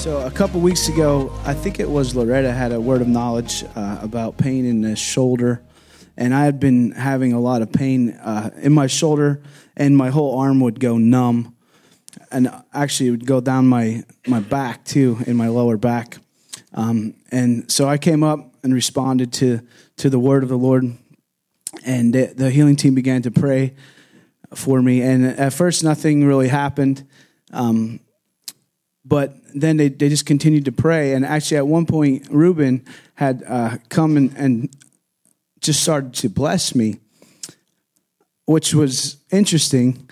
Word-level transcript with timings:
So 0.00 0.24
a 0.26 0.30
couple 0.30 0.62
weeks 0.62 0.88
ago, 0.88 1.30
I 1.44 1.52
think 1.52 1.78
it 1.78 1.86
was 1.86 2.16
Loretta 2.16 2.50
had 2.52 2.72
a 2.72 2.80
word 2.80 3.02
of 3.02 3.06
knowledge 3.06 3.64
uh, 3.76 3.98
about 4.00 4.38
pain 4.38 4.64
in 4.64 4.80
the 4.80 4.96
shoulder, 4.96 5.62
and 6.16 6.34
I 6.34 6.46
had 6.46 6.58
been 6.58 6.92
having 6.92 7.34
a 7.34 7.38
lot 7.38 7.60
of 7.60 7.70
pain 7.70 8.12
uh, 8.12 8.48
in 8.62 8.72
my 8.72 8.86
shoulder, 8.86 9.42
and 9.76 9.94
my 9.94 10.08
whole 10.08 10.38
arm 10.38 10.58
would 10.60 10.80
go 10.80 10.96
numb, 10.96 11.54
and 12.32 12.50
actually 12.72 13.08
it 13.08 13.10
would 13.10 13.26
go 13.26 13.42
down 13.42 13.66
my 13.66 14.02
my 14.26 14.40
back 14.40 14.86
too, 14.86 15.18
in 15.26 15.36
my 15.36 15.48
lower 15.48 15.76
back. 15.76 16.16
Um, 16.72 17.14
and 17.30 17.70
so 17.70 17.86
I 17.86 17.98
came 17.98 18.22
up 18.22 18.54
and 18.64 18.72
responded 18.72 19.34
to 19.34 19.60
to 19.98 20.08
the 20.08 20.18
word 20.18 20.42
of 20.42 20.48
the 20.48 20.56
Lord, 20.56 20.96
and 21.84 22.14
the, 22.14 22.32
the 22.34 22.48
healing 22.50 22.76
team 22.76 22.94
began 22.94 23.20
to 23.20 23.30
pray 23.30 23.74
for 24.54 24.80
me. 24.80 25.02
And 25.02 25.26
at 25.26 25.52
first, 25.52 25.84
nothing 25.84 26.24
really 26.24 26.48
happened. 26.48 27.06
Um, 27.52 28.00
but 29.10 29.34
then 29.52 29.76
they, 29.76 29.88
they 29.88 30.08
just 30.08 30.24
continued 30.24 30.64
to 30.66 30.72
pray. 30.72 31.14
And 31.14 31.26
actually, 31.26 31.56
at 31.56 31.66
one 31.66 31.84
point, 31.84 32.28
Ruben 32.30 32.84
had 33.16 33.42
uh, 33.46 33.78
come 33.88 34.16
and, 34.16 34.32
and 34.36 34.70
just 35.60 35.82
started 35.82 36.14
to 36.14 36.28
bless 36.28 36.76
me, 36.76 37.00
which 38.46 38.72
was 38.72 39.16
interesting 39.32 40.08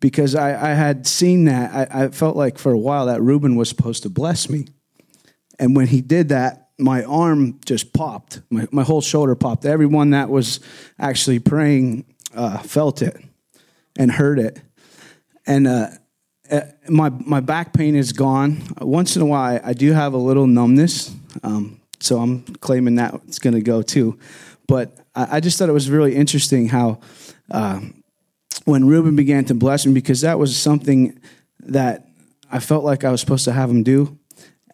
because 0.00 0.34
I, 0.34 0.72
I 0.72 0.74
had 0.74 1.06
seen 1.06 1.44
that. 1.44 1.72
I, 1.72 2.04
I 2.04 2.08
felt 2.08 2.36
like 2.36 2.58
for 2.58 2.72
a 2.72 2.78
while 2.78 3.06
that 3.06 3.22
Ruben 3.22 3.54
was 3.54 3.68
supposed 3.68 4.02
to 4.02 4.10
bless 4.10 4.50
me. 4.50 4.66
And 5.60 5.76
when 5.76 5.86
he 5.86 6.00
did 6.00 6.30
that, 6.30 6.70
my 6.80 7.04
arm 7.04 7.60
just 7.64 7.92
popped. 7.92 8.40
My, 8.50 8.66
my 8.72 8.82
whole 8.82 9.02
shoulder 9.02 9.36
popped. 9.36 9.64
Everyone 9.64 10.10
that 10.10 10.30
was 10.30 10.58
actually 10.98 11.38
praying 11.38 12.06
uh, 12.34 12.58
felt 12.58 13.02
it 13.02 13.16
and 13.96 14.10
heard 14.10 14.40
it. 14.40 14.60
And 15.46 15.68
uh, 15.68 15.90
uh, 16.52 16.60
my 16.88 17.08
my 17.08 17.40
back 17.40 17.72
pain 17.72 17.96
is 17.96 18.12
gone. 18.12 18.62
Once 18.80 19.16
in 19.16 19.22
a 19.22 19.26
while, 19.26 19.58
I 19.64 19.72
do 19.72 19.92
have 19.92 20.12
a 20.12 20.18
little 20.18 20.46
numbness, 20.46 21.14
um, 21.42 21.80
so 21.98 22.18
I'm 22.18 22.42
claiming 22.56 22.96
that 22.96 23.14
it's 23.26 23.38
going 23.38 23.54
to 23.54 23.62
go 23.62 23.80
too. 23.80 24.18
But 24.68 24.94
I, 25.14 25.36
I, 25.36 25.40
just 25.40 25.58
thought 25.58 25.70
it 25.70 25.72
was 25.72 25.88
really 25.88 26.14
interesting 26.14 26.68
how 26.68 27.00
uh, 27.50 27.80
when 28.66 28.86
Ruben 28.86 29.16
began 29.16 29.46
to 29.46 29.54
bless 29.54 29.86
me, 29.86 29.94
because 29.94 30.20
that 30.20 30.38
was 30.38 30.54
something 30.54 31.18
that 31.60 32.06
I 32.50 32.60
felt 32.60 32.84
like 32.84 33.02
I 33.02 33.10
was 33.10 33.22
supposed 33.22 33.46
to 33.46 33.52
have 33.52 33.70
him 33.70 33.82
do, 33.82 34.18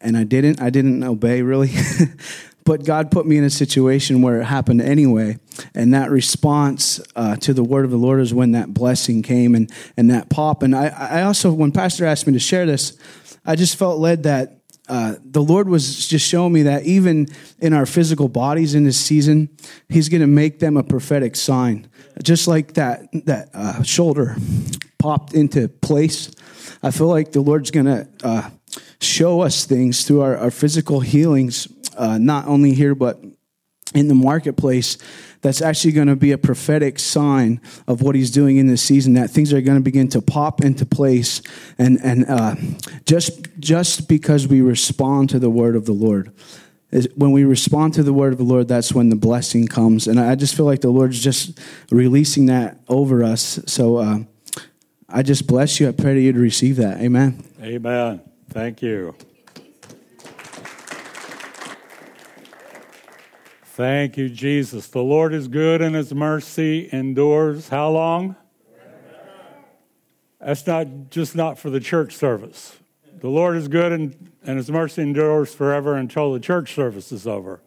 and 0.01 0.17
I 0.17 0.25
didn't. 0.25 0.61
I 0.61 0.71
didn't 0.71 1.05
obey 1.05 1.43
really. 1.43 1.71
but 2.69 2.85
God 2.85 3.11
put 3.11 3.25
me 3.25 3.39
in 3.39 3.45
a 3.45 3.51
situation 3.51 4.21
where 4.21 4.43
it 4.43 4.45
happened 4.45 4.83
anyway. 4.83 5.39
And 5.75 5.95
that 5.95 6.11
response 6.11 7.01
uh, 7.17 7.37
to 7.37 7.55
the 7.55 7.65
word 7.65 7.87
of 7.87 7.91
the 7.91 7.97
Lord 7.97 8.21
is 8.21 8.35
when 8.35 8.53
that 8.53 8.75
blessing 8.75 9.23
came 9.23 9.55
and, 9.55 9.73
and 9.97 10.11
that 10.11 10.29
pop. 10.29 10.63
And 10.63 10.77
I, 10.77 10.89
I 10.89 11.23
also, 11.23 11.51
when 11.51 11.73
Pastor 11.73 12.05
asked 12.05 12.27
me 12.27 12.35
to 12.35 12.39
share 12.39 12.67
this, 12.67 12.99
I 13.47 13.57
just 13.57 13.77
felt 13.77 13.99
led 13.99 14.25
that 14.25 14.61
uh, 14.87 15.15
the 15.25 15.43
Lord 15.43 15.71
was 15.71 16.07
just 16.09 16.29
showing 16.29 16.53
me 16.53 16.65
that 16.65 16.83
even 16.85 17.29
in 17.59 17.73
our 17.73 17.87
physical 17.87 18.29
bodies 18.29 18.75
in 18.75 18.85
this 18.85 19.01
season, 19.01 19.49
He's 19.89 20.11
going 20.11 20.21
to 20.21 20.27
make 20.27 20.59
them 20.59 20.77
a 20.77 20.83
prophetic 20.83 21.37
sign. 21.37 21.89
Just 22.23 22.49
like 22.49 22.75
that, 22.75 23.07
that 23.25 23.49
uh, 23.55 23.83
shoulder 23.83 24.37
popped 24.99 25.33
into 25.33 25.69
place. 25.69 26.31
I 26.83 26.91
feel 26.91 27.09
like 27.09 27.33
the 27.33 27.41
Lord's 27.41 27.71
going 27.71 27.87
to 27.87 28.09
uh, 28.23 28.51
show 29.01 29.41
us 29.41 29.65
things 29.65 30.05
through 30.05 30.21
our, 30.21 30.37
our 30.37 30.51
physical 30.51 31.01
healings 31.01 31.67
uh, 31.99 32.19
not 32.19 32.47
only 32.47 32.73
here, 32.73 32.95
but 32.95 33.21
in 33.95 34.09
the 34.09 34.15
marketplace 34.15 34.99
that's 35.41 35.63
actually 35.63 35.93
going 35.93 36.09
to 36.09 36.17
be 36.17 36.33
a 36.33 36.39
prophetic 36.39 36.99
sign 36.99 37.61
of 37.87 38.03
what 38.03 38.15
he's 38.15 38.31
doing 38.31 38.57
in 38.57 38.67
this 38.67 38.83
season 38.83 39.15
that 39.15 39.31
things 39.31 39.53
are 39.53 39.61
going 39.61 39.79
to 39.79 39.83
begin 39.83 40.09
to 40.09 40.21
pop 40.21 40.63
into 40.63 40.85
place 40.85 41.41
and 41.79 41.99
and 42.03 42.27
uh, 42.29 42.55
just 43.05 43.49
just 43.59 44.09
because 44.09 44.47
we 44.47 44.61
respond 44.61 45.31
to 45.31 45.39
the 45.39 45.51
word 45.51 45.77
of 45.77 45.87
the 45.87 45.93
lord. 45.93 46.33
When 47.17 47.33
we 47.33 47.45
respond 47.45 47.95
to 47.95 48.03
the 48.03 48.15
word 48.15 48.33
of 48.33 48.39
the 48.39 48.45
lord 48.45 48.69
that's 48.69 48.93
when 48.93 49.09
the 49.09 49.17
blessing 49.17 49.69
comes. 49.69 50.07
And 50.07 50.21
i 50.21 50.35
just 50.35 50.55
feel 50.55 50.67
like 50.67 50.81
the 50.81 50.91
lord's 50.91 51.21
just 51.21 51.59
releasing 51.91 52.47
that 52.47 52.79
over 52.89 53.23
us. 53.25 53.61
So 53.67 53.97
uh, 53.97 54.19
i 55.09 55.23
just 55.23 55.47
bless 55.47 55.81
you. 55.81 55.89
I 55.89 55.93
pray 55.93 56.15
that 56.15 56.21
you 56.21 56.33
to 56.33 56.39
receive 56.39 56.77
that. 56.77 57.01
Amen. 57.01 57.43
Amen. 57.63 58.21
Thank 58.51 58.83
you 58.83 59.15
Thank 63.79 64.17
you, 64.17 64.29
Jesus. 64.29 64.89
The 64.89 65.05
Lord 65.05 65.33
is 65.33 65.47
good 65.47 65.81
and 65.81 65.95
his 65.95 66.13
mercy 66.13 66.89
endures 66.93 67.69
how 67.69 67.91
long? 67.91 68.35
That's 70.41 70.67
not 70.67 71.11
just 71.11 71.37
not 71.37 71.61
for 71.61 71.71
the 71.71 71.79
church 71.79 72.17
service. 72.17 72.77
The 73.21 73.29
Lord 73.29 73.57
is 73.57 73.69
good 73.69 73.93
and, 73.93 74.33
and 74.43 74.57
his 74.57 74.69
mercy 74.69 75.03
endures 75.03 75.55
forever 75.55 75.95
until 75.95 76.33
the 76.33 76.41
church 76.41 76.75
service 76.75 77.13
is 77.13 77.25
over. 77.25 77.61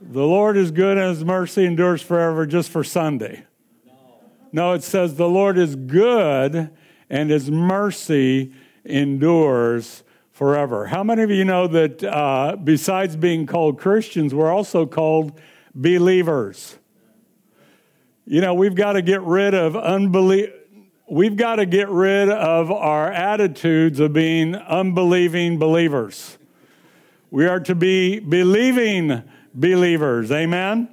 The 0.00 0.24
Lord 0.24 0.56
is 0.56 0.70
good 0.70 0.96
and 0.96 1.10
his 1.10 1.22
mercy 1.22 1.66
endures 1.66 2.00
forever 2.00 2.46
just 2.46 2.70
for 2.70 2.82
Sunday. 2.82 3.44
No, 4.50 4.72
it 4.72 4.82
says 4.82 5.16
the 5.16 5.28
Lord 5.28 5.58
is 5.58 5.76
good 5.76 6.70
and 7.10 7.28
his 7.28 7.50
mercy 7.50 8.54
endures 8.82 10.04
forever. 10.36 10.84
How 10.84 11.02
many 11.02 11.22
of 11.22 11.30
you 11.30 11.46
know 11.46 11.66
that 11.66 12.04
uh, 12.04 12.56
besides 12.62 13.16
being 13.16 13.46
called 13.46 13.78
Christians, 13.78 14.34
we're 14.34 14.52
also 14.52 14.84
called 14.84 15.40
believers? 15.74 16.76
You 18.26 18.42
know, 18.42 18.52
we've 18.52 18.74
got 18.74 18.92
to 18.92 19.02
get 19.02 19.22
rid 19.22 19.54
of 19.54 19.74
unbelief. 19.74 20.50
We've 21.08 21.36
got 21.36 21.56
to 21.56 21.64
get 21.64 21.88
rid 21.88 22.28
of 22.28 22.70
our 22.70 23.10
attitudes 23.10 23.98
of 23.98 24.12
being 24.12 24.54
unbelieving 24.54 25.58
believers. 25.58 26.36
We 27.30 27.46
are 27.46 27.60
to 27.60 27.74
be 27.74 28.18
believing 28.18 29.22
believers. 29.54 30.30
Amen. 30.30 30.90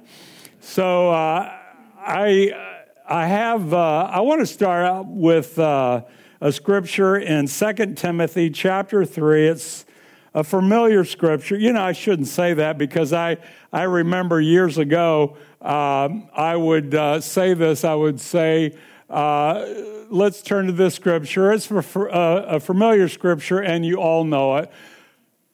So 0.60 1.10
uh, 1.10 1.52
I 1.98 2.86
I 3.06 3.26
have 3.26 3.74
uh, 3.74 4.08
I 4.10 4.20
want 4.20 4.40
to 4.40 4.46
start 4.46 4.86
out 4.86 5.06
with 5.06 5.58
uh, 5.58 6.04
a 6.44 6.52
scripture 6.52 7.16
in 7.16 7.46
2 7.46 7.94
Timothy 7.94 8.50
chapter 8.50 9.06
3. 9.06 9.48
It's 9.48 9.86
a 10.34 10.44
familiar 10.44 11.02
scripture. 11.02 11.56
You 11.56 11.72
know, 11.72 11.80
I 11.80 11.92
shouldn't 11.92 12.28
say 12.28 12.52
that 12.52 12.76
because 12.76 13.14
I, 13.14 13.38
I 13.72 13.84
remember 13.84 14.42
years 14.42 14.76
ago, 14.76 15.38
um, 15.62 16.28
I 16.34 16.54
would 16.54 16.94
uh, 16.94 17.22
say 17.22 17.54
this. 17.54 17.82
I 17.82 17.94
would 17.94 18.20
say, 18.20 18.76
uh, 19.08 19.64
let's 20.10 20.42
turn 20.42 20.66
to 20.66 20.72
this 20.72 20.94
scripture. 20.94 21.50
It's 21.50 21.64
for 21.64 22.14
uh, 22.14 22.42
a 22.42 22.60
familiar 22.60 23.08
scripture, 23.08 23.60
and 23.60 23.86
you 23.86 23.96
all 23.96 24.24
know 24.24 24.56
it. 24.56 24.70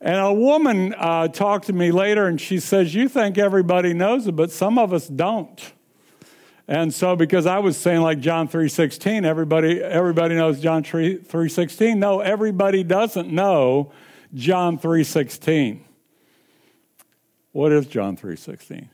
And 0.00 0.16
a 0.16 0.32
woman 0.32 0.92
uh, 0.98 1.28
talked 1.28 1.66
to 1.66 1.72
me 1.72 1.92
later, 1.92 2.26
and 2.26 2.40
she 2.40 2.58
says, 2.58 2.96
You 2.96 3.08
think 3.08 3.38
everybody 3.38 3.94
knows 3.94 4.26
it, 4.26 4.34
but 4.34 4.50
some 4.50 4.76
of 4.76 4.92
us 4.92 5.06
don't. 5.06 5.72
And 6.70 6.94
so 6.94 7.16
because 7.16 7.46
I 7.46 7.58
was 7.58 7.76
saying 7.76 8.00
like 8.00 8.20
John 8.20 8.46
3:16, 8.46 9.24
everybody 9.24 9.82
everybody 9.82 10.36
knows 10.36 10.60
John 10.60 10.84
3:16. 10.84 11.98
No, 11.98 12.20
everybody 12.20 12.84
doesn't 12.84 13.28
know 13.28 13.90
John 14.32 14.78
3:16. 14.78 15.80
What 17.50 17.72
is 17.72 17.88
John 17.88 18.16
3:16? 18.16 18.88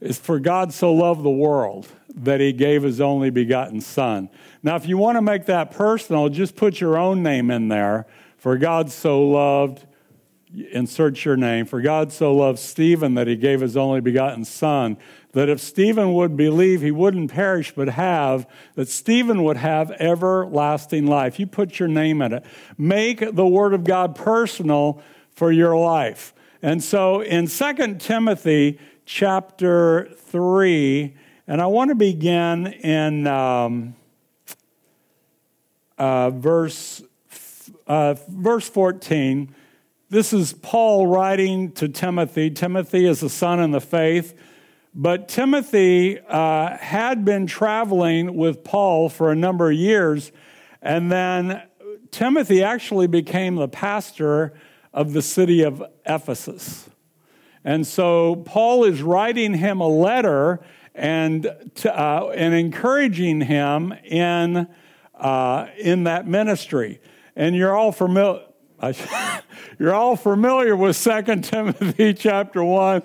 It's 0.00 0.18
for 0.18 0.40
God 0.40 0.72
so 0.72 0.92
loved 0.92 1.22
the 1.22 1.30
world 1.30 1.86
that 2.12 2.40
he 2.40 2.52
gave 2.52 2.82
his 2.82 3.00
only 3.00 3.30
begotten 3.30 3.80
son. 3.80 4.28
Now 4.64 4.74
if 4.74 4.88
you 4.88 4.98
want 4.98 5.16
to 5.16 5.22
make 5.22 5.46
that 5.46 5.70
personal, 5.70 6.30
just 6.30 6.56
put 6.56 6.80
your 6.80 6.98
own 6.98 7.22
name 7.22 7.48
in 7.52 7.68
there. 7.68 8.06
For 8.38 8.56
God 8.56 8.90
so 8.90 9.22
loved 9.22 9.86
insert 10.72 11.24
your 11.24 11.36
name. 11.36 11.64
For 11.64 11.80
God 11.80 12.10
so 12.10 12.34
loved 12.34 12.58
Stephen 12.58 13.14
that 13.14 13.28
he 13.28 13.36
gave 13.36 13.60
his 13.60 13.76
only 13.76 14.00
begotten 14.00 14.44
son 14.44 14.96
that 15.32 15.48
if 15.48 15.60
Stephen 15.60 16.12
would 16.14 16.36
believe, 16.36 16.82
he 16.82 16.90
wouldn't 16.90 17.30
perish 17.30 17.72
but 17.74 17.88
have, 17.88 18.46
that 18.74 18.88
Stephen 18.88 19.44
would 19.44 19.56
have 19.56 19.90
everlasting 19.92 21.06
life. 21.06 21.38
You 21.38 21.46
put 21.46 21.78
your 21.78 21.88
name 21.88 22.20
in 22.20 22.32
it. 22.32 22.44
Make 22.76 23.34
the 23.34 23.46
Word 23.46 23.72
of 23.72 23.84
God 23.84 24.16
personal 24.16 25.00
for 25.30 25.52
your 25.52 25.76
life. 25.76 26.34
And 26.62 26.82
so 26.82 27.20
in 27.20 27.46
2 27.46 27.96
Timothy 27.98 28.78
chapter 29.04 30.08
3, 30.16 31.14
and 31.46 31.60
I 31.60 31.66
want 31.66 31.90
to 31.90 31.94
begin 31.94 32.66
in 32.66 33.26
um, 33.26 33.94
uh, 35.98 36.30
verse, 36.30 37.02
uh, 37.86 38.14
verse 38.28 38.68
14. 38.68 39.54
This 40.10 40.32
is 40.32 40.52
Paul 40.52 41.06
writing 41.06 41.72
to 41.72 41.88
Timothy. 41.88 42.50
Timothy 42.50 43.06
is 43.06 43.22
a 43.22 43.28
son 43.28 43.60
in 43.60 43.70
the 43.70 43.80
faith. 43.80 44.34
But 44.94 45.28
Timothy 45.28 46.18
uh, 46.18 46.76
had 46.76 47.24
been 47.24 47.46
traveling 47.46 48.36
with 48.36 48.64
Paul 48.64 49.08
for 49.08 49.30
a 49.30 49.36
number 49.36 49.70
of 49.70 49.76
years, 49.76 50.32
and 50.82 51.12
then 51.12 51.62
Timothy 52.10 52.62
actually 52.62 53.06
became 53.06 53.54
the 53.54 53.68
pastor 53.68 54.52
of 54.92 55.12
the 55.12 55.22
city 55.22 55.62
of 55.62 55.82
Ephesus. 56.04 56.90
And 57.64 57.86
so 57.86 58.36
Paul 58.46 58.84
is 58.84 59.02
writing 59.02 59.54
him 59.54 59.80
a 59.80 59.86
letter 59.86 60.60
and, 60.94 61.46
uh, 61.84 62.28
and 62.30 62.54
encouraging 62.54 63.42
him 63.42 63.92
in, 64.04 64.66
uh, 65.14 65.66
in 65.78 66.04
that 66.04 66.26
ministry. 66.26 67.00
And 67.36 67.54
you're 67.54 67.76
all 67.76 67.92
familiar 67.92 68.44
you're 69.78 69.94
all 69.94 70.16
familiar 70.16 70.74
with 70.74 71.02
2 71.02 71.40
Timothy 71.42 72.14
chapter 72.18 72.64
1, 72.64 73.02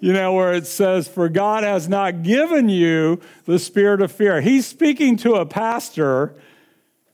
you 0.00 0.12
know, 0.12 0.34
where 0.34 0.52
it 0.52 0.66
says, 0.66 1.08
For 1.08 1.28
God 1.28 1.64
has 1.64 1.88
not 1.88 2.22
given 2.22 2.68
you 2.68 3.20
the 3.44 3.58
spirit 3.58 4.00
of 4.02 4.12
fear. 4.12 4.40
He's 4.40 4.66
speaking 4.66 5.16
to 5.18 5.34
a 5.34 5.46
pastor 5.46 6.34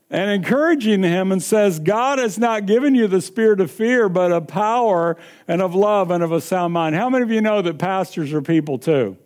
and 0.09 0.29
encouraging 0.29 1.01
him 1.01 1.31
and 1.31 1.41
says, 1.41 1.79
God 1.79 2.19
has 2.19 2.37
not 2.37 2.67
given 2.67 2.93
you 2.93 3.07
the 3.07 3.21
spirit 3.21 3.59
of 3.59 3.71
fear, 3.71 4.07
but 4.09 4.31
of 4.31 4.47
power 4.47 5.17
and 5.47 5.61
of 5.61 5.73
love 5.73 6.11
and 6.11 6.23
of 6.23 6.31
a 6.31 6.39
sound 6.39 6.73
mind. 6.73 6.95
How 6.95 7.09
many 7.09 7.23
of 7.23 7.31
you 7.31 7.41
know 7.41 7.63
that 7.63 7.79
pastors 7.79 8.31
are 8.31 8.41
people 8.41 8.77
too? 8.77 9.17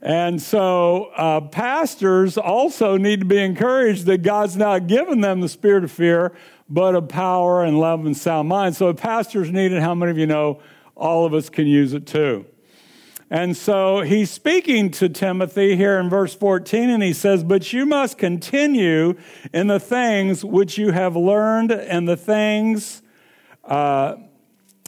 And 0.00 0.40
so, 0.40 1.10
uh, 1.16 1.40
pastors 1.40 2.38
also 2.38 2.96
need 2.96 3.20
to 3.20 3.26
be 3.26 3.38
encouraged 3.38 4.06
that 4.06 4.22
God's 4.22 4.56
not 4.56 4.86
given 4.86 5.20
them 5.20 5.40
the 5.40 5.48
spirit 5.48 5.84
of 5.84 5.90
fear, 5.90 6.32
but 6.68 6.94
of 6.94 7.08
power 7.08 7.64
and 7.64 7.78
love 7.78 8.06
and 8.06 8.16
sound 8.16 8.48
mind. 8.48 8.76
So, 8.76 8.92
pastors 8.94 9.50
need 9.50 9.72
it, 9.72 9.82
how 9.82 9.94
many 9.94 10.12
of 10.12 10.18
you 10.18 10.26
know 10.26 10.60
all 10.96 11.24
of 11.24 11.34
us 11.34 11.48
can 11.48 11.66
use 11.66 11.92
it 11.92 12.06
too? 12.06 12.46
And 13.28 13.56
so 13.56 14.02
he's 14.02 14.30
speaking 14.30 14.90
to 14.92 15.08
Timothy 15.08 15.74
here 15.74 15.98
in 15.98 16.08
verse 16.08 16.32
14, 16.34 16.90
and 16.90 17.02
he 17.02 17.12
says, 17.12 17.42
But 17.42 17.72
you 17.72 17.84
must 17.84 18.18
continue 18.18 19.16
in 19.52 19.66
the 19.66 19.80
things 19.80 20.44
which 20.44 20.78
you 20.78 20.92
have 20.92 21.16
learned 21.16 21.72
and 21.72 22.08
the 22.08 22.16
things, 22.16 23.02
uh, 23.64 24.16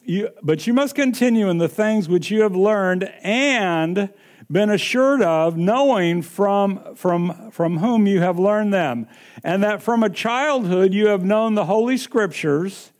you, 0.04 0.30
but 0.40 0.68
you 0.68 0.72
must 0.72 0.94
continue 0.94 1.48
in 1.48 1.58
the 1.58 1.68
things 1.68 2.08
which 2.08 2.30
you 2.30 2.42
have 2.42 2.54
learned 2.54 3.12
and 3.24 4.10
been 4.50 4.70
assured 4.70 5.20
of, 5.20 5.56
knowing 5.56 6.22
from, 6.22 6.94
from, 6.94 7.50
from 7.50 7.78
whom 7.78 8.06
you 8.06 8.20
have 8.20 8.38
learned 8.38 8.72
them, 8.72 9.08
and 9.42 9.64
that 9.64 9.82
from 9.82 10.04
a 10.04 10.08
childhood 10.08 10.94
you 10.94 11.08
have 11.08 11.24
known 11.24 11.54
the 11.54 11.66
Holy 11.66 11.96
Scriptures, 11.96 12.92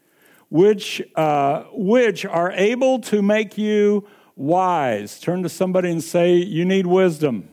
which, 0.49 1.03
uh, 1.15 1.65
which 1.73 2.25
are 2.25 2.53
able 2.53 3.01
to 3.01 3.23
make 3.23 3.59
you 3.59 4.07
wise. 4.37 5.21
Turn 5.21 5.43
to 5.43 5.49
somebody 5.49 5.91
and 5.91 6.03
say, 6.03 6.37
You 6.37 6.65
need 6.65 6.87
wisdom. 6.87 7.49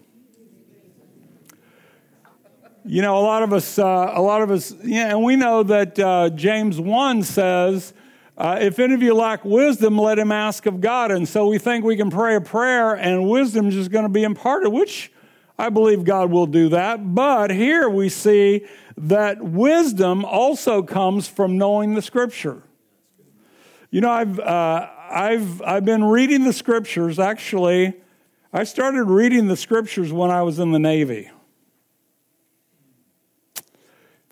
You 2.87 3.01
know, 3.01 3.17
a 3.17 3.21
lot 3.21 3.41
of 3.41 3.51
us, 3.51 3.79
uh, 3.79 4.11
a 4.13 4.21
lot 4.21 4.43
of 4.43 4.51
us, 4.51 4.73
yeah, 4.83 5.09
and 5.09 5.23
we 5.23 5.35
know 5.35 5.63
that 5.63 5.97
uh, 5.97 6.29
James 6.29 6.79
1 6.79 7.23
says, 7.23 7.93
uh, 8.37 8.57
if 8.59 8.79
any 8.79 8.93
of 8.93 9.01
you 9.01 9.13
lack 9.13 9.45
wisdom, 9.45 9.97
let 9.97 10.19
him 10.19 10.31
ask 10.31 10.65
of 10.65 10.81
God. 10.81 11.09
And 11.09 11.27
so 11.27 11.47
we 11.47 11.57
think 11.57 11.85
we 11.85 11.95
can 11.95 12.11
pray 12.11 12.35
a 12.35 12.41
prayer 12.41 12.93
and 12.93 13.29
wisdom 13.29 13.69
is 13.69 13.87
going 13.87 14.03
to 14.03 14.09
be 14.09 14.23
imparted, 14.23 14.73
which 14.73 15.11
I 15.57 15.69
believe 15.69 16.03
God 16.03 16.29
will 16.31 16.45
do 16.45 16.69
that. 16.69 17.15
But 17.15 17.49
here 17.49 17.89
we 17.89 18.09
see 18.09 18.65
that 18.97 19.41
wisdom 19.41 20.25
also 20.25 20.83
comes 20.83 21.27
from 21.27 21.57
knowing 21.57 21.95
the 21.95 22.01
scripture. 22.01 22.61
You 23.95 24.01
know, 24.01 24.11
I've, 24.11 24.37
uh, 24.41 24.89
I've, 25.09 25.61
I've 25.61 25.85
been 25.85 26.03
reading 26.03 26.43
the 26.43 26.51
scriptures. 26.51 27.17
Actually, 27.17 27.93
I 28.51 28.65
started 28.65 29.05
reading 29.05 29.47
the 29.47 29.55
scriptures 29.55 30.11
when 30.11 30.31
I 30.31 30.41
was 30.41 30.59
in 30.59 30.73
the 30.73 30.79
Navy. 30.79 31.31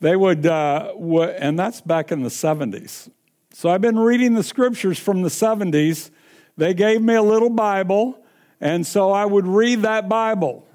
They 0.01 0.17
would, 0.17 0.45
uh, 0.45 0.91
w- 0.95 1.21
and 1.21 1.57
that's 1.57 1.79
back 1.79 2.11
in 2.11 2.23
the 2.23 2.29
70s. 2.29 3.09
So 3.53 3.69
I've 3.69 3.79
been 3.79 3.97
reading 3.97 4.33
the 4.33 4.43
scriptures 4.43 4.99
from 4.99 5.21
the 5.21 5.29
70s. 5.29 6.11
They 6.57 6.73
gave 6.73 7.01
me 7.01 7.13
a 7.13 7.23
little 7.23 7.49
Bible, 7.49 8.21
and 8.59 8.85
so 8.85 9.11
I 9.11 9.23
would 9.23 9.47
read 9.47 9.83
that 9.83 10.09
Bible. 10.09 10.67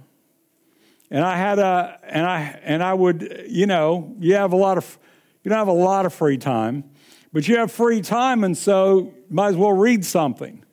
And 1.11 1.27
I 1.27 1.37
had 1.37 1.59
a 1.59 2.01
and 2.05 2.25
I 2.25 2.59
and 2.63 2.83
I 2.83 2.95
would, 2.95 3.49
you 3.51 3.67
know, 3.67 4.17
you 4.19 4.37
have 4.37 4.55
a 4.55 4.57
lot 4.57 4.79
of 4.79 4.99
you 5.45 5.51
don't 5.51 5.59
have 5.59 5.69
a 5.69 5.73
lot 5.73 6.07
of 6.07 6.15
free 6.15 6.39
time, 6.39 6.85
but 7.33 7.49
you 7.49 7.57
have 7.57 7.71
free 7.71 8.01
time, 8.01 8.45
and 8.45 8.57
so 8.57 9.13
might 9.29 9.49
as 9.49 9.57
well 9.57 9.73
read 9.73 10.05
something. 10.05 10.65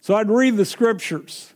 So 0.00 0.14
I'd 0.14 0.30
read 0.30 0.56
the 0.56 0.64
scriptures. 0.64 1.54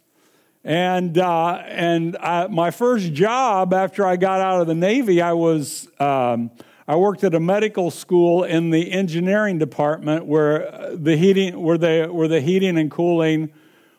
And, 0.63 1.17
uh, 1.19 1.63
and 1.67 2.17
I, 2.17 2.49
my 2.49 2.71
first 2.71 3.13
job 3.13 3.73
after 3.73 4.05
I 4.05 4.17
got 4.17 4.41
out 4.41 4.61
of 4.61 4.67
the 4.67 4.75
Navy, 4.75 5.23
I 5.23 5.33
was 5.33 5.89
um, 6.01 6.51
I 6.89 6.95
worked 6.95 7.25
at 7.25 7.35
a 7.35 7.41
medical 7.41 7.91
school 7.91 8.45
in 8.45 8.71
the 8.71 8.93
engineering 8.93 9.59
department 9.59 10.25
where 10.27 10.73
uh, 10.73 10.95
the 10.95 11.17
heating, 11.17 11.61
where 11.61 11.77
the, 11.77 12.07
where 12.07 12.29
the 12.29 12.41
heating 12.41 12.79
and 12.79 12.89
cooling 12.89 13.51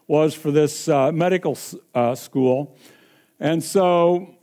was 0.08 0.34
for 0.34 0.52
this 0.52 0.88
uh, 0.88 1.12
medical 1.12 1.58
uh, 1.94 2.16
school. 2.16 2.78
And 3.42 3.62
so 3.62 4.36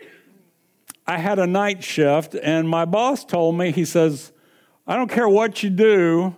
I 1.06 1.16
had 1.16 1.38
a 1.38 1.46
night 1.46 1.82
shift, 1.82 2.34
and 2.34 2.68
my 2.68 2.84
boss 2.84 3.24
told 3.24 3.56
me, 3.56 3.72
he 3.72 3.86
says, 3.86 4.30
I 4.86 4.96
don't 4.96 5.10
care 5.10 5.28
what 5.28 5.62
you 5.62 5.70
do 5.70 6.36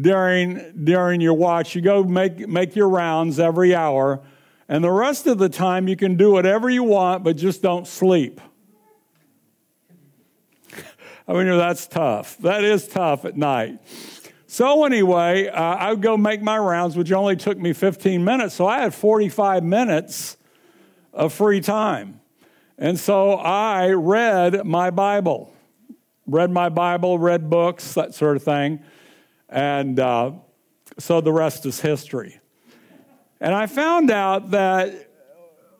during, 0.00 0.84
during 0.84 1.20
your 1.20 1.34
watch, 1.34 1.74
you 1.74 1.82
go 1.82 2.02
make, 2.02 2.48
make 2.48 2.74
your 2.74 2.88
rounds 2.88 3.38
every 3.38 3.74
hour, 3.74 4.20
and 4.68 4.82
the 4.82 4.90
rest 4.90 5.26
of 5.26 5.38
the 5.38 5.48
time 5.48 5.86
you 5.86 5.96
can 5.96 6.16
do 6.16 6.32
whatever 6.32 6.68
you 6.68 6.82
want, 6.82 7.22
but 7.22 7.36
just 7.36 7.62
don't 7.62 7.86
sleep. 7.86 8.40
I 11.28 11.32
mean, 11.32 11.46
that's 11.46 11.86
tough. 11.86 12.38
That 12.38 12.64
is 12.64 12.88
tough 12.88 13.24
at 13.24 13.36
night. 13.36 13.78
So, 14.48 14.84
anyway, 14.84 15.48
uh, 15.48 15.60
I 15.60 15.90
would 15.90 16.02
go 16.02 16.16
make 16.16 16.40
my 16.40 16.56
rounds, 16.56 16.96
which 16.96 17.12
only 17.12 17.36
took 17.36 17.58
me 17.58 17.72
15 17.72 18.24
minutes. 18.24 18.54
So, 18.54 18.66
I 18.66 18.80
had 18.80 18.94
45 18.94 19.62
minutes 19.62 20.36
of 21.12 21.32
free 21.32 21.60
time. 21.60 22.20
And 22.78 22.98
so, 22.98 23.32
I 23.34 23.90
read 23.90 24.64
my 24.64 24.90
Bible, 24.90 25.52
read 26.26 26.50
my 26.50 26.68
Bible, 26.68 27.18
read 27.18 27.48
books, 27.48 27.94
that 27.94 28.14
sort 28.14 28.36
of 28.36 28.42
thing. 28.42 28.80
And 29.48 29.98
uh, 30.00 30.32
so 30.98 31.20
the 31.20 31.32
rest 31.32 31.66
is 31.66 31.80
history. 31.80 32.40
And 33.40 33.54
I 33.54 33.66
found 33.66 34.10
out 34.10 34.50
that 34.52 35.10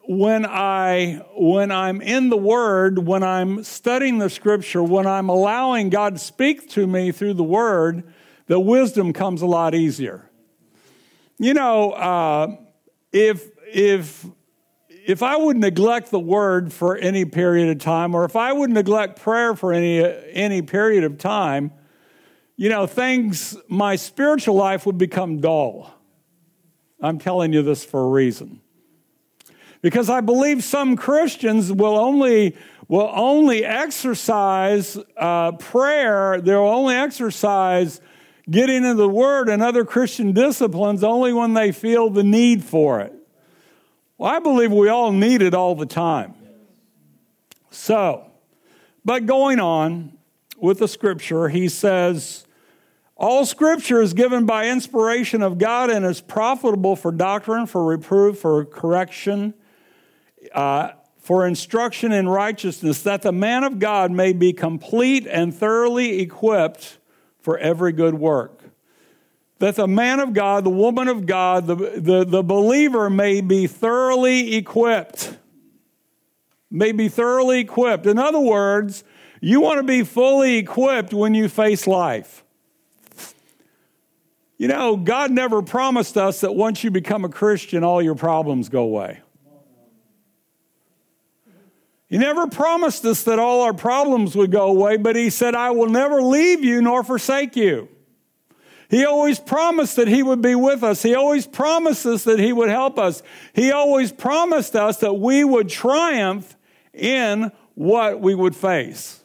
when 0.08 0.46
I 0.46 1.22
when 1.36 1.72
I'm 1.72 2.00
in 2.00 2.28
the 2.28 2.36
word, 2.36 2.98
when 2.98 3.22
I'm 3.22 3.64
studying 3.64 4.18
the 4.18 4.30
scripture, 4.30 4.82
when 4.82 5.06
I'm 5.06 5.28
allowing 5.28 5.90
God 5.90 6.14
to 6.14 6.18
speak 6.18 6.68
to 6.70 6.86
me 6.86 7.12
through 7.12 7.34
the 7.34 7.44
word, 7.44 8.04
the 8.46 8.60
wisdom 8.60 9.12
comes 9.12 9.42
a 9.42 9.46
lot 9.46 9.74
easier. 9.74 10.30
You 11.38 11.54
know, 11.54 11.92
uh, 11.92 12.56
if 13.12 13.48
if 13.66 14.24
if 15.06 15.22
I 15.22 15.36
would 15.36 15.56
neglect 15.56 16.10
the 16.10 16.18
word 16.18 16.72
for 16.72 16.96
any 16.96 17.24
period 17.24 17.68
of 17.70 17.78
time, 17.78 18.14
or 18.14 18.24
if 18.24 18.34
I 18.34 18.52
would 18.52 18.70
neglect 18.70 19.20
prayer 19.20 19.54
for 19.54 19.72
any 19.72 20.02
any 20.02 20.62
period 20.62 21.04
of 21.04 21.16
time, 21.16 21.70
you 22.56 22.68
know, 22.68 22.86
things 22.86 23.56
my 23.68 23.94
spiritual 23.94 24.56
life 24.56 24.84
would 24.84 24.98
become 24.98 25.40
dull. 25.40 25.94
I'm 27.00 27.18
telling 27.18 27.52
you 27.52 27.62
this 27.62 27.84
for 27.84 28.02
a 28.02 28.08
reason. 28.08 28.60
Because 29.80 30.10
I 30.10 30.22
believe 30.22 30.64
some 30.64 30.96
Christians 30.96 31.72
will 31.72 31.96
only, 31.96 32.56
will 32.88 33.12
only 33.14 33.64
exercise 33.64 34.98
uh, 35.16 35.52
prayer, 35.52 36.40
they'll 36.40 36.62
only 36.62 36.96
exercise 36.96 38.00
getting 38.50 38.76
into 38.76 38.94
the 38.94 39.08
Word 39.08 39.48
and 39.48 39.62
other 39.62 39.84
Christian 39.84 40.32
disciplines 40.32 41.04
only 41.04 41.32
when 41.32 41.54
they 41.54 41.70
feel 41.70 42.10
the 42.10 42.24
need 42.24 42.64
for 42.64 43.00
it. 43.00 43.12
Well, 44.18 44.30
I 44.30 44.38
believe 44.38 44.72
we 44.72 44.88
all 44.88 45.12
need 45.12 45.42
it 45.42 45.54
all 45.54 45.74
the 45.74 45.86
time. 45.86 46.34
So, 47.70 48.30
but 49.04 49.26
going 49.26 49.60
on 49.60 50.16
with 50.56 50.78
the 50.78 50.88
scripture, 50.88 51.48
he 51.48 51.68
says, 51.68 52.46
All 53.16 53.44
scripture 53.44 54.00
is 54.00 54.14
given 54.14 54.46
by 54.46 54.68
inspiration 54.68 55.42
of 55.42 55.58
God 55.58 55.90
and 55.90 56.04
is 56.04 56.20
profitable 56.20 56.96
for 56.96 57.12
doctrine, 57.12 57.66
for 57.66 57.84
reproof, 57.84 58.38
for 58.38 58.64
correction 58.64 59.54
uh, 60.54 60.92
for 61.18 61.46
instruction 61.46 62.12
in 62.12 62.28
righteousness, 62.28 63.02
that 63.02 63.22
the 63.22 63.32
man 63.32 63.64
of 63.64 63.78
God 63.78 64.12
may 64.12 64.32
be 64.32 64.52
complete 64.52 65.26
and 65.26 65.54
thoroughly 65.54 66.20
equipped 66.20 66.98
for 67.40 67.58
every 67.58 67.92
good 67.92 68.14
work. 68.14 68.55
That 69.58 69.76
the 69.76 69.88
man 69.88 70.20
of 70.20 70.34
God, 70.34 70.64
the 70.64 70.70
woman 70.70 71.08
of 71.08 71.24
God, 71.24 71.66
the, 71.66 71.74
the, 71.74 72.24
the 72.24 72.42
believer 72.42 73.08
may 73.08 73.40
be 73.40 73.66
thoroughly 73.66 74.54
equipped. 74.56 75.36
May 76.70 76.92
be 76.92 77.08
thoroughly 77.08 77.60
equipped. 77.60 78.06
In 78.06 78.18
other 78.18 78.40
words, 78.40 79.02
you 79.40 79.60
want 79.60 79.78
to 79.78 79.82
be 79.82 80.02
fully 80.04 80.56
equipped 80.56 81.14
when 81.14 81.32
you 81.32 81.48
face 81.48 81.86
life. 81.86 82.44
You 84.58 84.68
know, 84.68 84.96
God 84.96 85.30
never 85.30 85.62
promised 85.62 86.16
us 86.16 86.40
that 86.40 86.54
once 86.54 86.82
you 86.82 86.90
become 86.90 87.24
a 87.24 87.28
Christian, 87.28 87.84
all 87.84 88.00
your 88.00 88.14
problems 88.14 88.68
go 88.68 88.82
away. 88.82 89.20
He 92.08 92.18
never 92.18 92.46
promised 92.46 93.04
us 93.04 93.24
that 93.24 93.38
all 93.38 93.62
our 93.62 93.74
problems 93.74 94.36
would 94.36 94.52
go 94.52 94.68
away, 94.68 94.96
but 94.96 95.16
He 95.16 95.28
said, 95.28 95.54
I 95.54 95.70
will 95.70 95.88
never 95.88 96.22
leave 96.22 96.62
you 96.62 96.80
nor 96.80 97.02
forsake 97.02 97.56
you. 97.56 97.88
He 98.88 99.04
always 99.04 99.38
promised 99.38 99.96
that 99.96 100.08
He 100.08 100.22
would 100.22 100.42
be 100.42 100.54
with 100.54 100.82
us. 100.82 101.02
He 101.02 101.14
always 101.14 101.46
promised 101.46 102.06
us 102.06 102.24
that 102.24 102.38
He 102.38 102.52
would 102.52 102.68
help 102.68 102.98
us. 102.98 103.22
He 103.52 103.72
always 103.72 104.12
promised 104.12 104.76
us 104.76 104.98
that 104.98 105.14
we 105.14 105.44
would 105.44 105.68
triumph 105.68 106.56
in 106.92 107.52
what 107.74 108.20
we 108.20 108.34
would 108.34 108.56
face. 108.56 109.20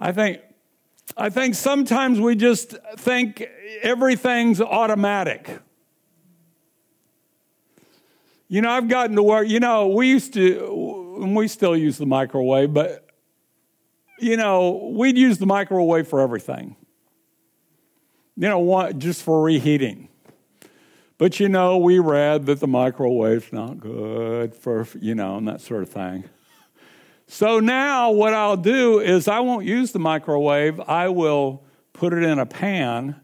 I 0.00 0.12
think 0.12 0.40
I 1.16 1.30
think 1.30 1.54
sometimes 1.54 2.20
we 2.20 2.36
just 2.36 2.74
think 2.96 3.46
everything's 3.82 4.60
automatic. 4.60 5.58
You 8.48 8.60
know, 8.60 8.70
I've 8.70 8.88
gotten 8.88 9.16
to 9.16 9.22
where, 9.22 9.42
you 9.42 9.60
know, 9.60 9.88
we 9.88 10.08
used 10.08 10.34
to, 10.34 11.18
and 11.22 11.34
we 11.34 11.48
still 11.48 11.76
use 11.76 11.98
the 11.98 12.06
microwave, 12.06 12.72
but, 12.72 13.01
you 14.22 14.36
know, 14.36 14.92
we'd 14.94 15.18
use 15.18 15.38
the 15.38 15.46
microwave 15.46 16.08
for 16.08 16.20
everything. 16.20 16.76
You 18.36 18.48
know, 18.48 18.92
just 18.92 19.22
for 19.22 19.42
reheating. 19.42 20.08
But, 21.18 21.38
you 21.38 21.48
know, 21.48 21.78
we 21.78 21.98
read 21.98 22.46
that 22.46 22.60
the 22.60 22.66
microwave's 22.66 23.52
not 23.52 23.78
good 23.78 24.54
for, 24.54 24.86
you 25.00 25.14
know, 25.14 25.36
and 25.36 25.46
that 25.46 25.60
sort 25.60 25.82
of 25.82 25.90
thing. 25.90 26.24
So 27.28 27.60
now 27.60 28.10
what 28.10 28.34
I'll 28.34 28.56
do 28.56 28.98
is 28.98 29.28
I 29.28 29.40
won't 29.40 29.64
use 29.64 29.92
the 29.92 29.98
microwave. 29.98 30.80
I 30.80 31.08
will 31.08 31.64
put 31.92 32.12
it 32.12 32.22
in 32.22 32.38
a 32.38 32.46
pan 32.46 33.20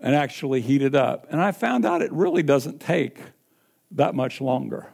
and 0.00 0.14
actually 0.14 0.60
heat 0.60 0.82
it 0.82 0.94
up. 0.94 1.26
And 1.30 1.40
I 1.40 1.52
found 1.52 1.84
out 1.84 2.02
it 2.02 2.12
really 2.12 2.42
doesn't 2.42 2.80
take 2.80 3.18
that 3.90 4.14
much 4.14 4.40
longer. 4.40 4.92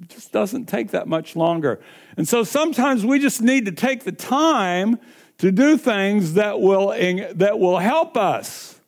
It 0.00 0.08
just 0.08 0.32
doesn't 0.32 0.66
take 0.66 0.92
that 0.92 1.06
much 1.06 1.36
longer. 1.36 1.80
And 2.16 2.28
so 2.28 2.44
sometimes 2.44 3.04
we 3.04 3.18
just 3.18 3.40
need 3.40 3.66
to 3.66 3.72
take 3.72 4.04
the 4.04 4.12
time 4.12 4.98
to 5.38 5.50
do 5.50 5.76
things 5.76 6.34
that 6.34 6.60
will, 6.60 6.88
that 7.34 7.58
will 7.58 7.78
help 7.78 8.16
us. 8.16 8.78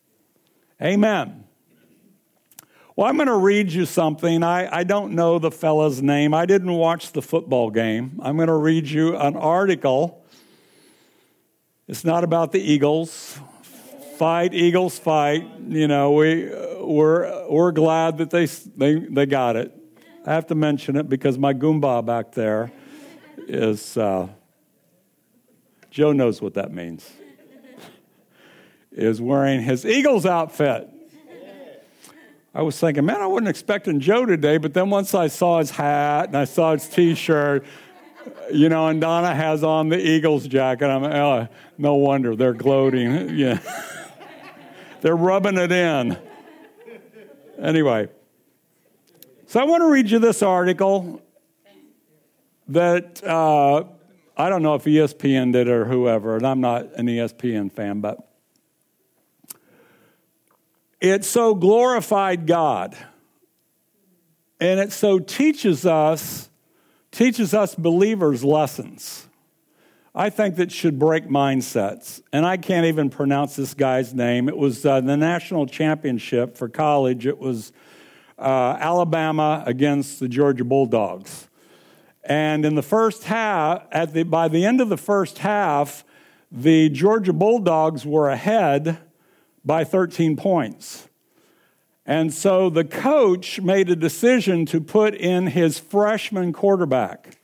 Amen. 0.83 1.45
Well, 2.97 3.09
I'm 3.09 3.17
going 3.17 3.27
to 3.27 3.37
read 3.37 3.73
you 3.73 3.87
something. 3.87 4.45
I, 4.45 4.73
I 4.73 4.85
don't 4.85 5.15
know 5.15 5.41
the 5.41 5.51
fellow's 5.51 6.01
name. 6.01 6.33
I 6.33 6.47
didn't 6.47 6.73
watch 6.73 7.13
the 7.13 7.23
football 7.23 7.71
game. 7.71 8.21
I'm 8.23 8.37
going 8.37 8.49
to 8.49 8.55
read 8.55 8.87
you 8.87 9.17
an 9.17 9.37
article. 9.37 10.25
It's 11.89 12.05
not 12.05 12.23
about 12.23 12.53
the 12.53 12.61
Eagles. 12.61 13.39
Fight, 14.17 14.55
Eagles, 14.55 14.97
fight. 14.97 15.45
You 15.67 15.89
know, 15.89 16.13
we, 16.13 16.49
we're, 16.81 17.49
we're 17.49 17.73
glad 17.73 18.19
that 18.19 18.31
they, 18.31 18.47
they, 18.47 18.95
they 18.95 19.27
got 19.27 19.57
it. 19.57 19.73
I 20.25 20.33
have 20.33 20.47
to 20.47 20.55
mention 20.55 20.95
it 20.97 21.09
because 21.09 21.37
my 21.37 21.53
Goomba 21.53 22.05
back 22.07 22.33
there 22.33 22.71
is, 23.49 23.97
uh, 23.97 24.29
Joe 25.91 26.13
knows 26.13 26.43
what 26.43 26.55
that 26.55 26.73
means, 26.73 27.11
is 28.93 29.21
wearing 29.21 29.63
his 29.63 29.85
Eagles 29.85 30.27
outfit. 30.27 30.89
I 32.55 32.63
was 32.63 32.79
thinking, 32.79 33.05
man, 33.05 33.21
I 33.21 33.27
wasn't 33.27 33.49
expecting 33.49 33.99
Joe 33.99 34.27
today, 34.27 34.59
but 34.59 34.75
then 34.75 34.89
once 34.89 35.13
I 35.13 35.27
saw 35.27 35.59
his 35.59 35.71
hat 35.71 36.29
and 36.29 36.37
I 36.37 36.45
saw 36.45 36.73
his 36.73 36.89
t 36.89 37.17
shirt, 37.17 37.65
you 38.53 38.69
know, 38.69 38.87
and 38.87 39.01
Donna 39.01 39.35
has 39.35 39.65
on 39.65 39.89
the 39.89 39.99
Eagles 39.99 40.47
jacket, 40.47 40.87
I'm, 40.87 41.03
oh, 41.03 41.49
no 41.79 41.95
wonder 41.97 42.37
they're 42.37 42.55
gloating. 42.55 43.31
Yeah. 43.35 43.59
they're 45.01 45.17
rubbing 45.17 45.59
it 45.59 45.73
in. 45.73 46.17
Anyway, 47.59 48.09
so 49.47 49.61
I 49.61 49.65
want 49.65 49.83
to 49.83 49.91
read 49.91 50.11
you 50.11 50.19
this 50.19 50.43
article 50.43 51.21
that 52.69 53.23
uh, 53.25 53.85
I 54.37 54.49
don't 54.49 54.63
know 54.63 54.75
if 54.75 54.85
ESPN 54.85 55.53
did 55.53 55.69
or 55.69 55.85
whoever, 55.85 56.37
and 56.37 56.47
I'm 56.47 56.61
not 56.61 56.95
an 56.95 57.07
ESPN 57.07 57.71
fan, 57.71 58.01
but 58.01 58.19
it 61.01 61.25
so 61.25 61.55
glorified 61.55 62.47
God. 62.47 62.97
And 64.61 64.81
it 64.81 64.93
so 64.93 65.19
teaches 65.19 65.85
us, 65.85 66.49
teaches 67.11 67.53
us 67.53 67.75
believers 67.75 68.43
lessons. 68.43 69.29
I 70.15 70.31
think 70.31 70.57
that 70.57 70.71
should 70.73 70.99
break 70.99 71.27
mindsets. 71.27 72.23
And 72.33 72.47
I 72.47 72.57
can't 72.57 72.87
even 72.87 73.11
pronounce 73.11 73.57
this 73.57 73.75
guy's 73.75 74.15
name. 74.15 74.49
It 74.49 74.57
was 74.57 74.87
uh, 74.87 75.01
the 75.01 75.17
national 75.17 75.67
championship 75.67 76.57
for 76.57 76.69
college. 76.69 77.27
It 77.27 77.39
was 77.39 77.73
uh, 78.39 78.77
Alabama 78.79 79.63
against 79.67 80.21
the 80.21 80.29
Georgia 80.29 80.65
Bulldogs. 80.65 81.49
And 82.25 82.65
in 82.65 82.75
the 82.75 82.83
first 82.83 83.25
half, 83.25 83.85
at 83.93 84.15
the, 84.15 84.23
by 84.23 84.49
the 84.49 84.65
end 84.65 84.81
of 84.81 84.89
the 84.89 84.97
first 84.97 85.39
half, 85.39 86.05
the 86.51 86.89
Georgia 86.89 87.33
Bulldogs 87.33 88.07
were 88.07 88.31
ahead 88.31 88.99
by 89.65 89.85
13 89.85 90.37
points. 90.37 91.09
And 92.07 92.33
so 92.33 92.71
the 92.71 92.85
coach 92.85 93.61
made 93.61 93.91
a 93.91 93.97
decision 93.97 94.67
to 94.67 94.81
put 94.81 95.15
in 95.15 95.49
his 95.49 95.79
freshman 95.79 96.53
quarterback. 96.53 97.39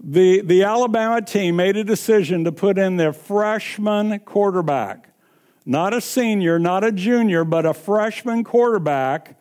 The, 0.00 0.40
the 0.40 0.64
Alabama 0.64 1.22
team 1.22 1.56
made 1.56 1.76
a 1.76 1.84
decision 1.84 2.44
to 2.44 2.52
put 2.52 2.78
in 2.78 2.96
their 2.96 3.12
freshman 3.12 4.18
quarterback. 4.20 5.10
Not 5.64 5.94
a 5.94 6.00
senior, 6.00 6.58
not 6.58 6.84
a 6.84 6.92
junior, 6.92 7.44
but 7.44 7.64
a 7.64 7.72
freshman 7.72 8.44
quarterback. 8.44 9.38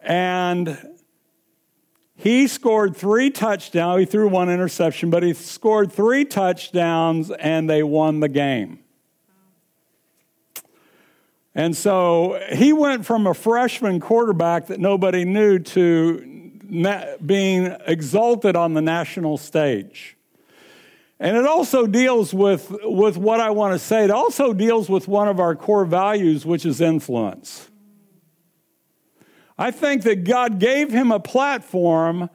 And 0.00 0.76
he 2.16 2.46
scored 2.46 2.96
three 2.96 3.30
touchdowns. 3.30 4.00
He 4.00 4.06
threw 4.06 4.28
one 4.28 4.48
interception, 4.48 5.10
but 5.10 5.22
he 5.22 5.34
scored 5.34 5.92
three 5.92 6.24
touchdowns 6.24 7.30
and 7.30 7.68
they 7.68 7.82
won 7.82 8.20
the 8.20 8.28
game. 8.28 8.78
And 11.54 11.76
so 11.76 12.40
he 12.52 12.72
went 12.72 13.06
from 13.06 13.26
a 13.26 13.34
freshman 13.34 14.00
quarterback 14.00 14.66
that 14.66 14.80
nobody 14.80 15.24
knew 15.24 15.58
to 15.60 16.30
being 17.24 17.76
exalted 17.86 18.56
on 18.56 18.74
the 18.74 18.82
national 18.82 19.38
stage. 19.38 20.16
And 21.20 21.36
it 21.36 21.46
also 21.46 21.86
deals 21.86 22.34
with, 22.34 22.74
with 22.82 23.16
what 23.16 23.40
I 23.40 23.50
want 23.50 23.72
to 23.72 23.78
say. 23.78 24.04
It 24.04 24.10
also 24.10 24.52
deals 24.52 24.88
with 24.88 25.06
one 25.06 25.28
of 25.28 25.38
our 25.38 25.54
core 25.54 25.84
values, 25.84 26.44
which 26.44 26.66
is 26.66 26.80
influence. 26.80 27.70
I 29.56 29.70
think 29.70 30.02
that 30.02 30.24
God 30.24 30.58
gave 30.58 30.90
him 30.90 31.12
a 31.12 31.20
platform 31.20 32.28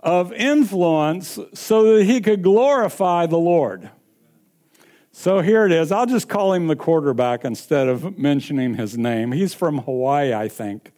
of 0.00 0.32
influence 0.32 1.38
so 1.54 1.96
that 1.96 2.04
he 2.04 2.20
could 2.20 2.42
glorify 2.42 3.26
the 3.26 3.38
Lord. 3.38 3.90
So 5.12 5.40
here 5.40 5.66
it 5.66 5.72
is. 5.72 5.92
I'll 5.92 6.06
just 6.06 6.28
call 6.28 6.54
him 6.54 6.68
the 6.68 6.76
quarterback 6.76 7.44
instead 7.44 7.88
of 7.88 8.18
mentioning 8.18 8.74
his 8.74 8.96
name. 8.96 9.32
He's 9.32 9.54
from 9.54 9.78
Hawaii, 9.78 10.32
I 10.32 10.48
think. 10.48 10.92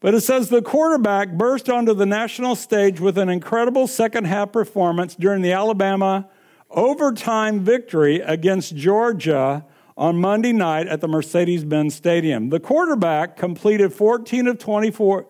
But 0.00 0.14
it 0.14 0.20
says 0.20 0.48
the 0.48 0.62
quarterback 0.62 1.32
burst 1.32 1.68
onto 1.68 1.92
the 1.92 2.06
national 2.06 2.54
stage 2.56 3.00
with 3.00 3.18
an 3.18 3.28
incredible 3.28 3.86
second 3.86 4.24
half 4.24 4.52
performance 4.52 5.14
during 5.14 5.42
the 5.42 5.52
Alabama 5.52 6.28
overtime 6.70 7.60
victory 7.60 8.20
against 8.20 8.76
Georgia 8.76 9.64
on 10.00 10.16
Monday 10.16 10.52
night 10.52 10.86
at 10.86 11.02
the 11.02 11.06
Mercedes 11.06 11.62
Benz 11.62 11.94
Stadium. 11.94 12.48
The 12.48 12.58
quarterback 12.58 13.36
completed 13.36 13.92
14 13.92 14.48
of 14.48 14.58
24 14.58 15.26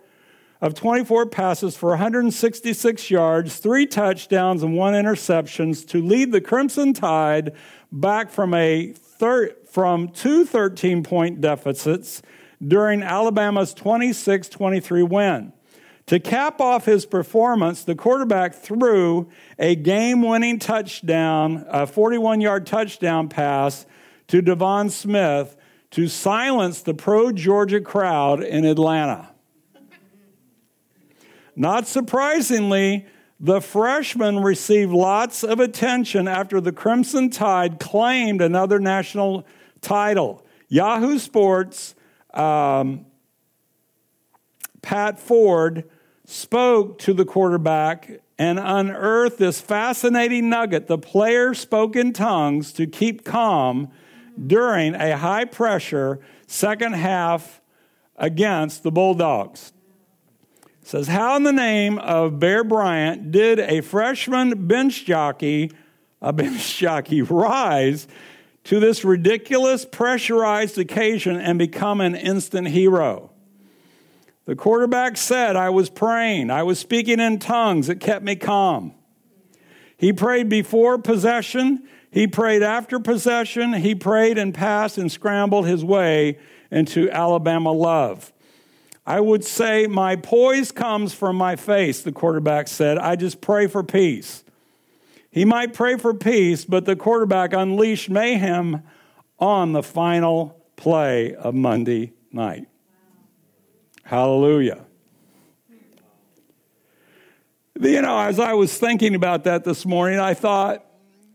of 0.62 0.75
24 0.75 1.27
passes 1.27 1.75
for 1.75 1.89
166 1.89 3.11
yards, 3.11 3.57
three 3.57 3.87
touchdowns, 3.87 4.62
and 4.62 4.77
one 4.77 4.93
interceptions 4.93 5.89
to 5.89 6.03
lead 6.03 6.33
the 6.33 6.41
Crimson 6.41 6.93
Tide 6.93 7.55
back 7.91 8.31
from 8.31 8.53
a 8.55 8.93
thir- 8.93 9.57
from 9.69 10.09
two 10.09 10.45
13 10.45 11.03
point 11.03 11.41
deficits 11.41 12.23
during 12.65 13.03
Alabama's 13.03 13.75
26 13.75 14.49
23 14.50 15.03
win. 15.03 15.53
To 16.07 16.21
cap 16.21 16.61
off 16.61 16.85
his 16.85 17.07
performance, 17.07 17.83
the 17.83 17.97
quarterback 17.97 18.55
threw 18.55 19.29
a 19.59 19.75
game 19.75 20.23
winning 20.23 20.61
touchdown, 20.61 21.65
a 21.69 21.89
41 21.89 22.41
yard 22.41 22.67
touchdown 22.67 23.29
pass 23.29 23.87
to 24.30 24.40
Devon 24.40 24.90
Smith 24.90 25.56
to 25.90 26.06
silence 26.06 26.82
the 26.82 26.94
pro 26.94 27.32
Georgia 27.32 27.80
crowd 27.80 28.40
in 28.40 28.64
Atlanta. 28.64 29.30
Not 31.56 31.88
surprisingly, 31.88 33.06
the 33.40 33.60
freshman 33.60 34.38
received 34.38 34.92
lots 34.92 35.42
of 35.42 35.58
attention 35.58 36.28
after 36.28 36.60
the 36.60 36.70
Crimson 36.70 37.28
Tide 37.28 37.80
claimed 37.80 38.40
another 38.40 38.78
national 38.78 39.44
title. 39.80 40.46
Yahoo 40.68 41.18
Sports, 41.18 41.96
um, 42.32 43.06
Pat 44.80 45.18
Forde 45.18 45.84
spoke 46.25 47.00
to 47.00 47.12
the 47.12 47.25
quarterback 47.25 48.20
and 48.38 48.60
unearthed 48.60 49.38
this 49.38 49.60
fascinating 49.60 50.49
nugget. 50.49 50.87
The 50.87 50.99
player 50.99 51.52
spoke 51.52 51.96
in 51.96 52.12
tongues 52.12 52.72
to 52.75 52.87
keep 52.87 53.25
calm 53.25 53.90
during 54.46 54.94
a 54.94 55.16
high 55.16 55.44
pressure 55.44 56.20
second 56.46 56.94
half 56.94 57.60
against 58.16 58.82
the 58.82 58.90
Bulldogs 58.90 59.72
says, 60.90 61.06
How 61.06 61.37
in 61.37 61.44
the 61.44 61.52
name 61.52 61.99
of 61.99 62.40
Bear 62.40 62.64
Bryant 62.64 63.30
did 63.30 63.60
a 63.60 63.80
freshman 63.80 64.66
bench 64.66 65.04
jockey, 65.04 65.70
a 66.20 66.32
bench 66.32 66.76
jockey, 66.76 67.22
rise 67.22 68.08
to 68.64 68.80
this 68.80 69.04
ridiculous 69.04 69.84
pressurized 69.84 70.78
occasion 70.78 71.37
and 71.37 71.58
become 71.58 72.00
an 72.00 72.14
instant 72.14 72.68
hero? 72.68 73.30
The 74.46 74.56
quarterback 74.56 75.16
said, 75.16 75.54
I 75.54 75.70
was 75.70 75.90
praying, 75.90 76.50
I 76.50 76.64
was 76.64 76.78
speaking 76.78 77.20
in 77.20 77.38
tongues, 77.38 77.88
it 77.88 78.00
kept 78.00 78.25
me 78.25 78.34
calm. 78.34 78.94
He 79.96 80.12
prayed 80.12 80.49
before 80.49 80.99
possession, 80.99 81.87
He 82.11 82.26
prayed 82.26 82.62
after 82.62 82.99
possession. 82.99 83.73
He 83.75 83.95
prayed 83.95 84.37
and 84.37 84.52
passed 84.52 84.99
and 84.99 85.11
scrambled 85.11 85.67
his 85.67 85.85
way 85.85 86.38
into 86.71 87.11
Alabama 87.11 87.73
love. 87.73 88.33
I 89.07 89.21
would 89.21 89.45
say 89.45 89.87
my 89.87 90.17
poise 90.17 90.73
comes 90.73 91.14
from 91.14 91.37
my 91.37 91.57
face, 91.57 92.02
the 92.02 92.12
quarterback 92.12 92.69
said. 92.69 92.99
I 92.99 93.17
just 93.17 93.40
pray 93.40 93.67
for 93.67 93.83
peace. 93.83 94.45
He 95.31 95.45
might 95.45 95.73
pray 95.73 95.97
for 95.97 96.12
peace, 96.12 96.64
but 96.64 96.85
the 96.85 96.97
quarterback 96.97 97.52
unleashed 97.52 98.11
mayhem 98.11 98.83
on 99.38 99.73
the 99.73 99.83
final 99.83 100.61
play 100.76 101.35
of 101.35 101.55
Monday 101.55 102.12
night. 102.33 102.67
Hallelujah. 104.02 104.85
You 107.81 108.02
know, 108.02 108.19
as 108.19 108.38
I 108.38 108.55
was 108.55 108.76
thinking 108.76 109.14
about 109.14 109.45
that 109.45 109.64
this 109.64 109.87
morning, 109.87 110.19
I 110.19 110.35
thought, 110.35 110.85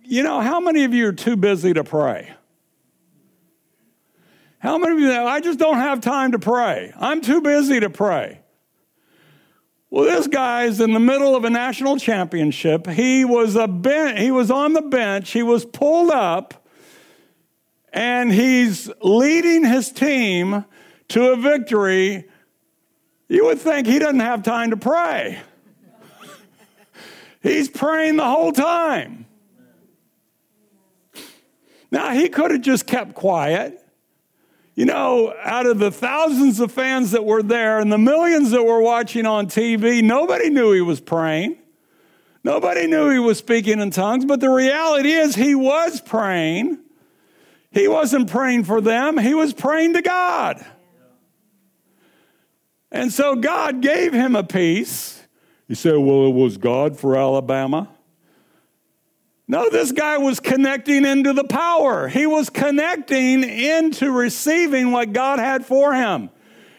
you 0.08 0.24
know, 0.24 0.42
how 0.42 0.60
many 0.60 0.84
of 0.84 0.94
you 0.94 1.08
are 1.08 1.14
too 1.14 1.36
busy 1.36 1.74
to 1.74 1.84
pray? 1.84 2.34
How 4.60 4.78
many 4.78 4.94
of 4.94 5.00
you 5.00 5.12
I 5.12 5.42
just 5.42 5.60
don't 5.60 5.78
have 5.78 6.02
time 6.02 6.32
to 6.32 6.40
pray? 6.40 6.92
I'm 6.98 7.22
too 7.22 7.42
busy 7.42 7.80
to 7.80 7.90
pray. 7.90 8.42
Well, 9.92 10.06
this 10.06 10.28
guy's 10.28 10.82
in 10.82 10.92
the 10.92 11.00
middle 11.00 11.36
of 11.36 11.46
a 11.46 11.50
national 11.50 11.98
championship. 11.98 12.88
He 12.88 13.24
was 13.24 13.56
a 13.56 13.68
ben- 13.68 14.18
he 14.18 14.32
was 14.32 14.50
on 14.50 14.74
the 14.74 14.82
bench. 14.82 15.32
He 15.32 15.44
was 15.44 15.66
pulled 15.66 16.12
up 16.12 16.66
and 17.94 18.32
he's 18.32 18.90
leading 19.02 19.64
his 19.64 19.92
team 19.92 20.66
to 21.10 21.32
a 21.32 21.38
victory. 21.38 22.28
You 23.30 23.46
would 23.46 23.60
think 23.60 23.88
he 23.88 24.00
doesn't 24.00 24.20
have 24.20 24.44
time 24.44 24.72
to 24.72 24.78
pray. 24.78 25.40
he's 27.42 27.70
praying 27.70 28.18
the 28.18 28.26
whole 28.26 28.52
time. 28.52 29.25
Now, 31.92 32.12
he 32.12 32.30
could 32.30 32.52
have 32.52 32.62
just 32.62 32.88
kept 32.88 33.16
quiet. 33.16 33.82
You 34.76 34.86
know, 34.86 35.34
out 35.42 35.66
of 35.66 35.80
the 35.80 35.90
thousands 35.90 36.60
of 36.60 36.72
fans 36.72 37.12
that 37.12 37.24
were 37.24 37.42
there 37.42 37.80
and 37.80 37.92
the 37.92 37.98
millions 37.98 38.52
that 38.52 38.64
were 38.64 38.82
watching 38.82 39.26
on 39.26 39.48
TV, 39.48 40.04
nobody 40.04 40.50
knew 40.50 40.74
he 40.74 40.82
was 40.82 41.00
praying. 41.00 41.58
Nobody 42.44 42.86
knew 42.86 43.10
he 43.10 43.20
was 43.20 43.38
speaking 43.38 43.80
in 43.80 43.90
tongues, 43.90 44.26
but 44.26 44.40
the 44.40 44.50
reality 44.50 45.12
is 45.12 45.34
he 45.34 45.56
was 45.56 46.02
praying. 46.02 46.78
He 47.72 47.88
wasn't 47.88 48.30
praying 48.30 48.66
for 48.66 48.82
them, 48.82 49.18
he 49.18 49.34
was 49.34 49.54
praying 49.54 49.94
to 49.94 50.02
God. 50.02 50.64
And 52.92 53.12
so 53.12 53.36
God 53.36 53.82
gave 53.82 54.14
him 54.14 54.36
a 54.36 54.44
peace. 54.44 55.22
You 55.68 55.76
say, 55.76 55.92
well, 55.98 56.28
it 56.28 56.34
was 56.34 56.58
God 56.58 57.00
for 57.00 57.18
Alabama? 57.18 57.90
No, 59.48 59.70
this 59.70 59.92
guy 59.92 60.18
was 60.18 60.40
connecting 60.40 61.06
into 61.06 61.34
the 61.34 61.44
power. 61.44 62.08
He 62.08 62.26
was 62.26 62.50
connecting 62.50 63.44
into 63.44 64.12
receiving 64.12 64.92
what 64.92 65.14
God 65.14 65.38
had 65.38 65.66
for 65.66 65.94
him. 65.94 66.32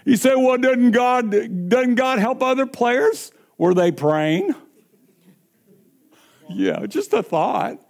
You 0.04 0.16
say, 0.16 0.34
well, 0.34 0.58
doesn't 0.58 0.90
God, 0.90 1.30
doesn't 1.68 1.94
God 1.94 2.18
help 2.18 2.42
other 2.42 2.66
players? 2.66 3.30
Were 3.56 3.74
they 3.74 3.92
praying? 3.92 4.54
Yeah, 6.48 6.86
just 6.86 7.12
a 7.12 7.22
thought. 7.22 7.80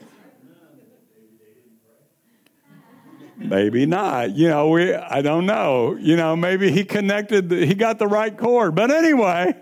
Maybe 3.36 3.84
not. 3.84 4.34
You 4.34 4.48
know, 4.48 4.70
we, 4.70 4.94
I 4.94 5.20
don't 5.20 5.46
know. 5.46 5.96
You 6.00 6.16
know, 6.16 6.36
maybe 6.36 6.70
he 6.70 6.84
connected, 6.84 7.50
he 7.50 7.74
got 7.74 7.98
the 7.98 8.06
right 8.06 8.36
chord. 8.36 8.74
But 8.74 8.90
anyway, 8.90 9.54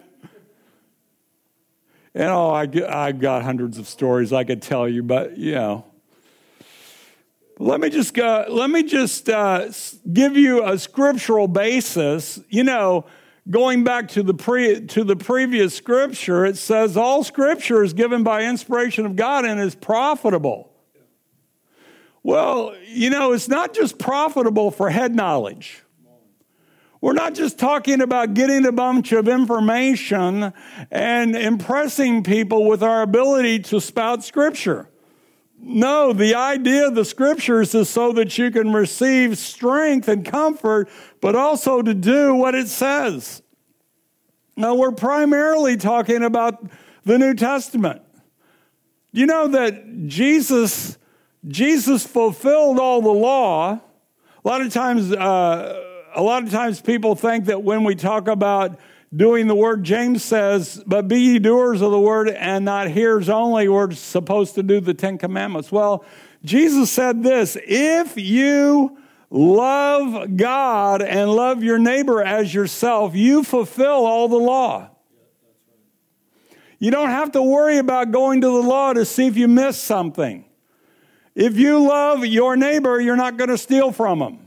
and 2.14 2.31
oh, 2.31 2.50
I, 2.50 2.68
I've 2.88 3.18
got 3.18 3.42
hundreds 3.42 3.79
of 3.79 3.88
stories 3.88 4.33
I 4.33 4.44
could 4.44 4.62
tell 4.62 4.88
you, 4.88 5.03
but 5.03 5.37
you 5.37 5.53
know. 5.53 5.85
Let 7.61 7.81
me 7.81 7.88
just 7.88 8.14
go, 8.14 8.44
let 8.48 8.68
me 8.68 8.83
just 8.83 9.29
uh, 9.29 9.70
give 10.12 10.37
you 10.37 10.64
a 10.66 10.77
scriptural 10.77 11.46
basis. 11.46 12.40
You 12.48 12.64
know, 12.64 13.07
going 13.48 13.85
back 13.85 14.09
to 14.09 14.24
the 14.24 14.35
pre, 14.35 14.85
to 14.87 15.05
the 15.05 15.14
previous 15.14 15.72
scripture, 15.72 16.44
it 16.44 16.57
says 16.57 16.96
all 16.96 17.22
scripture 17.22 17.85
is 17.85 17.92
given 17.92 18.24
by 18.24 18.42
inspiration 18.42 19.07
of 19.07 19.14
God 19.14 19.44
and 19.44 19.61
is 19.61 19.77
profitable. 19.77 20.72
Well, 22.24 22.74
you 22.88 23.09
know, 23.09 23.33
it's 23.33 23.48
not 23.48 23.72
just 23.72 23.98
profitable 23.98 24.72
for 24.72 24.90
head 24.90 25.14
knowledge. 25.14 25.84
We're 27.05 27.12
not 27.12 27.35
just 27.35 27.59
talking 27.59 28.01
about 28.01 28.33
getting 28.33 28.64
a 28.64 28.73
bunch 28.73 29.12
of 29.12 29.29
information 29.29 30.55
and 30.90 31.37
impressing 31.37 32.23
people 32.23 32.67
with 32.67 32.83
our 32.83 33.03
ability 33.03 33.59
to 33.64 33.79
spout 33.79 34.25
scripture. 34.25 34.88
No, 35.61 36.14
the 36.14 36.35
idea 36.35 36.87
of 36.87 36.95
the 36.95 37.05
scriptures 37.05 37.75
is 37.75 37.90
so 37.90 38.12
that 38.12 38.38
you 38.38 38.51
can 38.51 38.73
receive 38.73 39.37
strength 39.37 40.09
and 40.09 40.25
comfort, 40.25 40.88
but 41.21 41.37
also 41.37 41.83
to 41.83 41.93
do 41.93 42.35
what 42.35 42.55
it 42.55 42.69
says. 42.69 43.43
Now, 44.57 44.75
we're 44.75 44.93
primarily 44.93 45.77
talking 45.77 46.25
about 46.25 46.67
the 47.05 47.19
New 47.19 47.35
Testament. 47.35 48.01
You 49.12 49.27
know 49.27 49.49
that 49.49 50.07
Jesus, 50.07 50.97
Jesus 51.47 52.07
fulfilled 52.07 52.79
all 52.79 53.03
the 53.03 53.11
law. 53.11 53.73
A 54.43 54.49
lot 54.49 54.62
of 54.62 54.73
times, 54.73 55.12
uh, 55.12 55.90
a 56.14 56.22
lot 56.22 56.42
of 56.42 56.50
times 56.50 56.81
people 56.81 57.14
think 57.14 57.46
that 57.46 57.62
when 57.62 57.85
we 57.85 57.94
talk 57.94 58.29
about 58.29 58.79
doing 59.14 59.46
the 59.46 59.55
word, 59.55 59.85
James 59.85 60.24
says, 60.24 60.83
but 60.87 61.09
be 61.09 61.20
ye 61.20 61.38
doers 61.38 61.83
of 61.83 61.90
the 61.90 62.00
word 62.00 62.29
and 62.29 62.64
not 62.64 62.88
hearers 62.88 63.29
only. 63.29 63.68
We're 63.68 63.92
supposed 63.92 64.55
to 64.57 64.62
do 64.62 64.81
the 64.81 64.94
Ten 64.94 65.18
Commandments. 65.18 65.70
Well, 65.70 66.05
Jesus 66.44 66.90
said 66.90 67.22
this 67.22 67.57
if 67.62 68.16
you 68.16 68.98
love 69.31 70.37
God 70.37 71.03
and 71.03 71.31
love 71.31 71.62
your 71.62 71.79
neighbor 71.79 72.22
as 72.22 72.53
yourself, 72.53 73.14
you 73.14 73.42
fulfill 73.42 74.07
all 74.07 74.29
the 74.29 74.37
law. 74.37 74.90
You 76.79 76.90
don't 76.90 77.11
have 77.11 77.33
to 77.33 77.42
worry 77.42 77.79
about 77.79 78.11
going 78.11 78.40
to 78.42 78.46
the 78.46 78.68
law 78.68 78.92
to 78.92 79.05
see 79.05 79.27
if 79.27 79.37
you 79.37 79.48
miss 79.48 79.81
something. 79.81 80.44
If 81.35 81.57
you 81.57 81.83
love 81.83 82.24
your 82.27 82.57
neighbor, 82.57 83.00
you're 83.00 83.16
not 83.16 83.37
going 83.37 83.50
to 83.50 83.59
steal 83.59 83.90
from 83.90 84.20
him. 84.20 84.43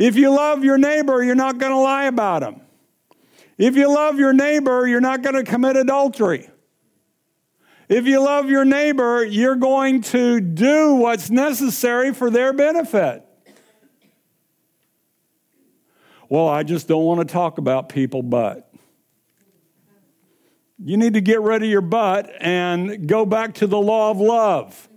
If 0.00 0.16
you 0.16 0.30
love 0.30 0.64
your 0.64 0.78
neighbor, 0.78 1.22
you're 1.22 1.34
not 1.34 1.58
going 1.58 1.72
to 1.72 1.78
lie 1.78 2.06
about 2.06 2.42
him. 2.42 2.62
If 3.58 3.76
you 3.76 3.86
love 3.86 4.18
your 4.18 4.32
neighbor, 4.32 4.88
you're 4.88 4.98
not 5.02 5.20
going 5.20 5.34
to 5.34 5.44
commit 5.44 5.76
adultery. 5.76 6.48
If 7.86 8.06
you 8.06 8.20
love 8.20 8.48
your 8.48 8.64
neighbor, 8.64 9.22
you're 9.22 9.56
going 9.56 10.00
to 10.02 10.40
do 10.40 10.94
what's 10.94 11.28
necessary 11.28 12.14
for 12.14 12.30
their 12.30 12.54
benefit. 12.54 13.26
Well, 16.30 16.48
I 16.48 16.62
just 16.62 16.88
don't 16.88 17.04
want 17.04 17.20
to 17.20 17.30
talk 17.30 17.58
about 17.58 17.90
people, 17.90 18.22
but. 18.22 18.72
You 20.82 20.96
need 20.96 21.12
to 21.12 21.20
get 21.20 21.42
rid 21.42 21.62
of 21.62 21.68
your 21.68 21.82
butt 21.82 22.32
and 22.40 23.06
go 23.06 23.26
back 23.26 23.52
to 23.56 23.66
the 23.66 23.78
law 23.78 24.10
of 24.10 24.18
love. 24.18 24.88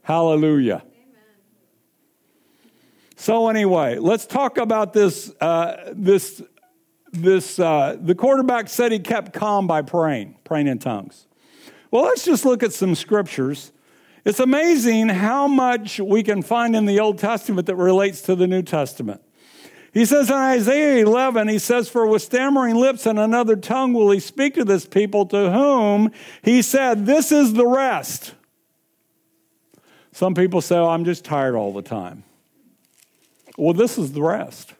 Hallelujah. 0.00 0.84
So 3.22 3.48
anyway, 3.48 3.98
let's 3.98 4.26
talk 4.26 4.58
about 4.58 4.92
this. 4.92 5.32
Uh, 5.40 5.92
this 5.92 6.42
this 7.12 7.56
uh, 7.60 7.96
the 8.00 8.16
quarterback 8.16 8.68
said 8.68 8.90
he 8.90 8.98
kept 8.98 9.32
calm 9.32 9.68
by 9.68 9.82
praying, 9.82 10.38
praying 10.42 10.66
in 10.66 10.80
tongues. 10.80 11.28
Well, 11.92 12.02
let's 12.02 12.24
just 12.24 12.44
look 12.44 12.64
at 12.64 12.72
some 12.72 12.96
scriptures. 12.96 13.70
It's 14.24 14.40
amazing 14.40 15.08
how 15.10 15.46
much 15.46 16.00
we 16.00 16.24
can 16.24 16.42
find 16.42 16.74
in 16.74 16.84
the 16.84 16.98
Old 16.98 17.18
Testament 17.20 17.68
that 17.68 17.76
relates 17.76 18.22
to 18.22 18.34
the 18.34 18.48
New 18.48 18.62
Testament. 18.62 19.22
He 19.94 20.04
says 20.04 20.28
in 20.28 20.34
Isaiah 20.34 21.06
11, 21.06 21.46
he 21.46 21.60
says, 21.60 21.88
For 21.88 22.04
with 22.08 22.22
stammering 22.22 22.74
lips 22.74 23.06
and 23.06 23.20
another 23.20 23.54
tongue 23.54 23.92
will 23.92 24.10
he 24.10 24.18
speak 24.18 24.54
to 24.54 24.64
this 24.64 24.84
people 24.84 25.26
to 25.26 25.52
whom 25.52 26.10
he 26.42 26.60
said, 26.60 27.06
This 27.06 27.30
is 27.30 27.52
the 27.52 27.68
rest. 27.68 28.34
Some 30.10 30.34
people 30.34 30.60
say, 30.60 30.74
oh, 30.74 30.88
I'm 30.88 31.04
just 31.04 31.24
tired 31.24 31.54
all 31.54 31.72
the 31.72 31.82
time. 31.82 32.24
Well, 33.56 33.74
this 33.74 33.98
is 33.98 34.12
the 34.12 34.22
rest. 34.22 34.72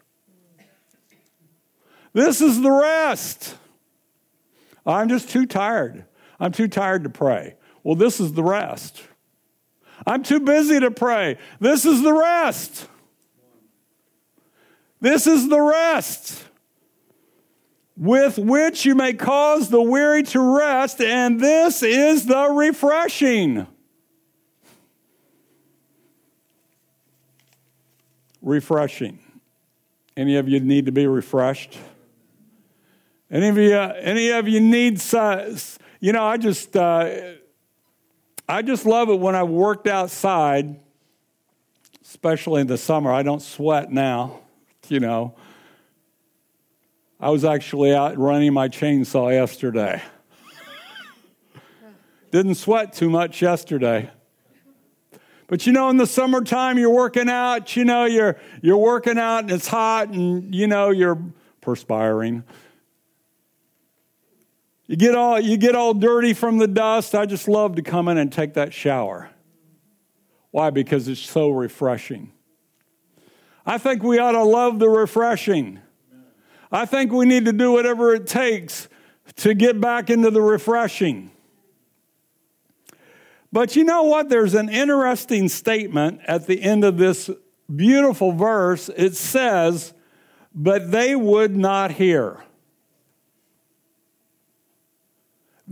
This 2.13 2.41
is 2.41 2.61
the 2.61 2.71
rest. 2.71 3.57
I'm 4.85 5.09
just 5.09 5.31
too 5.31 5.47
tired. 5.47 6.05
I'm 6.41 6.53
too 6.53 6.69
tired 6.69 7.05
to 7.05 7.11
pray. 7.11 7.55
Well, 7.83 7.97
this 7.97 8.21
is 8.21 8.33
the 8.33 8.43
rest. 8.43 9.03
I'm 10.07 10.23
too 10.23 10.41
busy 10.41 10.81
to 10.81 10.91
pray. 10.91 11.39
This 11.61 11.85
is 11.85 12.03
the 12.03 12.13
rest. 12.13 12.89
This 15.01 15.27
is 15.27 15.49
the 15.49 15.61
rest 15.61 16.45
with 17.97 18.39
which 18.39 18.85
you 18.85 18.95
may 18.95 19.13
cause 19.13 19.69
the 19.69 19.83
weary 19.83 20.23
to 20.23 20.41
rest, 20.41 21.01
and 21.01 21.41
this 21.41 21.83
is 21.83 22.27
the 22.27 22.49
refreshing. 22.51 23.67
Refreshing. 28.43 29.19
Any 30.17 30.37
of 30.37 30.49
you 30.49 30.61
need 30.61 30.87
to 30.87 30.93
be 30.93 31.07
refreshed? 31.07 31.79
Any 33.31 33.49
of 33.49 33.57
you, 33.57 33.75
any 33.75 34.31
of 34.31 34.47
you 34.47 34.61
need, 34.61 35.01
you 36.01 36.13
know, 36.13 36.23
I 36.23 36.37
just, 36.37 36.77
uh, 36.77 37.33
I 38.47 38.61
just 38.61 38.85
love 38.85 39.09
it 39.09 39.19
when 39.19 39.35
I 39.35 39.45
worked 39.45 39.87
outside, 39.87 40.79
especially 42.05 42.61
in 42.61 42.67
the 42.67 42.77
summer. 42.77 43.11
I 43.11 43.23
don't 43.23 43.41
sweat 43.41 43.91
now, 43.91 44.41
you 44.89 45.01
know. 45.01 45.35
I 47.19 47.31
was 47.31 47.45
actually 47.45 47.95
out 47.95 48.19
running 48.19 48.53
my 48.53 48.69
chainsaw 48.69 49.33
yesterday. 49.33 50.03
Didn't 52.33 52.57
sweat 52.57 52.93
too 52.93 53.09
much 53.09 53.41
yesterday. 53.41 54.11
But 55.53 55.67
you 55.67 55.75
know, 55.75 55.91
in 55.91 55.99
the 55.99 56.07
summertime, 56.07 56.79
you're 56.79 56.89
working 56.89 57.29
out, 57.29 57.77
you 57.77 57.85
know, 57.85 58.07
you're, 58.07 58.39
you're 58.63 58.79
working 58.79 59.19
out 59.19 59.41
and 59.41 59.51
it's 59.51 59.69
hot 59.69 60.09
and, 60.09 60.55
you 60.55 60.67
know, 60.67 60.89
you're 60.89 61.23
perspiring. 61.61 62.45
You 64.87 64.97
get 64.97 65.15
all 65.15 65.39
you 65.39 65.59
get 65.59 65.77
all 65.77 65.93
dirty 65.93 66.33
from 66.33 66.57
the 66.57 66.67
dust. 66.67 67.15
I 67.15 67.27
just 67.27 67.49
love 67.49 67.77
to 67.77 67.83
come 67.83 68.09
in 68.09 68.17
and 68.17 68.33
take 68.33 68.55
that 68.55 68.73
shower. 68.73 69.29
Why? 70.53 70.71
Because 70.71 71.07
it's 71.07 71.21
so 71.21 71.51
refreshing. 71.51 72.33
I 73.67 73.77
think 73.77 74.03
we 74.03 74.19
ought 74.19 74.33
to 74.33 74.45
love 74.45 74.79
the 74.79 74.89
refreshing. 74.89 75.81
I 76.73 76.87
think 76.87 77.13
we 77.13 77.27
need 77.27 77.45
to 77.45 77.53
do 77.53 77.73
whatever 77.73 78.15
it 78.15 78.27
takes 78.27 78.89
to 79.37 79.53
get 79.53 79.83
back 79.83 80.09
into 80.09 80.31
the 80.31 80.41
refreshing. 80.41 81.31
But 83.53 83.77
you 83.77 83.85
know 83.85 84.05
what? 84.05 84.29
There's 84.29 84.55
an 84.55 84.69
interesting 84.69 85.49
statement 85.49 86.21
at 86.27 86.47
the 86.47 86.63
end 86.63 86.85
of 86.85 86.97
this 86.97 87.29
beautiful 87.75 88.33
verse. 88.33 88.89
It 88.97 89.15
says, 89.15 89.93
But 90.55 90.91
they 90.91 91.15
would 91.15 91.55
not 91.57 91.93
hear. 91.93 92.43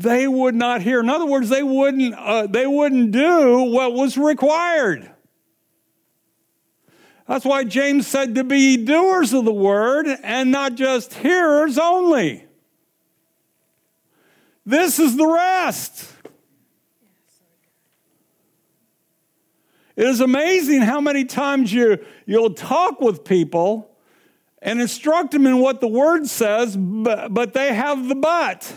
they 0.01 0.27
would 0.27 0.55
not 0.55 0.81
hear. 0.81 1.01
In 1.01 1.11
other 1.11 1.27
words, 1.27 1.51
they 1.51 1.63
wouldn't, 1.63 2.15
uh, 2.15 2.47
they 2.47 2.67
wouldn't 2.67 3.11
do 3.11 3.65
what 3.65 3.93
was 3.93 4.17
required. 4.17 5.11
That's 7.29 7.45
why 7.45 7.65
James 7.65 8.07
said 8.07 8.35
to 8.37 8.45
be 8.45 8.79
doers 8.79 9.35
of 9.35 9.45
the 9.45 9.53
word 9.53 10.07
and 10.23 10.51
not 10.51 10.75
just 10.75 11.15
hearers 11.15 11.79
only. 11.79 12.47
This 14.65 14.99
is 14.99 15.17
the 15.17 15.27
rest. 15.27 16.10
It 20.01 20.07
is 20.07 20.21
amazing 20.21 20.81
how 20.81 20.99
many 20.99 21.27
times 21.27 21.71
you, 21.71 21.99
you'll 22.25 22.55
talk 22.55 23.03
with 23.03 23.23
people 23.23 23.95
and 24.63 24.81
instruct 24.81 25.33
them 25.33 25.47
in 25.47 25.59
what 25.59 25.83
the 25.83 25.89
word 25.89 26.27
says, 26.27 26.75
but, 26.75 27.35
but 27.35 27.53
they 27.53 27.75
have 27.75 28.09
the 28.09 28.15
but 28.15 28.73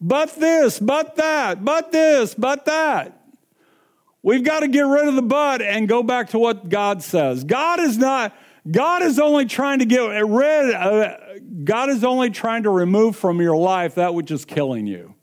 but 0.00 0.34
this, 0.36 0.78
but 0.78 1.16
that, 1.16 1.62
but 1.62 1.92
this, 1.92 2.34
but 2.34 2.64
that. 2.64 3.26
We've 4.22 4.42
got 4.42 4.60
to 4.60 4.68
get 4.68 4.86
rid 4.86 5.06
of 5.06 5.16
the 5.16 5.22
but 5.22 5.60
and 5.60 5.86
go 5.86 6.02
back 6.02 6.30
to 6.30 6.38
what 6.38 6.70
God 6.70 7.02
says. 7.02 7.44
God 7.44 7.78
is 7.78 7.98
not, 7.98 8.34
God 8.70 9.02
is 9.02 9.18
only 9.18 9.44
trying 9.44 9.80
to 9.80 9.84
get 9.84 10.06
rid, 10.26 10.74
uh, 10.74 11.18
God 11.62 11.90
is 11.90 12.04
only 12.04 12.30
trying 12.30 12.62
to 12.62 12.70
remove 12.70 13.16
from 13.16 13.42
your 13.42 13.58
life 13.58 13.96
that 13.96 14.14
which 14.14 14.30
is 14.30 14.46
killing 14.46 14.86
you. 14.86 15.15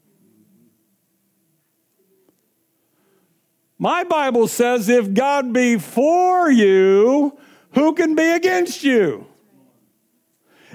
My 3.84 4.06
Bible 4.06 4.48
says 4.48 4.88
if 4.88 5.14
God 5.14 5.52
be 5.52 5.78
for 5.78 6.50
you, 6.50 7.38
who 7.74 7.94
can 7.94 8.16
be 8.16 8.32
against 8.32 8.82
you? 8.82 9.28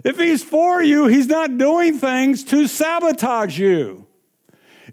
If 0.05 0.19
he's 0.19 0.45
for 0.45 0.83
you, 0.83 1.07
he's 1.07 1.27
not 1.27 1.57
doing 1.57 1.97
things 1.97 2.45
to 2.45 2.67
sabotage 2.67 3.59
you. 3.59 4.07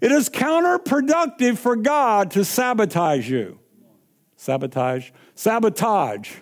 It 0.00 0.12
is 0.12 0.30
counterproductive 0.30 1.58
for 1.58 1.76
God 1.76 2.30
to 2.30 2.42
sabotage 2.42 3.28
you. 3.28 3.58
Sabotage? 4.36 5.10
Sabotage. 5.34 6.36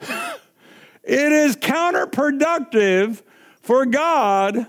it 0.00 1.32
is 1.32 1.54
counterproductive 1.54 3.22
for 3.60 3.86
God 3.86 4.66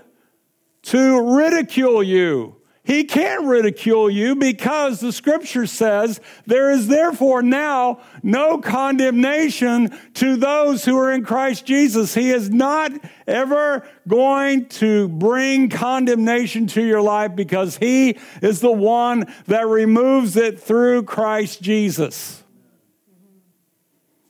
to 0.82 1.36
ridicule 1.36 2.00
you 2.00 2.61
he 2.84 3.04
can't 3.04 3.44
ridicule 3.44 4.10
you 4.10 4.34
because 4.34 4.98
the 4.98 5.12
scripture 5.12 5.66
says 5.66 6.20
there 6.46 6.72
is 6.72 6.88
therefore 6.88 7.40
now 7.40 8.00
no 8.24 8.58
condemnation 8.58 9.96
to 10.14 10.36
those 10.36 10.84
who 10.84 10.98
are 10.98 11.12
in 11.12 11.24
Christ 11.24 11.64
Jesus. 11.64 12.12
He 12.12 12.30
is 12.30 12.50
not 12.50 12.90
ever 13.28 13.86
going 14.08 14.66
to 14.66 15.08
bring 15.08 15.68
condemnation 15.68 16.66
to 16.68 16.82
your 16.82 17.02
life 17.02 17.36
because 17.36 17.76
he 17.76 18.18
is 18.40 18.58
the 18.58 18.72
one 18.72 19.32
that 19.46 19.68
removes 19.68 20.36
it 20.36 20.58
through 20.58 21.04
Christ 21.04 21.62
Jesus. 21.62 22.42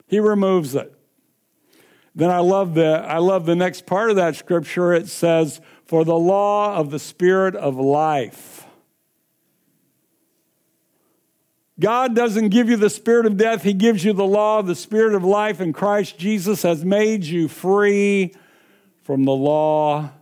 He 0.08 0.20
removes 0.20 0.74
it. 0.74 0.92
Then 2.14 2.30
I 2.30 2.40
love 2.40 2.74
the 2.74 3.02
I 3.08 3.16
love 3.16 3.46
the 3.46 3.56
next 3.56 3.86
part 3.86 4.10
of 4.10 4.16
that 4.16 4.36
scripture. 4.36 4.92
It 4.92 5.08
says, 5.08 5.62
for 5.92 6.06
the 6.06 6.18
law 6.18 6.74
of 6.74 6.90
the 6.90 6.98
Spirit 6.98 7.54
of 7.54 7.76
life. 7.76 8.64
God 11.78 12.16
doesn't 12.16 12.48
give 12.48 12.70
you 12.70 12.78
the 12.78 12.88
spirit 12.88 13.26
of 13.26 13.36
death, 13.36 13.62
He 13.62 13.74
gives 13.74 14.02
you 14.02 14.14
the 14.14 14.24
law 14.24 14.58
of 14.58 14.66
the 14.66 14.74
Spirit 14.74 15.14
of 15.14 15.22
life, 15.22 15.60
and 15.60 15.74
Christ 15.74 16.16
Jesus 16.16 16.62
has 16.62 16.82
made 16.82 17.24
you 17.24 17.46
free 17.46 18.34
from 19.02 19.24
the 19.24 19.32
law 19.32 20.12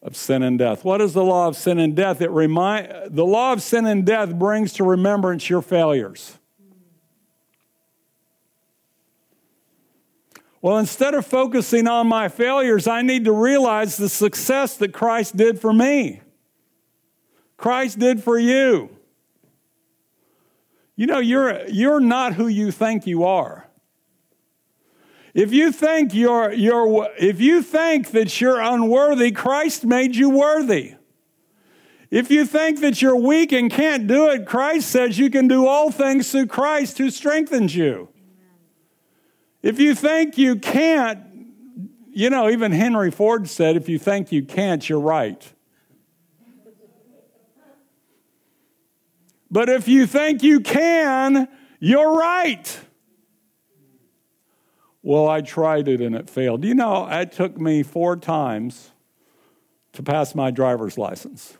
of 0.00 0.14
sin 0.14 0.44
and 0.44 0.56
death. 0.56 0.84
What 0.84 1.00
is 1.00 1.12
the 1.12 1.24
law 1.24 1.48
of 1.48 1.56
sin 1.56 1.80
and 1.80 1.96
death? 1.96 2.20
It 2.20 2.30
remind, 2.30 3.12
the 3.12 3.26
law 3.26 3.52
of 3.52 3.62
sin 3.62 3.86
and 3.86 4.06
death 4.06 4.32
brings 4.32 4.74
to 4.74 4.84
remembrance 4.84 5.50
your 5.50 5.60
failures. 5.60 6.38
Well, 10.62 10.78
instead 10.78 11.14
of 11.14 11.26
focusing 11.26 11.88
on 11.88 12.06
my 12.06 12.28
failures, 12.28 12.86
I 12.86 13.02
need 13.02 13.24
to 13.24 13.32
realize 13.32 13.96
the 13.96 14.08
success 14.08 14.76
that 14.76 14.92
Christ 14.92 15.36
did 15.36 15.60
for 15.60 15.72
me. 15.72 16.20
Christ 17.56 17.98
did 17.98 18.22
for 18.22 18.38
you. 18.38 18.90
You 20.96 21.06
know, 21.06 21.18
you're, 21.18 21.66
you're 21.68 22.00
not 22.00 22.34
who 22.34 22.46
you 22.46 22.70
think 22.70 23.06
you 23.06 23.24
are. 23.24 23.68
If 25.32 25.52
you 25.52 25.72
think 25.72 26.12
you're, 26.12 26.52
you're, 26.52 27.08
if 27.18 27.40
you 27.40 27.62
think 27.62 28.10
that 28.10 28.40
you're 28.40 28.60
unworthy, 28.60 29.30
Christ 29.30 29.84
made 29.84 30.16
you 30.16 30.28
worthy. 30.28 30.94
If 32.10 32.30
you 32.30 32.44
think 32.44 32.80
that 32.80 33.00
you're 33.00 33.16
weak 33.16 33.52
and 33.52 33.70
can't 33.70 34.06
do 34.06 34.28
it, 34.28 34.44
Christ 34.44 34.90
says 34.90 35.18
you 35.18 35.30
can 35.30 35.46
do 35.46 35.66
all 35.66 35.90
things 35.90 36.30
through 36.30 36.46
Christ 36.46 36.98
who 36.98 37.08
strengthens 37.08 37.74
you. 37.74 38.08
If 39.62 39.78
you 39.78 39.94
think 39.94 40.38
you 40.38 40.56
can't, 40.56 41.20
you 42.12 42.30
know, 42.30 42.48
even 42.48 42.72
Henry 42.72 43.10
Ford 43.10 43.48
said, 43.48 43.76
if 43.76 43.88
you 43.88 43.98
think 43.98 44.32
you 44.32 44.42
can't, 44.42 44.86
you're 44.88 45.00
right. 45.00 45.52
But 49.50 49.68
if 49.68 49.88
you 49.88 50.06
think 50.06 50.42
you 50.42 50.60
can, 50.60 51.48
you're 51.80 52.16
right. 52.16 52.80
Well, 55.02 55.28
I 55.28 55.40
tried 55.40 55.88
it 55.88 56.00
and 56.00 56.14
it 56.14 56.30
failed. 56.30 56.64
You 56.64 56.74
know, 56.74 57.08
it 57.10 57.32
took 57.32 57.58
me 57.58 57.82
four 57.82 58.16
times 58.16 58.90
to 59.92 60.02
pass 60.02 60.34
my 60.34 60.50
driver's 60.50 60.96
license. 60.98 61.56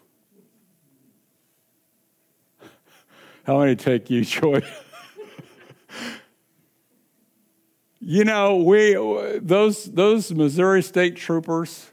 How 3.44 3.58
many 3.60 3.76
take 3.76 4.08
you, 4.10 4.24
Joy? 4.26 4.62
You 8.02 8.24
know, 8.24 8.56
we 8.56 8.94
those 9.42 9.84
those 9.84 10.32
Missouri 10.32 10.82
State 10.82 11.16
troopers, 11.16 11.90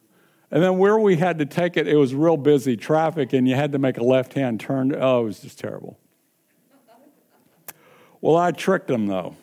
and 0.50 0.63
then 0.63 0.78
where 0.78 0.98
we 0.98 1.17
had 1.17 1.38
to 1.39 1.46
take 1.46 1.76
it, 1.76 1.86
it 1.86 1.98
was 1.98 2.15
real 2.15 2.38
busy 2.38 2.78
traffic, 2.78 3.34
and 3.34 3.46
you 3.46 3.56
had 3.56 3.74
to 3.74 3.78
make 3.78 3.98
a 3.98 4.04
left 4.04 4.34
hand 4.34 4.62
turn. 4.62 4.96
Oh, 4.96 5.22
it 5.22 5.24
was 5.26 5.41
just 5.41 5.60
terrible. 5.60 6.00
Well, 8.22 8.38
I 8.38 8.52
tricked 8.52 8.88
them 8.88 9.08
though. 9.08 9.36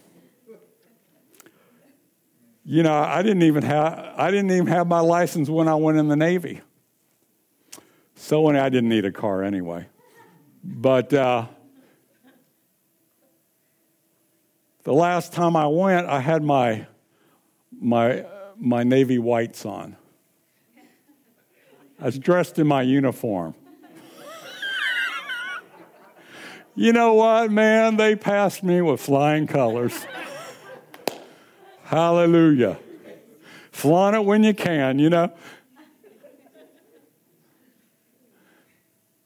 You 2.65 2.83
know, 2.83 2.95
I 2.95 3.23
didn't 3.23 3.43
even 3.43 3.63
have 3.63 4.15
I 4.17 4.31
didn't 4.31 4.51
even 4.51 4.69
have 4.69 4.87
my 4.87 5.01
license 5.01 5.51
when 5.51 5.69
I 5.69 5.75
went 5.75 5.99
in 5.99 6.09
the 6.09 6.17
Navy. 6.17 6.63
So 8.17 8.49
I 8.49 8.71
didn't 8.71 8.89
need 8.89 9.05
a 9.05 9.13
car 9.13 9.43
anyway, 9.43 9.87
but. 10.63 11.13
Uh, 11.13 11.47
The 14.85 14.93
last 14.93 15.33
time 15.33 15.57
I 15.57 15.67
went, 15.67 16.07
I 16.07 16.21
had 16.21 16.43
my, 16.43 16.87
my, 17.73 18.25
my 18.57 18.83
Navy 18.83 19.19
whites 19.19 19.65
on. 19.65 19.97
I 22.01 22.05
was 22.05 22.19
dressed 22.19 22.59
in 22.59 22.67
my 22.67 22.83
uniform. 22.83 23.55
you 26.75 26.93
know 26.93 27.15
what, 27.15 27.51
man? 27.51 27.97
They 27.97 28.15
passed 28.15 28.63
me 28.63 28.83
with 28.83 29.01
flying 29.01 29.47
colors. 29.47 30.07
Hallelujah. 31.85 32.79
Flaunt 33.73 34.17
it 34.17 34.25
when 34.25 34.45
you 34.45 34.55
can, 34.55 34.99
you 34.99 35.09
know. 35.09 35.33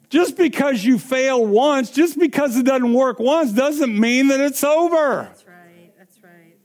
Just 0.08 0.36
because 0.36 0.84
you 0.84 0.98
fail 0.98 1.44
once, 1.44 1.90
just 1.90 2.18
because 2.18 2.56
it 2.56 2.64
doesn't 2.64 2.94
work 2.94 3.18
once, 3.18 3.52
doesn't 3.52 3.98
mean 3.98 4.28
that 4.28 4.40
it's 4.40 4.64
over. 4.64 5.28
That's 5.28 5.46
right. 5.46 5.92
That's 5.98 6.22
right. 6.24 6.56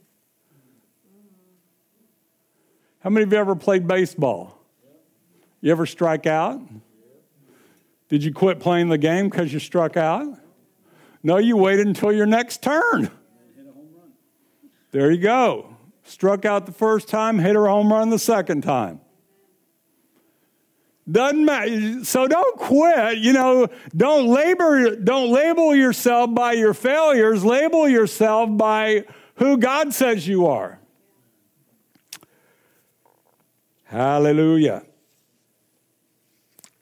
How 3.04 3.10
many 3.10 3.26
of 3.26 3.34
you 3.34 3.38
ever 3.38 3.54
played 3.54 3.86
baseball? 3.86 4.58
You 5.60 5.72
ever 5.72 5.86
strike 5.86 6.26
out? 6.26 6.62
Did 8.08 8.24
you 8.24 8.34
quit 8.34 8.62
playing 8.62 8.88
the 8.88 8.98
game 8.98 9.30
because 9.30 9.52
you 9.52 9.60
struck 9.60 9.98
out? 9.98 10.40
No, 11.22 11.38
you 11.38 11.58
waited 11.58 11.86
until 11.86 12.14
your 12.14 12.26
next 12.26 12.64
turn. 12.64 13.12
There 14.92 15.12
you 15.12 15.18
go. 15.18 15.76
Struck 16.04 16.46
out 16.46 16.66
the 16.66 16.72
first 16.72 17.10
time, 17.10 17.40
hit 17.40 17.58
a 17.58 17.60
home 17.60 17.92
run 17.92 18.10
the 18.10 18.20
second 18.20 18.62
time. 18.62 19.02
Doesn't 21.12 21.44
matter. 21.44 22.06
So 22.06 22.26
don't 22.28 22.58
quit. 22.58 23.18
You 23.18 23.34
know, 23.34 23.68
don't 23.96 24.28
labor, 24.28 24.96
don't 24.96 25.30
label 25.30 25.76
yourself 25.76 26.34
by 26.34 26.54
your 26.54 26.74
failures. 26.74 27.44
Label 27.44 27.90
yourself 27.90 28.56
by 28.56 29.04
who 29.36 29.58
God 29.58 29.94
says 29.94 30.26
you 30.26 30.48
are. 30.48 30.80
Hallelujah. 33.94 34.82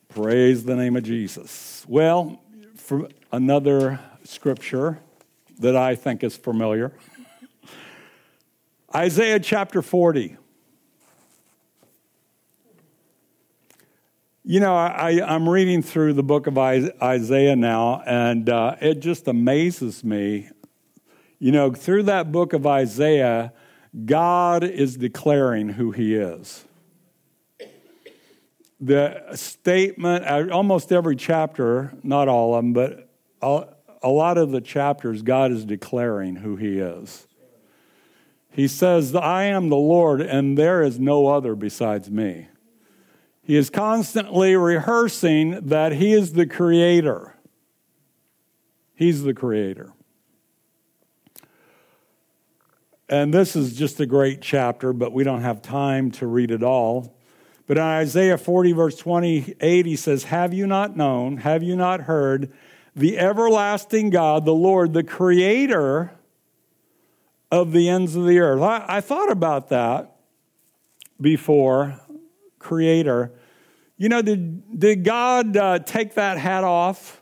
Praise 0.08 0.63
the 0.63 0.78
name 0.78 0.95
of 0.95 1.04
Jesus. 1.04 1.84
Well, 1.86 2.41
for 2.78 3.10
another 3.34 4.00
scripture 4.24 4.97
that 5.60 5.76
I 5.76 5.95
think 5.95 6.24
is 6.24 6.38
familiar 6.38 6.93
Isaiah 8.95 9.41
chapter 9.41 9.82
40. 9.82 10.38
You 14.45 14.60
know, 14.62 14.74
I, 14.74 15.36
am 15.36 15.50
reading 15.50 15.82
through 15.82 16.13
the 16.13 16.24
book 16.24 16.47
of 16.47 16.58
Isaiah 16.58 17.58
now, 17.58 18.04
and 18.06 18.47
uh, 18.47 18.78
it 18.80 19.02
just 19.02 19.28
amazes 19.28 20.02
me. 20.06 20.50
You 21.39 21.52
know, 21.52 21.74
through 21.74 22.04
that 22.04 22.32
book 22.32 22.54
of 22.54 22.65
Isaiah, 22.65 23.52
God 24.06 24.63
is 24.63 24.95
declaring 24.95 25.67
who 25.67 25.91
He 25.91 26.15
is. 26.15 26.63
The 28.84 29.36
statement, 29.36 30.26
uh, 30.26 30.48
almost 30.52 30.91
every 30.91 31.15
chapter, 31.15 31.94
not 32.02 32.28
all 32.28 32.56
of 32.56 32.63
them, 32.63 32.74
but 32.74 33.10
a 34.02 34.10
lot 34.10 34.39
of 34.39 34.50
the 34.50 34.62
chapters, 34.62 35.22
God 35.22 35.52
is 35.52 35.65
declaring 35.65 36.38
who 36.38 36.56
He 36.56 36.80
is. 36.80 37.28
He 38.50 38.67
says, 38.67 39.15
I 39.15 39.44
am 39.44 39.70
the 39.70 39.78
Lord, 39.78 40.20
and 40.20 40.58
there 40.58 40.82
is 40.82 41.00
no 41.00 41.28
other 41.28 41.56
besides 41.56 42.10
me. 42.10 42.48
He 43.44 43.56
is 43.56 43.70
constantly 43.70 44.56
rehearsing 44.56 45.67
that 45.67 45.94
He 45.94 46.13
is 46.13 46.34
the 46.34 46.48
Creator. 46.48 47.36
He's 48.96 49.24
the 49.24 49.34
Creator. 49.34 49.94
And 53.08 53.34
this 53.34 53.56
is 53.56 53.76
just 53.76 54.00
a 54.00 54.06
great 54.06 54.41
chapter, 54.41 54.91
but 54.94 55.12
we 55.12 55.24
don't 55.24 55.41
have 55.41 55.62
time 55.62 56.12
to 56.12 56.28
read 56.28 56.50
it 56.50 56.63
all. 56.63 57.15
But 57.67 57.78
in 57.78 57.84
Isaiah 57.84 58.38
40, 58.38 58.71
verse 58.74 58.97
28, 58.97 59.86
he 59.86 59.95
says, 59.95 60.26
Have 60.26 60.54
you 60.54 60.67
not 60.67 60.97
known, 60.97 61.38
have 61.38 61.63
you 61.63 61.76
not 61.76 62.02
heard, 62.02 62.52
the 62.95 63.17
everlasting 63.17 64.10
God, 64.10 64.45
the 64.45 64.54
Lord, 64.54 64.93
the 64.93 65.04
Creator 65.04 66.12
of 67.52 67.71
the 67.71 67.89
ends 67.89 68.15
of 68.15 68.26
the 68.26 68.39
earth? 68.39 68.62
I, 68.62 68.86
I 68.88 69.02
thought 69.02 69.32
about 69.32 69.69
that 69.69 70.15
before 71.19 72.00
creator. 72.62 73.32
You 73.97 74.10
know, 74.10 74.21
did, 74.21 74.80
did 74.80 75.04
God 75.04 75.58
uh, 75.58 75.80
take 75.80 76.15
that 76.15 76.38
hat 76.38 76.63
off? 76.63 77.21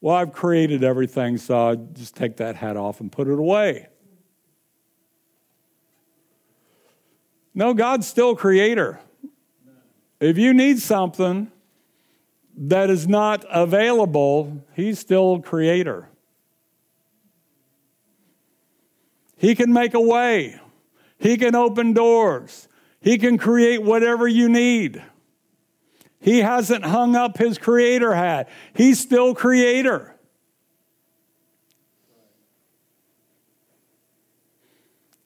Well, 0.00 0.16
I've 0.16 0.32
created 0.32 0.82
everything, 0.82 1.36
so 1.36 1.70
I 1.70 1.74
just 1.76 2.16
take 2.16 2.36
that 2.38 2.56
hat 2.56 2.76
off 2.76 3.00
and 3.00 3.10
put 3.10 3.28
it 3.28 3.38
away. 3.38 3.88
No, 7.54 7.74
God's 7.74 8.06
still 8.06 8.34
creator. 8.34 9.00
If 10.20 10.38
you 10.38 10.54
need 10.54 10.78
something 10.78 11.50
that 12.56 12.90
is 12.90 13.08
not 13.08 13.44
available, 13.50 14.64
He's 14.74 14.98
still 14.98 15.40
creator. 15.40 16.08
He 19.36 19.54
can 19.56 19.72
make 19.72 19.94
a 19.94 20.00
way. 20.00 20.60
He 21.18 21.36
can 21.36 21.54
open 21.54 21.92
doors. 21.92 22.68
He 23.00 23.18
can 23.18 23.38
create 23.38 23.82
whatever 23.82 24.28
you 24.28 24.48
need. 24.48 25.02
He 26.20 26.38
hasn't 26.38 26.84
hung 26.84 27.16
up 27.16 27.36
his 27.36 27.58
creator 27.58 28.14
hat. 28.14 28.48
He's 28.74 29.00
still 29.00 29.34
creator. 29.34 30.11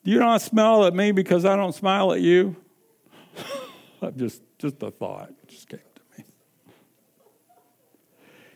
You 0.06 0.20
don't 0.20 0.38
smile 0.38 0.84
at 0.84 0.94
me 0.94 1.10
because 1.10 1.44
I 1.44 1.56
don't 1.56 1.74
smile 1.74 2.12
at 2.12 2.20
you. 2.20 2.54
just 4.16 4.40
just 4.56 4.80
a 4.80 4.92
thought 4.92 5.32
just 5.48 5.68
came 5.68 5.80
to 5.80 6.02
me. 6.16 6.24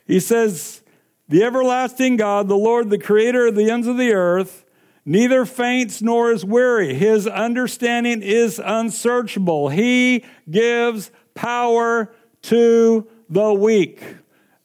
He 0.07 0.21
says, 0.21 0.83
"The 1.29 1.43
everlasting 1.43 2.17
God, 2.17 2.47
the 2.47 2.57
Lord, 2.57 2.89
the 2.89 2.99
creator 2.99 3.49
of 3.49 3.57
the 3.57 3.69
ends 3.69 3.89
of 3.89 3.97
the 3.97 4.13
earth, 4.13 4.65
neither 5.05 5.45
faints 5.45 6.01
nor 6.01 6.31
is 6.31 6.45
weary. 6.45 6.95
His 6.95 7.27
understanding 7.27 8.23
is 8.23 8.61
unsearchable. 8.65 9.71
He 9.71 10.25
gives 10.49 11.11
power 11.35 12.15
to 12.43 13.09
the 13.29 13.53
weak. 13.53 14.01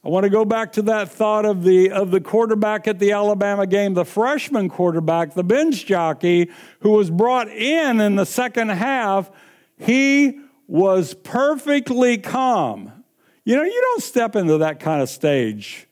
I 0.05 0.09
want 0.09 0.23
to 0.25 0.29
go 0.29 0.45
back 0.45 0.73
to 0.73 0.83
that 0.83 1.09
thought 1.09 1.45
of 1.45 1.63
the, 1.63 1.89
of 1.89 2.11
the 2.11 2.21
quarterback 2.21 2.87
at 2.87 2.99
the 2.99 3.13
Alabama 3.13 3.65
game, 3.65 3.95
the 3.95 4.05
freshman 4.05 4.69
quarterback, 4.69 5.33
the 5.33 5.43
bench 5.43 5.87
jockey, 5.87 6.51
who 6.81 6.91
was 6.91 7.09
brought 7.09 7.47
in 7.49 7.99
in 7.99 8.15
the 8.15 8.25
second 8.25 8.69
half. 8.69 9.31
He 9.79 10.39
was 10.67 11.15
perfectly 11.15 12.19
calm. 12.19 12.91
You 13.45 13.55
know, 13.55 13.63
you 13.63 13.81
don't 13.81 14.03
step 14.03 14.35
into 14.35 14.59
that 14.59 14.79
kind 14.79 15.01
of 15.01 15.09
stage 15.09 15.87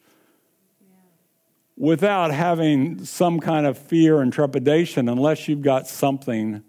without 1.75 2.31
having 2.31 3.03
some 3.05 3.39
kind 3.39 3.65
of 3.65 3.79
fear 3.79 4.21
and 4.21 4.31
trepidation 4.31 5.09
unless 5.09 5.47
you've 5.47 5.63
got 5.63 5.87
something 5.87 6.61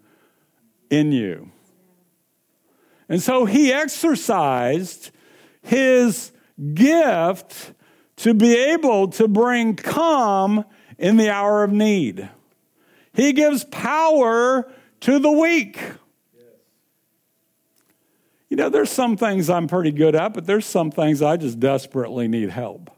in 0.89 1.11
you. 1.11 1.51
And 3.07 3.21
so 3.21 3.45
he 3.45 3.71
exercised 3.71 5.11
his 5.61 6.31
gift 6.73 7.73
to 8.17 8.33
be 8.33 8.55
able 8.55 9.09
to 9.09 9.27
bring 9.27 9.75
calm 9.75 10.65
in 10.97 11.17
the 11.17 11.29
hour 11.29 11.63
of 11.63 11.71
need. 11.71 12.29
He 13.13 13.33
gives 13.33 13.63
power 13.65 14.71
to 15.01 15.19
the 15.19 15.31
weak. 15.31 15.79
You 18.49 18.57
know, 18.57 18.69
there's 18.69 18.91
some 18.91 19.17
things 19.17 19.49
I'm 19.49 19.67
pretty 19.67 19.91
good 19.91 20.15
at, 20.15 20.33
but 20.33 20.45
there's 20.45 20.65
some 20.65 20.91
things 20.91 21.21
I 21.21 21.35
just 21.37 21.59
desperately 21.59 22.27
need 22.27 22.49
help. 22.49 22.91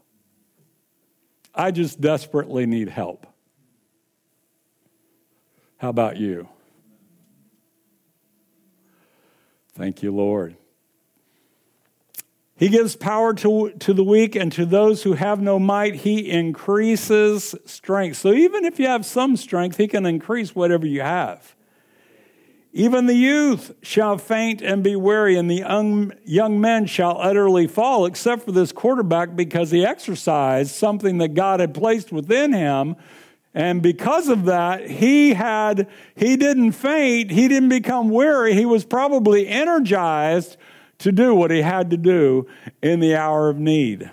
I 1.54 1.70
just 1.70 2.00
desperately 2.00 2.66
need 2.66 2.88
help. 2.88 3.26
How 5.78 5.88
about 5.88 6.16
you? 6.16 6.48
Thank 9.74 10.02
you, 10.02 10.14
Lord. 10.14 10.56
He 12.58 12.68
gives 12.68 12.96
power 12.96 13.34
to, 13.34 13.70
to 13.70 13.94
the 13.94 14.02
weak, 14.02 14.34
and 14.34 14.50
to 14.52 14.66
those 14.66 15.04
who 15.04 15.12
have 15.12 15.40
no 15.40 15.60
might, 15.60 15.94
he 15.94 16.28
increases 16.28 17.54
strength. 17.64 18.16
So 18.16 18.32
even 18.32 18.64
if 18.64 18.80
you 18.80 18.88
have 18.88 19.06
some 19.06 19.36
strength, 19.36 19.76
he 19.76 19.86
can 19.86 20.04
increase 20.04 20.56
whatever 20.56 20.84
you 20.84 21.02
have. 21.02 21.54
Even 22.72 23.06
the 23.06 23.14
youth 23.14 23.76
shall 23.80 24.18
faint 24.18 24.60
and 24.60 24.82
be 24.82 24.96
weary, 24.96 25.36
and 25.36 25.48
the 25.48 25.58
young, 25.58 26.12
young 26.24 26.60
men 26.60 26.86
shall 26.86 27.16
utterly 27.20 27.68
fall, 27.68 28.06
except 28.06 28.44
for 28.44 28.50
this 28.50 28.72
quarterback, 28.72 29.36
because 29.36 29.70
he 29.70 29.86
exercised 29.86 30.72
something 30.72 31.18
that 31.18 31.34
God 31.34 31.60
had 31.60 31.72
placed 31.72 32.10
within 32.10 32.52
him. 32.52 32.96
And 33.54 33.82
because 33.82 34.28
of 34.28 34.46
that, 34.46 34.90
he 34.90 35.34
had, 35.34 35.88
he 36.16 36.36
didn't 36.36 36.72
faint, 36.72 37.30
he 37.30 37.46
didn't 37.46 37.68
become 37.68 38.10
weary, 38.10 38.54
he 38.54 38.66
was 38.66 38.84
probably 38.84 39.46
energized 39.46 40.56
to 40.98 41.12
do 41.12 41.34
what 41.34 41.50
he 41.50 41.62
had 41.62 41.90
to 41.90 41.96
do 41.96 42.46
in 42.82 43.00
the 43.00 43.14
hour 43.14 43.48
of 43.48 43.58
need. 43.58 44.10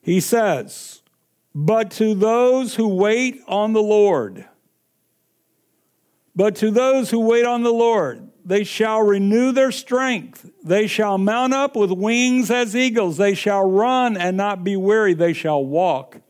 He 0.00 0.20
says, 0.20 1.02
But 1.54 1.90
to 1.92 2.14
those 2.14 2.76
who 2.76 2.88
wait 2.88 3.42
on 3.46 3.72
the 3.72 3.82
Lord, 3.82 4.46
but 6.34 6.56
to 6.56 6.70
those 6.70 7.10
who 7.10 7.20
wait 7.20 7.44
on 7.44 7.62
the 7.62 7.72
Lord, 7.72 8.30
they 8.44 8.64
shall 8.64 9.02
renew 9.02 9.52
their 9.52 9.70
strength. 9.70 10.50
They 10.64 10.86
shall 10.86 11.18
mount 11.18 11.52
up 11.52 11.76
with 11.76 11.92
wings 11.92 12.50
as 12.50 12.74
eagles. 12.74 13.16
They 13.16 13.34
shall 13.34 13.68
run 13.68 14.16
and 14.16 14.36
not 14.36 14.64
be 14.64 14.76
weary. 14.76 15.14
They 15.14 15.32
shall 15.32 15.64
walk 15.64 16.21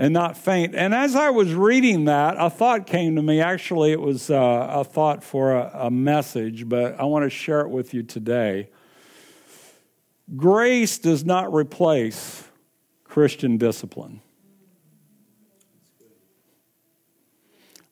and 0.00 0.14
not 0.14 0.34
faint. 0.34 0.74
And 0.74 0.94
as 0.94 1.14
I 1.14 1.28
was 1.28 1.52
reading 1.52 2.06
that, 2.06 2.36
a 2.38 2.48
thought 2.48 2.86
came 2.86 3.16
to 3.16 3.22
me. 3.22 3.42
Actually, 3.42 3.92
it 3.92 4.00
was 4.00 4.30
uh, 4.30 4.66
a 4.70 4.82
thought 4.82 5.22
for 5.22 5.52
a, 5.52 5.70
a 5.74 5.90
message, 5.90 6.66
but 6.66 6.98
I 6.98 7.04
want 7.04 7.26
to 7.26 7.28
share 7.30 7.60
it 7.60 7.68
with 7.68 7.92
you 7.92 8.02
today. 8.02 8.70
Grace 10.34 10.96
does 10.96 11.22
not 11.26 11.52
replace 11.52 12.44
Christian 13.04 13.58
discipline. 13.58 14.22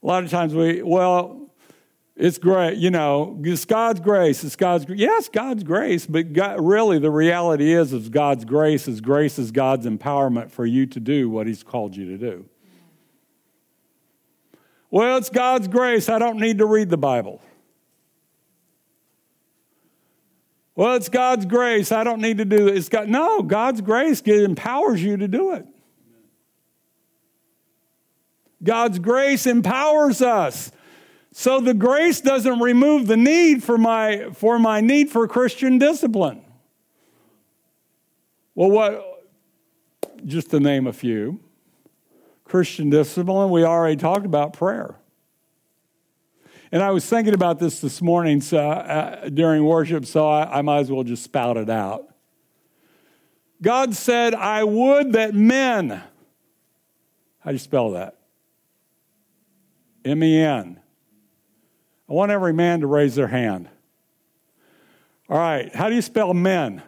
A 0.03 0.07
lot 0.07 0.25
of 0.25 0.31
times 0.31 0.55
we, 0.55 0.81
well, 0.81 1.48
it's 2.19 2.37
great, 2.37 2.79
you 2.79 2.91
know, 2.91 3.41
it's 3.45 3.65
God's 3.65 4.01
grace. 4.01 4.43
It's 4.43 4.57
God's, 4.57 4.85
grace. 4.85 4.99
yes, 4.99 5.29
God's 5.29 5.63
grace, 5.63 6.05
but 6.05 6.33
God, 6.33 6.61
really 6.61 6.99
the 6.99 7.13
reality 7.13 7.73
is, 7.73 7.93
is 7.93 8.09
God's 8.09 8.45
grace 8.45 8.89
is 8.89 9.01
grace 9.01 9.39
is 9.39 9.53
God's 9.53 9.87
empowerment 9.87 10.51
for 10.51 10.67
you 10.67 10.85
to 10.87 10.99
do 10.99 11.31
what 11.31 11.47
He's 11.47 11.63
called 11.63 11.97
you 11.97 12.07
to 12.07 12.19
do. 12.19 12.45
Well, 14.91 15.17
it's 15.17 15.31
God's 15.31 15.69
grace. 15.69 16.09
I 16.09 16.19
don't 16.19 16.41
need 16.41 16.59
to 16.59 16.67
read 16.67 16.91
the 16.91 16.97
Bible. 16.97 17.41
Well, 20.75 20.97
it's 20.97 21.09
God's 21.09 21.47
grace. 21.47 21.93
I 21.93 22.03
don't 22.03 22.21
need 22.21 22.39
to 22.39 22.45
do 22.45 22.67
it. 22.67 22.77
It's 22.77 22.89
God, 22.89 23.09
no, 23.09 23.43
God's 23.43 23.81
grace 23.81 24.23
empowers 24.23 25.01
you 25.01 25.19
to 25.19 25.29
do 25.29 25.53
it. 25.53 25.67
God's 28.61 28.99
grace 28.99 29.47
empowers 29.47 30.21
us. 30.21 30.73
So 31.39 31.61
the 31.61 31.73
grace 31.73 32.21
doesn't 32.21 32.59
remove 32.59 33.07
the 33.07 33.17
need 33.17 33.63
for 33.63 33.79
my, 33.79 34.31
for 34.35 34.59
my 34.59 34.81
need 34.81 35.09
for 35.09 35.29
Christian 35.29 35.79
discipline. 35.79 36.43
Well, 38.57 38.73
what, 38.73 39.25
just 40.25 40.51
to 40.51 40.59
name 40.59 40.89
a 40.89 40.93
few 40.93 41.39
Christian 42.43 42.91
discipline, 42.91 43.51
we 43.51 43.63
already 43.63 43.95
talked 43.95 44.27
about 44.27 44.53
prayer. 44.53 44.97
And 46.73 46.83
I 46.83 46.91
was 46.91 47.07
thinking 47.07 47.35
about 47.35 47.61
this 47.61 47.81
this 47.81 48.03
morning 48.03 48.41
so, 48.41 48.59
uh, 48.59 49.29
during 49.29 49.65
worship, 49.65 50.07
so 50.07 50.29
I, 50.29 50.59
I 50.59 50.63
might 50.63 50.81
as 50.81 50.91
well 50.91 51.05
just 51.05 51.23
spout 51.23 51.57
it 51.57 51.71
out. 51.71 52.13
God 53.63 53.95
said, 53.95 54.35
I 54.35 54.65
would 54.65 55.13
that 55.13 55.37
men, 55.37 55.91
how 55.91 57.51
do 57.51 57.53
you 57.53 57.59
spell 57.61 57.93
that? 57.93 58.17
M 60.05 60.25
E 60.25 60.41
N. 60.41 60.81
I 62.09 62.13
want 62.13 62.33
every 62.33 62.53
man 62.53 62.81
to 62.81 62.87
raise 62.87 63.15
their 63.15 63.29
hand. 63.29 63.69
All 65.29 65.37
right, 65.37 65.75
how 65.75 65.89
do 65.89 65.95
you 65.95 66.03
spell 66.03 66.33
men? 66.33 66.83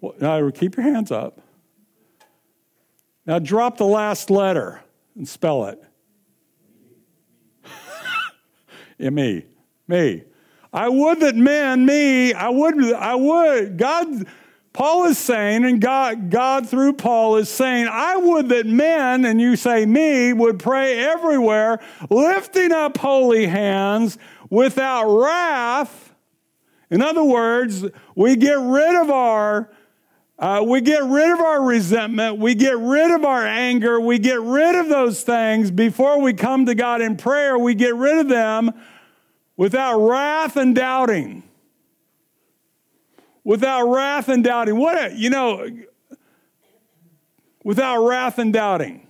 Well, 0.00 0.14
now 0.20 0.50
keep 0.50 0.76
your 0.76 0.84
hands 0.84 1.12
up. 1.12 1.40
Now 3.24 3.38
drop 3.38 3.76
the 3.76 3.84
last 3.84 4.30
letter 4.30 4.80
and 5.14 5.28
spell 5.28 5.66
it. 5.66 5.82
me. 9.12 9.44
Me. 9.86 10.24
I 10.72 10.88
would 10.88 11.20
that 11.20 11.36
men, 11.36 11.86
me, 11.86 12.32
I 12.32 12.48
would, 12.48 12.92
I 12.92 13.14
would. 13.14 13.78
God, 13.78 14.26
Paul 14.78 15.06
is 15.06 15.18
saying, 15.18 15.64
and 15.64 15.80
God, 15.80 16.30
God 16.30 16.68
through 16.68 16.92
Paul 16.92 17.34
is 17.34 17.48
saying, 17.48 17.88
I 17.90 18.16
would 18.16 18.50
that 18.50 18.64
men, 18.64 19.24
and 19.24 19.40
you 19.40 19.56
say 19.56 19.84
me, 19.84 20.32
would 20.32 20.60
pray 20.60 21.00
everywhere, 21.00 21.80
lifting 22.08 22.70
up 22.70 22.96
holy 22.96 23.48
hands 23.48 24.18
without 24.50 25.06
wrath. 25.08 26.14
In 26.90 27.02
other 27.02 27.24
words, 27.24 27.86
we 28.14 28.36
get 28.36 28.56
rid 28.56 29.02
of 29.02 29.10
our 29.10 29.68
uh, 30.38 30.62
we 30.64 30.80
get 30.80 31.02
rid 31.02 31.32
of 31.32 31.40
our 31.40 31.60
resentment. 31.60 32.38
We 32.38 32.54
get 32.54 32.78
rid 32.78 33.10
of 33.10 33.24
our 33.24 33.44
anger. 33.44 34.00
We 34.00 34.20
get 34.20 34.40
rid 34.40 34.76
of 34.76 34.88
those 34.88 35.22
things 35.22 35.72
before 35.72 36.20
we 36.20 36.34
come 36.34 36.66
to 36.66 36.76
God 36.76 37.00
in 37.00 37.16
prayer. 37.16 37.58
We 37.58 37.74
get 37.74 37.96
rid 37.96 38.18
of 38.18 38.28
them 38.28 38.72
without 39.56 39.98
wrath 39.98 40.56
and 40.56 40.76
doubting. 40.76 41.47
Without 43.48 43.84
wrath 43.84 44.28
and 44.28 44.44
doubting. 44.44 44.76
What, 44.76 45.10
a, 45.10 45.16
you 45.16 45.30
know, 45.30 45.66
without 47.64 48.06
wrath 48.06 48.38
and 48.38 48.52
doubting. 48.52 49.06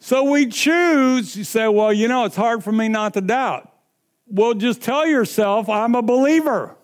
So 0.00 0.24
we 0.24 0.46
choose, 0.46 1.36
you 1.36 1.44
say, 1.44 1.68
well, 1.68 1.92
you 1.92 2.08
know, 2.08 2.24
it's 2.24 2.34
hard 2.34 2.64
for 2.64 2.72
me 2.72 2.88
not 2.88 3.14
to 3.14 3.20
doubt. 3.20 3.72
Well, 4.26 4.54
just 4.54 4.82
tell 4.82 5.06
yourself, 5.06 5.68
I'm 5.68 5.94
a 5.94 6.02
believer. 6.02 6.74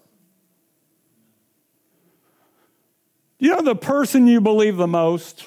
You 3.41 3.57
know, 3.57 3.63
the 3.63 3.75
person 3.75 4.29
you 4.29 4.41
believe 4.41 4.77
the 4.77 4.87
most 4.87 5.47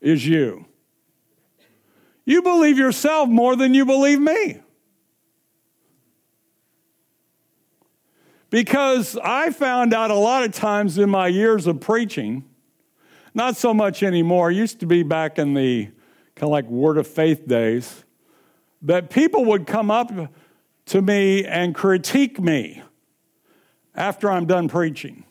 is 0.00 0.26
you. 0.26 0.66
You 2.24 2.42
believe 2.42 2.78
yourself 2.78 3.28
more 3.28 3.54
than 3.54 3.74
you 3.74 3.84
believe 3.84 4.18
me. 4.18 4.60
Because 8.50 9.18
I 9.22 9.50
found 9.50 9.92
out 9.92 10.10
a 10.10 10.14
lot 10.14 10.44
of 10.44 10.52
times 10.52 10.98
in 10.98 11.10
my 11.10 11.26
years 11.26 11.66
of 11.66 11.80
preaching, 11.80 12.44
not 13.34 13.56
so 13.56 13.74
much 13.74 14.02
anymore, 14.02 14.50
used 14.50 14.80
to 14.80 14.86
be 14.86 15.02
back 15.02 15.38
in 15.38 15.54
the 15.54 15.86
kind 16.36 16.44
of 16.44 16.50
like 16.50 16.66
word 16.66 16.96
of 16.96 17.06
faith 17.06 17.46
days, 17.46 18.04
that 18.82 19.10
people 19.10 19.44
would 19.46 19.66
come 19.66 19.90
up 19.90 20.12
to 20.86 21.02
me 21.02 21.44
and 21.44 21.74
critique 21.74 22.40
me 22.40 22.82
after 23.94 24.30
I'm 24.30 24.46
done 24.46 24.68
preaching. 24.68 25.24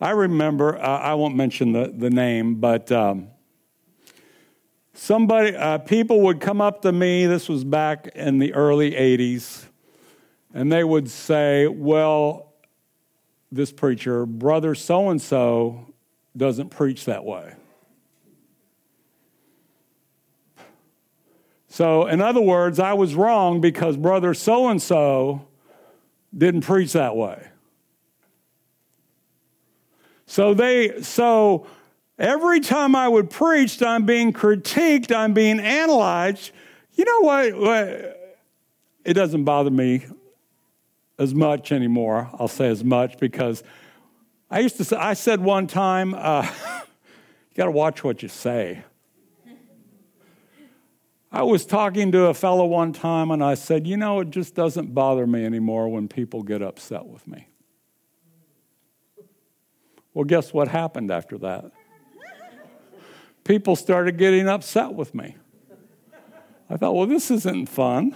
I 0.00 0.10
remember, 0.10 0.76
uh, 0.76 0.98
I 0.98 1.14
won't 1.14 1.36
mention 1.36 1.72
the, 1.72 1.92
the 1.96 2.10
name, 2.10 2.56
but 2.56 2.90
um, 2.90 3.28
somebody, 4.94 5.54
uh, 5.54 5.78
people 5.78 6.22
would 6.22 6.40
come 6.40 6.60
up 6.60 6.82
to 6.82 6.90
me, 6.90 7.26
this 7.26 7.48
was 7.48 7.62
back 7.62 8.08
in 8.16 8.40
the 8.40 8.52
early 8.52 8.92
80s, 8.92 9.66
and 10.54 10.70
they 10.70 10.84
would 10.84 11.10
say, 11.10 11.66
Well, 11.66 12.52
this 13.50 13.72
preacher, 13.72 14.26
brother 14.26 14.74
so 14.74 15.10
and 15.10 15.20
so, 15.20 15.92
doesn't 16.36 16.70
preach 16.70 17.04
that 17.04 17.24
way. 17.24 17.54
So, 21.68 22.06
in 22.06 22.20
other 22.20 22.40
words, 22.40 22.78
I 22.78 22.92
was 22.92 23.14
wrong 23.14 23.60
because 23.60 23.96
brother 23.96 24.34
so 24.34 24.68
and 24.68 24.80
so 24.80 25.46
didn't 26.36 26.62
preach 26.62 26.92
that 26.92 27.16
way. 27.16 27.48
So 30.26 30.54
they 30.54 31.02
so 31.02 31.66
every 32.18 32.60
time 32.60 32.96
I 32.96 33.08
would 33.08 33.28
preach, 33.28 33.82
I'm 33.82 34.06
being 34.06 34.32
critiqued, 34.32 35.14
I'm 35.14 35.34
being 35.34 35.60
analyzed. 35.60 36.52
You 36.94 37.04
know 37.04 37.20
what? 37.20 38.18
It 39.04 39.14
doesn't 39.14 39.44
bother 39.44 39.70
me 39.70 40.06
as 41.22 41.34
much 41.34 41.72
anymore. 41.72 42.28
I'll 42.38 42.48
say 42.48 42.68
as 42.68 42.84
much 42.84 43.18
because 43.18 43.62
I 44.50 44.58
used 44.60 44.76
to 44.76 44.84
say, 44.84 44.96
I 44.96 45.14
said 45.14 45.40
one 45.40 45.66
time, 45.66 46.14
uh, 46.14 46.42
you 46.82 47.56
got 47.56 47.66
to 47.66 47.70
watch 47.70 48.04
what 48.04 48.22
you 48.22 48.28
say. 48.28 48.84
I 51.30 51.44
was 51.44 51.64
talking 51.64 52.12
to 52.12 52.26
a 52.26 52.34
fellow 52.34 52.66
one 52.66 52.92
time 52.92 53.30
and 53.30 53.42
I 53.42 53.54
said, 53.54 53.86
you 53.86 53.96
know, 53.96 54.20
it 54.20 54.28
just 54.28 54.54
doesn't 54.54 54.92
bother 54.92 55.26
me 55.26 55.46
anymore 55.46 55.88
when 55.88 56.06
people 56.06 56.42
get 56.42 56.60
upset 56.60 57.06
with 57.06 57.26
me. 57.26 57.48
Well, 60.12 60.24
guess 60.24 60.52
what 60.52 60.68
happened 60.68 61.10
after 61.10 61.38
that? 61.38 61.72
People 63.44 63.76
started 63.76 64.18
getting 64.18 64.46
upset 64.46 64.92
with 64.92 65.14
me. 65.14 65.36
I 66.68 66.76
thought, 66.76 66.94
well, 66.94 67.06
this 67.06 67.30
isn't 67.30 67.70
fun. 67.70 68.14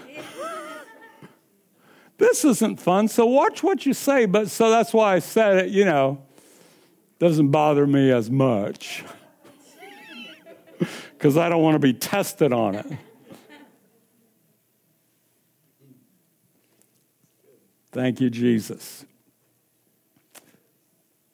This 2.19 2.45
isn't 2.45 2.81
fun. 2.81 3.09
So 3.09 3.27
watch 3.27 3.63
what 3.63 3.85
you 3.87 3.93
say. 3.93 4.27
But 4.27 4.51
so 4.51 4.71
that's 4.71 4.93
why 4.93 5.15
I 5.15 5.19
said 5.19 5.67
it, 5.67 5.71
you 5.71 5.85
know, 5.85 6.23
doesn't 7.19 7.51
bother 7.51 7.87
me 7.87 8.11
as 8.11 8.31
much 8.31 9.05
because 11.13 11.37
I 11.37 11.49
don't 11.49 11.63
want 11.63 11.75
to 11.75 11.79
be 11.79 11.93
tested 11.93 12.53
on 12.53 12.75
it. 12.75 12.87
Thank 17.93 18.21
you, 18.21 18.29
Jesus. 18.29 19.07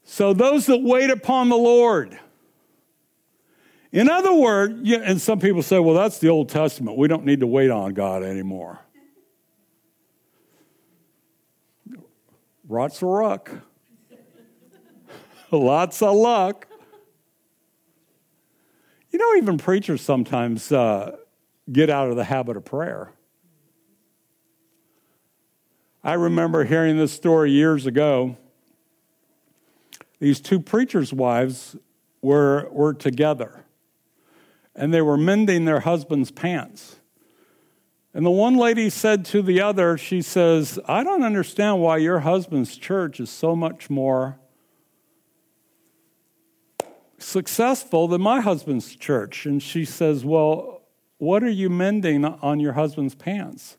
So 0.04 0.32
those 0.32 0.66
that 0.66 0.82
wait 0.82 1.10
upon 1.10 1.48
the 1.48 1.56
Lord. 1.56 2.18
In 3.90 4.08
other 4.08 4.32
words, 4.32 4.88
and 4.90 5.20
some 5.20 5.40
people 5.40 5.62
say, 5.62 5.78
well, 5.78 5.94
that's 5.94 6.18
the 6.18 6.28
Old 6.28 6.48
Testament. 6.48 6.96
We 6.96 7.08
don't 7.08 7.24
need 7.24 7.40
to 7.40 7.46
wait 7.46 7.70
on 7.70 7.94
God 7.94 8.22
anymore. 8.22 8.81
Lots 12.72 13.02
of 13.02 13.08
luck. 13.10 13.50
Lots 15.50 16.00
of 16.00 16.16
luck. 16.16 16.66
You 19.10 19.18
know, 19.18 19.34
even 19.36 19.58
preachers 19.58 20.00
sometimes 20.00 20.72
uh, 20.72 21.16
get 21.70 21.90
out 21.90 22.08
of 22.08 22.16
the 22.16 22.24
habit 22.24 22.56
of 22.56 22.64
prayer. 22.64 23.12
I 26.02 26.14
remember 26.14 26.64
hearing 26.64 26.96
this 26.96 27.12
story 27.12 27.52
years 27.52 27.84
ago 27.84 28.38
these 30.18 30.40
two 30.40 30.58
preachers' 30.58 31.12
wives 31.12 31.76
were, 32.22 32.70
were 32.70 32.94
together 32.94 33.66
and 34.74 34.94
they 34.94 35.02
were 35.02 35.18
mending 35.18 35.66
their 35.66 35.80
husband's 35.80 36.30
pants. 36.30 36.96
And 38.14 38.26
the 38.26 38.30
one 38.30 38.56
lady 38.56 38.90
said 38.90 39.24
to 39.26 39.40
the 39.40 39.62
other, 39.62 39.96
she 39.96 40.20
says, 40.20 40.78
I 40.86 41.02
don't 41.02 41.22
understand 41.22 41.80
why 41.80 41.96
your 41.96 42.20
husband's 42.20 42.76
church 42.76 43.20
is 43.20 43.30
so 43.30 43.56
much 43.56 43.88
more 43.88 44.38
successful 47.18 48.08
than 48.08 48.20
my 48.20 48.40
husband's 48.40 48.94
church. 48.94 49.46
And 49.46 49.62
she 49.62 49.86
says, 49.86 50.26
Well, 50.26 50.82
what 51.16 51.42
are 51.42 51.50
you 51.50 51.70
mending 51.70 52.24
on 52.24 52.60
your 52.60 52.74
husband's 52.74 53.14
pants? 53.14 53.78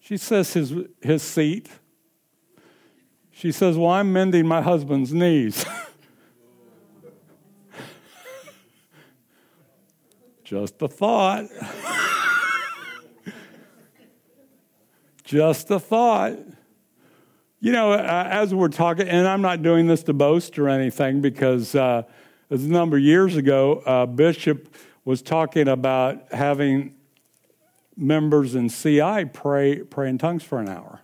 She 0.00 0.16
says, 0.16 0.54
His, 0.54 0.74
his 1.00 1.22
seat. 1.22 1.68
She 3.30 3.52
says, 3.52 3.76
Well, 3.76 3.90
I'm 3.90 4.12
mending 4.12 4.48
my 4.48 4.62
husband's 4.62 5.12
knees. 5.12 5.64
Just 10.44 10.82
a 10.82 10.88
thought. 10.88 11.46
Just 15.24 15.70
a 15.70 15.78
thought. 15.78 16.38
You 17.60 17.72
know, 17.72 17.92
uh, 17.92 18.28
as 18.30 18.52
we're 18.52 18.68
talking, 18.68 19.08
and 19.08 19.26
I'm 19.26 19.40
not 19.40 19.62
doing 19.62 19.86
this 19.86 20.02
to 20.04 20.12
boast 20.12 20.58
or 20.58 20.68
anything 20.68 21.20
because 21.20 21.74
uh, 21.74 22.02
a 22.50 22.56
number 22.56 22.96
of 22.96 23.02
years 23.02 23.36
ago, 23.36 23.82
uh, 23.86 24.06
Bishop 24.06 24.74
was 25.04 25.22
talking 25.22 25.68
about 25.68 26.32
having 26.32 26.96
members 27.96 28.54
in 28.54 28.68
CI 28.68 29.26
pray, 29.32 29.82
pray 29.82 30.08
in 30.08 30.18
tongues 30.18 30.42
for 30.42 30.58
an 30.58 30.68
hour. 30.68 31.02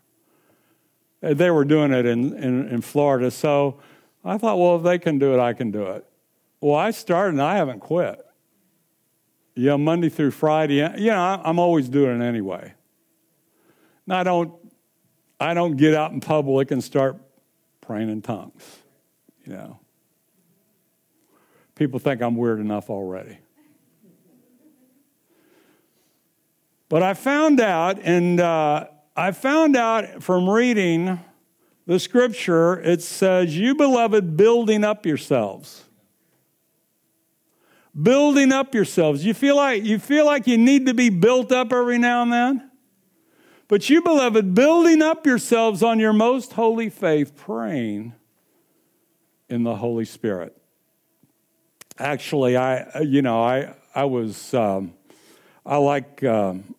Uh, 1.23 1.35
they 1.35 1.51
were 1.51 1.65
doing 1.65 1.93
it 1.93 2.07
in, 2.07 2.35
in, 2.35 2.69
in 2.69 2.81
Florida. 2.81 3.31
So 3.31 3.79
I 4.25 4.39
thought, 4.39 4.59
well, 4.59 4.77
if 4.77 4.83
they 4.83 4.99
can 4.99 5.19
do 5.19 5.35
it, 5.35 5.41
I 5.41 5.53
can 5.53 5.71
do 5.71 5.85
it. 5.85 6.05
Well, 6.61 6.77
I 6.77 6.91
started 6.91 7.35
and 7.35 7.43
I 7.43 7.57
haven't 7.57 7.81
quit. 7.81 8.25
You 9.55 9.67
know, 9.67 9.79
Monday 9.79 10.09
through 10.09 10.33
Friday, 10.33 10.77
you 10.77 11.11
know, 11.11 11.41
I'm 11.45 11.59
always 11.59 11.89
doing 11.89 12.21
it 12.21 12.25
anyway. 12.25 12.75
I 14.11 14.23
don't, 14.23 14.53
I 15.39 15.55
don't 15.55 15.77
get 15.77 15.95
out 15.95 16.13
in 16.13 16.21
public 16.21 16.71
and 16.71 16.83
start 16.83 17.17
praying 17.81 18.11
in 18.11 18.23
tongues, 18.23 18.81
you 19.45 19.53
know. 19.53 19.79
People 21.75 22.01
think 22.01 22.21
I'm 22.23 22.37
weird 22.37 22.59
enough 22.59 22.91
already. 22.91 23.39
But 26.89 27.03
I 27.03 27.15
found 27.15 27.61
out, 27.61 28.01
and 28.03 28.41
uh, 28.41 28.87
I 29.15 29.33
found 29.33 29.77
out 29.77 30.23
from 30.23 30.49
reading 30.49 31.21
the 31.87 32.01
scripture, 32.01 32.81
it 32.81 33.03
says, 33.03 33.57
You 33.57 33.75
beloved, 33.75 34.37
building 34.37 34.85
up 34.85 35.07
yourselves. 35.07 35.85
Building 38.01 38.53
up 38.53 38.75
yourselves. 38.75 39.25
You 39.25 39.35
feel 39.35 39.57
like 39.57 39.85
you 39.85 39.99
feel 39.99 40.25
like 40.25 40.47
you 40.47 40.59
need 40.59 40.87
to 40.87 40.95
be 40.95 41.11
built 41.11 41.53
up 41.53 41.73
every 41.73 41.99
now 41.99 42.23
and 42.23 42.33
then? 42.33 42.68
But 43.69 43.91
you, 43.91 44.01
beloved, 44.01 44.55
building 44.55 45.03
up 45.03 45.27
yourselves 45.27 45.83
on 45.83 46.01
your 46.01 46.15
most 46.15 46.55
holy 46.55 46.89
faith, 46.89 47.37
praying 47.37 48.15
in 49.51 49.63
the 49.63 49.77
Holy 49.77 50.07
Spirit. 50.07 50.57
Actually, 51.99 52.57
I, 52.57 53.01
you 53.01 53.21
know, 53.21 53.43
I, 53.43 53.75
I 53.95 54.05
was, 54.05 54.55
um, 54.55 54.95
I 55.67 55.77
like 55.77 56.25
um, 56.25 56.75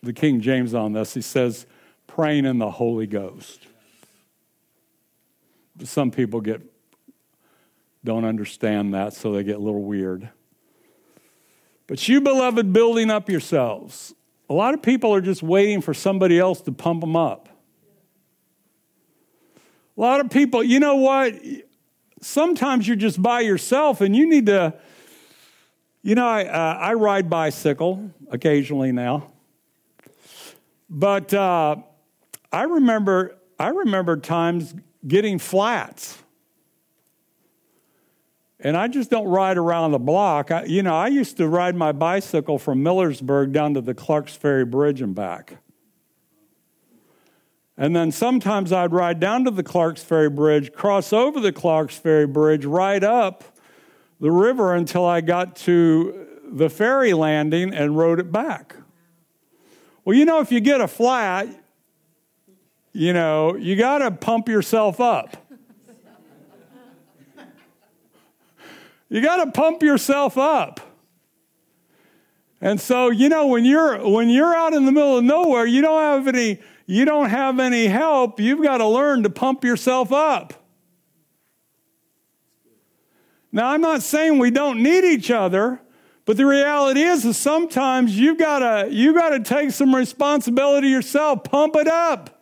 the 0.00 0.12
King 0.12 0.40
James 0.40 0.74
on 0.74 0.92
this. 0.92 1.12
He 1.12 1.22
says, 1.22 1.66
praying 2.06 2.44
in 2.44 2.58
the 2.58 2.70
Holy 2.70 3.08
Ghost. 3.08 3.66
Some 5.82 6.12
people 6.12 6.40
get, 6.40 6.60
don't 8.04 8.24
understand 8.24 8.94
that, 8.94 9.14
so 9.14 9.32
they 9.32 9.42
get 9.42 9.56
a 9.56 9.60
little 9.60 9.82
weird. 9.82 10.28
But 11.88 12.06
you, 12.06 12.20
beloved, 12.20 12.72
building 12.72 13.10
up 13.10 13.28
yourselves 13.28 14.14
a 14.50 14.52
lot 14.52 14.74
of 14.74 14.82
people 14.82 15.14
are 15.14 15.20
just 15.20 15.44
waiting 15.44 15.80
for 15.80 15.94
somebody 15.94 16.36
else 16.36 16.60
to 16.62 16.72
pump 16.72 17.02
them 17.02 17.14
up. 17.14 17.48
A 19.96 20.00
lot 20.00 20.18
of 20.18 20.28
people, 20.28 20.64
you 20.64 20.80
know 20.80 20.96
what? 20.96 21.34
Sometimes 22.20 22.86
you're 22.86 22.96
just 22.96 23.22
by 23.22 23.40
yourself 23.40 24.00
and 24.00 24.14
you 24.14 24.28
need 24.28 24.46
to, 24.46 24.74
you 26.02 26.16
know, 26.16 26.26
I, 26.26 26.44
uh, 26.46 26.78
I 26.80 26.94
ride 26.94 27.30
bicycle 27.30 28.10
occasionally 28.28 28.90
now. 28.90 29.32
But 30.88 31.32
uh, 31.32 31.76
I 32.50 32.62
remember, 32.64 33.38
I 33.56 33.68
remember 33.68 34.16
times 34.16 34.74
getting 35.06 35.38
flats 35.38 36.18
and 38.62 38.76
I 38.76 38.88
just 38.88 39.10
don't 39.10 39.26
ride 39.26 39.56
around 39.56 39.92
the 39.92 39.98
block. 39.98 40.50
I, 40.50 40.64
you 40.64 40.82
know, 40.82 40.94
I 40.94 41.08
used 41.08 41.36
to 41.38 41.48
ride 41.48 41.74
my 41.74 41.92
bicycle 41.92 42.58
from 42.58 42.82
Millersburg 42.84 43.52
down 43.52 43.74
to 43.74 43.80
the 43.80 43.94
Clarks 43.94 44.36
Ferry 44.36 44.64
Bridge 44.64 45.00
and 45.00 45.14
back. 45.14 45.58
And 47.76 47.96
then 47.96 48.12
sometimes 48.12 48.72
I'd 48.72 48.92
ride 48.92 49.20
down 49.20 49.44
to 49.44 49.50
the 49.50 49.62
Clarks 49.62 50.04
Ferry 50.04 50.28
Bridge, 50.28 50.72
cross 50.72 51.14
over 51.14 51.40
the 51.40 51.52
Clarks 51.52 51.96
Ferry 51.96 52.26
Bridge, 52.26 52.66
ride 52.66 53.04
up 53.04 53.42
the 54.20 54.30
river 54.30 54.74
until 54.74 55.06
I 55.06 55.22
got 55.22 55.56
to 55.56 56.26
the 56.52 56.68
ferry 56.68 57.14
landing 57.14 57.72
and 57.72 57.96
rode 57.96 58.20
it 58.20 58.30
back. 58.30 58.76
Well, 60.04 60.14
you 60.14 60.26
know, 60.26 60.40
if 60.40 60.52
you 60.52 60.60
get 60.60 60.82
a 60.82 60.88
flat, 60.88 61.48
you 62.92 63.14
know, 63.14 63.56
you 63.56 63.76
got 63.76 63.98
to 63.98 64.10
pump 64.10 64.48
yourself 64.48 65.00
up. 65.00 65.36
You 69.10 69.20
got 69.20 69.44
to 69.44 69.50
pump 69.50 69.82
yourself 69.82 70.38
up. 70.38 70.80
And 72.60 72.80
so, 72.80 73.10
you 73.10 73.28
know, 73.28 73.48
when 73.48 73.64
you're 73.64 74.06
when 74.08 74.28
you're 74.28 74.54
out 74.54 74.72
in 74.72 74.84
the 74.84 74.92
middle 74.92 75.18
of 75.18 75.24
nowhere, 75.24 75.66
you 75.66 75.82
don't 75.82 76.00
have 76.00 76.28
any 76.28 76.60
you 76.86 77.04
don't 77.04 77.28
have 77.28 77.58
any 77.58 77.86
help. 77.86 78.38
You've 78.38 78.62
got 78.62 78.78
to 78.78 78.86
learn 78.86 79.24
to 79.24 79.30
pump 79.30 79.64
yourself 79.64 80.12
up. 80.12 80.54
Now, 83.52 83.70
I'm 83.70 83.80
not 83.80 84.02
saying 84.02 84.38
we 84.38 84.50
don't 84.52 84.82
need 84.82 85.04
each 85.04 85.30
other, 85.30 85.80
but 86.24 86.36
the 86.36 86.46
reality 86.46 87.02
is, 87.02 87.24
is 87.24 87.36
sometimes 87.36 88.16
you've 88.16 88.38
got 88.38 88.60
to 88.60 88.92
you 88.92 89.12
got 89.12 89.30
to 89.30 89.40
take 89.40 89.72
some 89.72 89.94
responsibility 89.94 90.88
yourself. 90.88 91.42
Pump 91.44 91.74
it 91.76 91.88
up. 91.88 92.36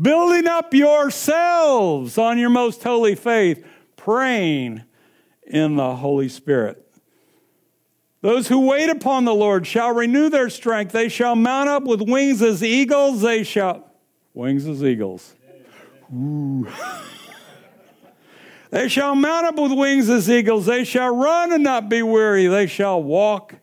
Building 0.00 0.48
up 0.48 0.72
yourselves 0.72 2.16
on 2.16 2.38
your 2.38 2.48
most 2.48 2.82
holy 2.82 3.14
faith 3.14 3.64
praying 4.04 4.82
in 5.46 5.76
the 5.76 5.96
Holy 5.96 6.28
Spirit. 6.28 6.86
Those 8.22 8.48
who 8.48 8.66
wait 8.66 8.88
upon 8.88 9.24
the 9.24 9.34
Lord 9.34 9.66
shall 9.66 9.94
renew 9.94 10.30
their 10.30 10.48
strength. 10.48 10.92
They 10.92 11.08
shall 11.08 11.36
mount 11.36 11.68
up 11.68 11.84
with 11.84 12.00
wings 12.00 12.42
as 12.42 12.62
eagles. 12.62 13.20
They 13.22 13.42
shall, 13.42 13.90
wings 14.32 14.66
as 14.66 14.82
eagles. 14.82 15.34
Ooh. 16.14 16.66
they 18.70 18.88
shall 18.88 19.14
mount 19.14 19.46
up 19.46 19.56
with 19.56 19.72
wings 19.72 20.08
as 20.08 20.30
eagles. 20.30 20.66
They 20.66 20.84
shall 20.84 21.14
run 21.14 21.52
and 21.52 21.62
not 21.62 21.88
be 21.88 22.02
weary. 22.02 22.46
They 22.46 22.66
shall 22.66 23.02
walk 23.02 23.54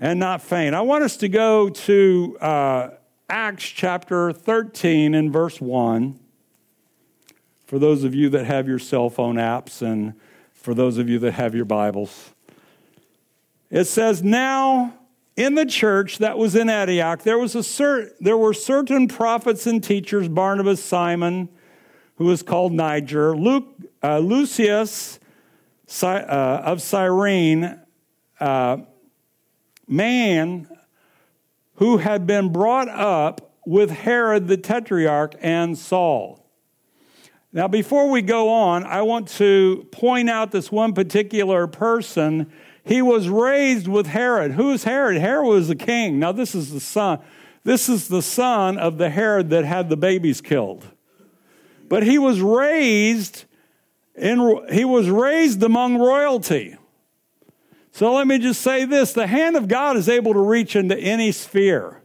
and 0.00 0.18
not 0.18 0.42
faint. 0.42 0.74
I 0.74 0.80
want 0.80 1.04
us 1.04 1.16
to 1.18 1.28
go 1.28 1.68
to 1.68 2.38
uh, 2.40 2.90
Acts 3.28 3.64
chapter 3.64 4.32
13 4.32 5.14
and 5.14 5.32
verse 5.32 5.60
1 5.60 6.18
for 7.68 7.78
those 7.78 8.02
of 8.02 8.14
you 8.14 8.30
that 8.30 8.46
have 8.46 8.66
your 8.66 8.78
cell 8.78 9.10
phone 9.10 9.36
apps 9.36 9.82
and 9.82 10.14
for 10.54 10.72
those 10.72 10.96
of 10.96 11.06
you 11.06 11.18
that 11.18 11.32
have 11.32 11.54
your 11.54 11.66
Bibles. 11.66 12.30
It 13.70 13.84
says, 13.84 14.22
Now 14.22 14.94
in 15.36 15.54
the 15.54 15.66
church 15.66 16.16
that 16.16 16.38
was 16.38 16.56
in 16.56 16.70
Antioch, 16.70 17.24
there, 17.24 17.38
was 17.38 17.54
a 17.54 17.62
cer- 17.62 18.10
there 18.20 18.38
were 18.38 18.54
certain 18.54 19.06
prophets 19.06 19.66
and 19.66 19.84
teachers 19.84 20.28
Barnabas, 20.28 20.82
Simon, 20.82 21.50
who 22.16 22.24
was 22.24 22.42
called 22.42 22.72
Niger, 22.72 23.36
Luke, 23.36 23.68
uh, 24.02 24.18
Lucius 24.18 25.20
uh, 26.02 26.62
of 26.64 26.80
Cyrene, 26.80 27.78
uh, 28.40 28.78
man 29.86 30.66
who 31.74 31.98
had 31.98 32.26
been 32.26 32.50
brought 32.50 32.88
up 32.88 33.52
with 33.66 33.90
Herod 33.90 34.48
the 34.48 34.56
Tetrarch 34.56 35.34
and 35.42 35.76
Saul. 35.76 36.37
Now, 37.52 37.66
before 37.66 38.10
we 38.10 38.20
go 38.20 38.50
on, 38.50 38.84
I 38.84 39.02
want 39.02 39.28
to 39.28 39.86
point 39.90 40.28
out 40.28 40.50
this 40.50 40.70
one 40.70 40.92
particular 40.92 41.66
person. 41.66 42.52
He 42.84 43.00
was 43.00 43.28
raised 43.28 43.88
with 43.88 44.06
Herod. 44.06 44.52
Who 44.52 44.70
is 44.72 44.84
Herod? 44.84 45.16
Herod 45.16 45.46
was 45.46 45.68
the 45.68 45.76
king. 45.76 46.18
Now, 46.18 46.32
this 46.32 46.54
is 46.54 46.72
the 46.72 46.80
son. 46.80 47.20
This 47.64 47.88
is 47.88 48.08
the 48.08 48.22
son 48.22 48.76
of 48.78 48.98
the 48.98 49.10
Herod 49.10 49.50
that 49.50 49.64
had 49.64 49.88
the 49.88 49.96
babies 49.96 50.40
killed. 50.40 50.86
But 51.88 52.02
he 52.02 52.18
was 52.18 52.40
raised 52.40 53.44
in, 54.14 54.66
he 54.70 54.84
was 54.84 55.08
raised 55.08 55.62
among 55.62 55.98
royalty. 55.98 56.76
So 57.92 58.12
let 58.12 58.26
me 58.26 58.38
just 58.38 58.60
say 58.60 58.84
this 58.84 59.12
the 59.12 59.26
hand 59.26 59.56
of 59.56 59.68
God 59.68 59.96
is 59.96 60.08
able 60.08 60.34
to 60.34 60.40
reach 60.40 60.76
into 60.76 60.96
any 60.96 61.32
sphere. 61.32 62.02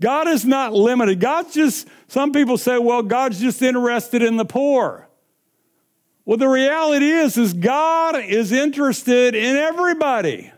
God 0.00 0.28
is 0.28 0.44
not 0.44 0.72
limited. 0.72 1.20
God's 1.20 1.54
just, 1.54 1.86
some 2.08 2.32
people 2.32 2.56
say, 2.56 2.78
well, 2.78 3.02
God's 3.02 3.38
just 3.38 3.60
interested 3.60 4.22
in 4.22 4.36
the 4.36 4.44
poor. 4.44 5.08
Well, 6.24 6.38
the 6.38 6.48
reality 6.48 7.10
is, 7.10 7.36
is 7.36 7.52
God 7.52 8.16
is 8.16 8.52
interested 8.52 9.34
in 9.34 9.56
everybody. 9.56 10.52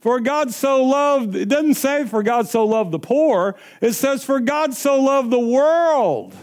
For 0.00 0.20
God 0.20 0.52
so 0.52 0.84
loved, 0.84 1.36
it 1.36 1.48
doesn't 1.48 1.74
say 1.74 2.06
for 2.06 2.22
God 2.22 2.48
so 2.48 2.66
loved 2.66 2.90
the 2.90 2.98
poor, 2.98 3.56
it 3.80 3.92
says 3.92 4.24
for 4.24 4.40
God 4.40 4.74
so 4.74 5.00
loved 5.00 5.30
the 5.30 5.38
world 5.38 6.34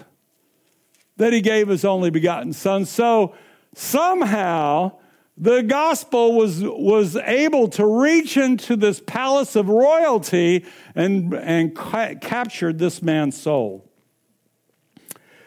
that 1.18 1.34
he 1.34 1.42
gave 1.42 1.68
his 1.68 1.84
only 1.84 2.10
begotten 2.10 2.54
son. 2.54 2.86
So 2.86 3.36
somehow 3.76 4.94
the 5.40 5.64
gospel 5.64 6.36
was, 6.36 6.62
was 6.62 7.16
able 7.16 7.70
to 7.70 7.86
reach 7.86 8.36
into 8.36 8.76
this 8.76 9.00
palace 9.00 9.56
of 9.56 9.70
royalty 9.70 10.66
and, 10.96 11.34
and 11.34 11.74
ca- 11.74 12.16
captured 12.16 12.78
this 12.78 13.02
man's 13.02 13.40
soul. 13.40 13.90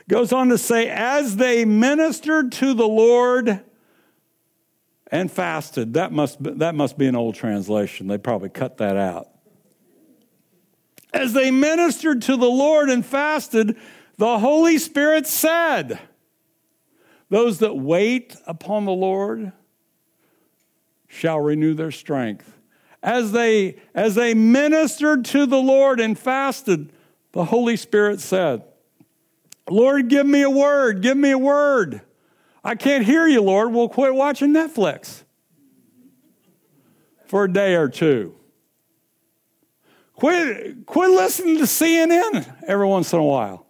Goes 0.09 0.33
on 0.33 0.49
to 0.49 0.57
say, 0.57 0.89
as 0.89 1.37
they 1.37 1.67
ministered 1.67 2.53
to 2.53 2.73
the 2.73 2.89
Lord 2.89 3.63
and 5.13 5.31
fasted. 5.31 5.93
That 5.95 6.11
must, 6.11 6.43
be, 6.43 6.51
that 6.53 6.75
must 6.75 6.97
be 6.97 7.07
an 7.07 7.15
old 7.15 7.35
translation. 7.35 8.07
They 8.07 8.17
probably 8.17 8.49
cut 8.49 8.79
that 8.79 8.97
out. 8.97 9.29
As 11.13 11.35
they 11.35 11.51
ministered 11.51 12.23
to 12.23 12.37
the 12.39 12.49
Lord 12.49 12.89
and 12.89 13.05
fasted, 13.05 13.77
the 14.17 14.39
Holy 14.39 14.79
Spirit 14.79 15.27
said, 15.27 16.01
Those 17.29 17.59
that 17.59 17.77
wait 17.77 18.35
upon 18.47 18.87
the 18.87 18.93
Lord 18.93 19.53
shall 21.13 21.39
renew 21.39 21.75
their 21.75 21.91
strength. 21.91 22.59
As 23.03 23.33
they, 23.33 23.77
as 23.95 24.15
they 24.15 24.33
ministered 24.33 25.27
to 25.27 25.45
the 25.45 25.59
Lord 25.59 26.01
and 26.01 26.19
fasted, 26.19 26.91
the 27.33 27.45
Holy 27.45 27.77
Spirit 27.77 28.19
said, 28.19 28.65
Lord, 29.69 30.09
give 30.09 30.27
me 30.27 30.41
a 30.41 30.49
word, 30.49 31.03
give 31.03 31.19
me 31.19 31.31
a 31.31 31.39
word. 31.39 32.01
I 32.65 32.77
can't 32.77 33.05
hear 33.05 33.27
you, 33.27 33.43
Lord. 33.43 33.73
We'll 33.73 33.91
quit 33.91 34.15
watching 34.15 34.55
Netflix 34.55 35.25
for 37.27 37.45
a 37.45 37.53
day 37.53 37.75
or 37.75 37.89
two. 37.89 38.35
Quit, 40.15 40.87
quit 40.87 41.11
listening 41.11 41.59
to 41.59 41.65
CNN 41.65 42.55
every 42.67 42.87
once 42.87 43.13
in 43.13 43.19
a 43.19 43.25
while. 43.25 43.67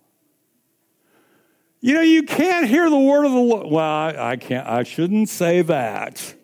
You 1.80 1.94
know, 1.94 2.02
you 2.02 2.22
can't 2.22 2.68
hear 2.68 2.88
the 2.88 2.98
word 2.98 3.24
of 3.24 3.32
the 3.32 3.38
Lord. 3.38 3.66
Well, 3.68 3.84
I, 3.84 4.14
I 4.16 4.36
can't, 4.36 4.66
I 4.66 4.84
shouldn't 4.84 5.28
say 5.28 5.62
that. 5.62 6.36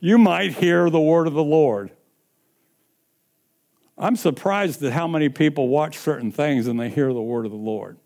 You 0.00 0.18
might 0.18 0.54
hear 0.54 0.90
the 0.90 1.00
word 1.00 1.26
of 1.26 1.34
the 1.34 1.44
Lord. 1.44 1.90
I'm 3.98 4.16
surprised 4.16 4.82
at 4.82 4.92
how 4.92 5.08
many 5.08 5.28
people 5.28 5.68
watch 5.68 5.96
certain 5.96 6.30
things 6.30 6.66
and 6.66 6.78
they 6.78 6.90
hear 6.90 7.12
the 7.12 7.22
word 7.22 7.46
of 7.46 7.52
the 7.52 7.56
Lord. 7.56 7.96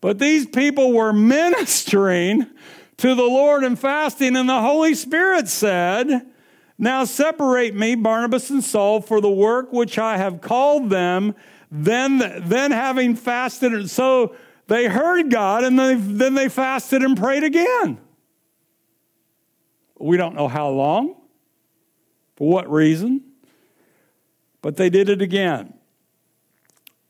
But 0.00 0.18
these 0.18 0.46
people 0.46 0.92
were 0.92 1.12
ministering 1.12 2.46
to 2.98 3.14
the 3.14 3.22
Lord 3.22 3.64
and 3.64 3.78
fasting, 3.78 4.36
and 4.36 4.48
the 4.48 4.60
Holy 4.60 4.94
Spirit 4.94 5.48
said, 5.48 6.26
Now 6.78 7.04
separate 7.04 7.74
me, 7.74 7.94
Barnabas 7.94 8.50
and 8.50 8.62
Saul, 8.62 9.00
for 9.00 9.20
the 9.20 9.30
work 9.30 9.72
which 9.72 9.98
I 9.98 10.18
have 10.18 10.40
called 10.40 10.90
them. 10.90 11.34
Then, 11.70 12.18
then 12.18 12.70
having 12.70 13.16
fasted, 13.16 13.88
so 13.90 14.36
they 14.66 14.86
heard 14.86 15.30
God, 15.30 15.64
and 15.64 15.78
they, 15.78 15.94
then 15.94 16.34
they 16.34 16.48
fasted 16.48 17.02
and 17.02 17.16
prayed 17.16 17.44
again. 17.44 17.98
We 20.02 20.16
don't 20.16 20.34
know 20.34 20.48
how 20.48 20.68
long, 20.68 21.16
for 22.36 22.48
what 22.48 22.70
reason, 22.70 23.22
but 24.60 24.76
they 24.76 24.90
did 24.90 25.08
it 25.08 25.22
again. 25.22 25.74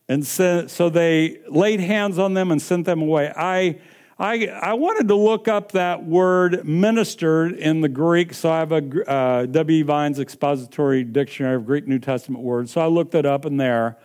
And 0.08 0.26
so, 0.26 0.66
so 0.66 0.90
they 0.90 1.38
laid 1.48 1.80
hands 1.80 2.18
on 2.18 2.34
them 2.34 2.50
and 2.50 2.60
sent 2.60 2.84
them 2.84 3.00
away. 3.00 3.32
I, 3.34 3.80
I, 4.18 4.46
I 4.46 4.74
wanted 4.74 5.08
to 5.08 5.14
look 5.14 5.48
up 5.48 5.72
that 5.72 6.04
word 6.04 6.66
ministered 6.66 7.54
in 7.54 7.80
the 7.80 7.88
Greek. 7.88 8.34
So 8.34 8.50
I 8.50 8.58
have 8.58 8.72
a 8.72 9.10
uh, 9.10 9.46
W. 9.46 9.84
Vine's 9.84 10.20
expository 10.20 11.02
dictionary 11.02 11.56
of 11.56 11.64
Greek 11.64 11.88
New 11.88 11.98
Testament 11.98 12.44
words. 12.44 12.72
So 12.72 12.80
I 12.80 12.86
looked 12.86 13.14
it 13.14 13.24
up 13.24 13.46
in 13.46 13.56
there. 13.56 13.96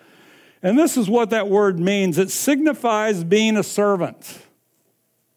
And 0.63 0.79
this 0.79 0.97
is 0.97 1.09
what 1.09 1.29
that 1.31 1.49
word 1.49 1.77
means 1.77 2.17
it 2.17 2.31
signifies 2.31 3.23
being 3.23 3.57
a 3.57 3.63
servant. 3.63 4.46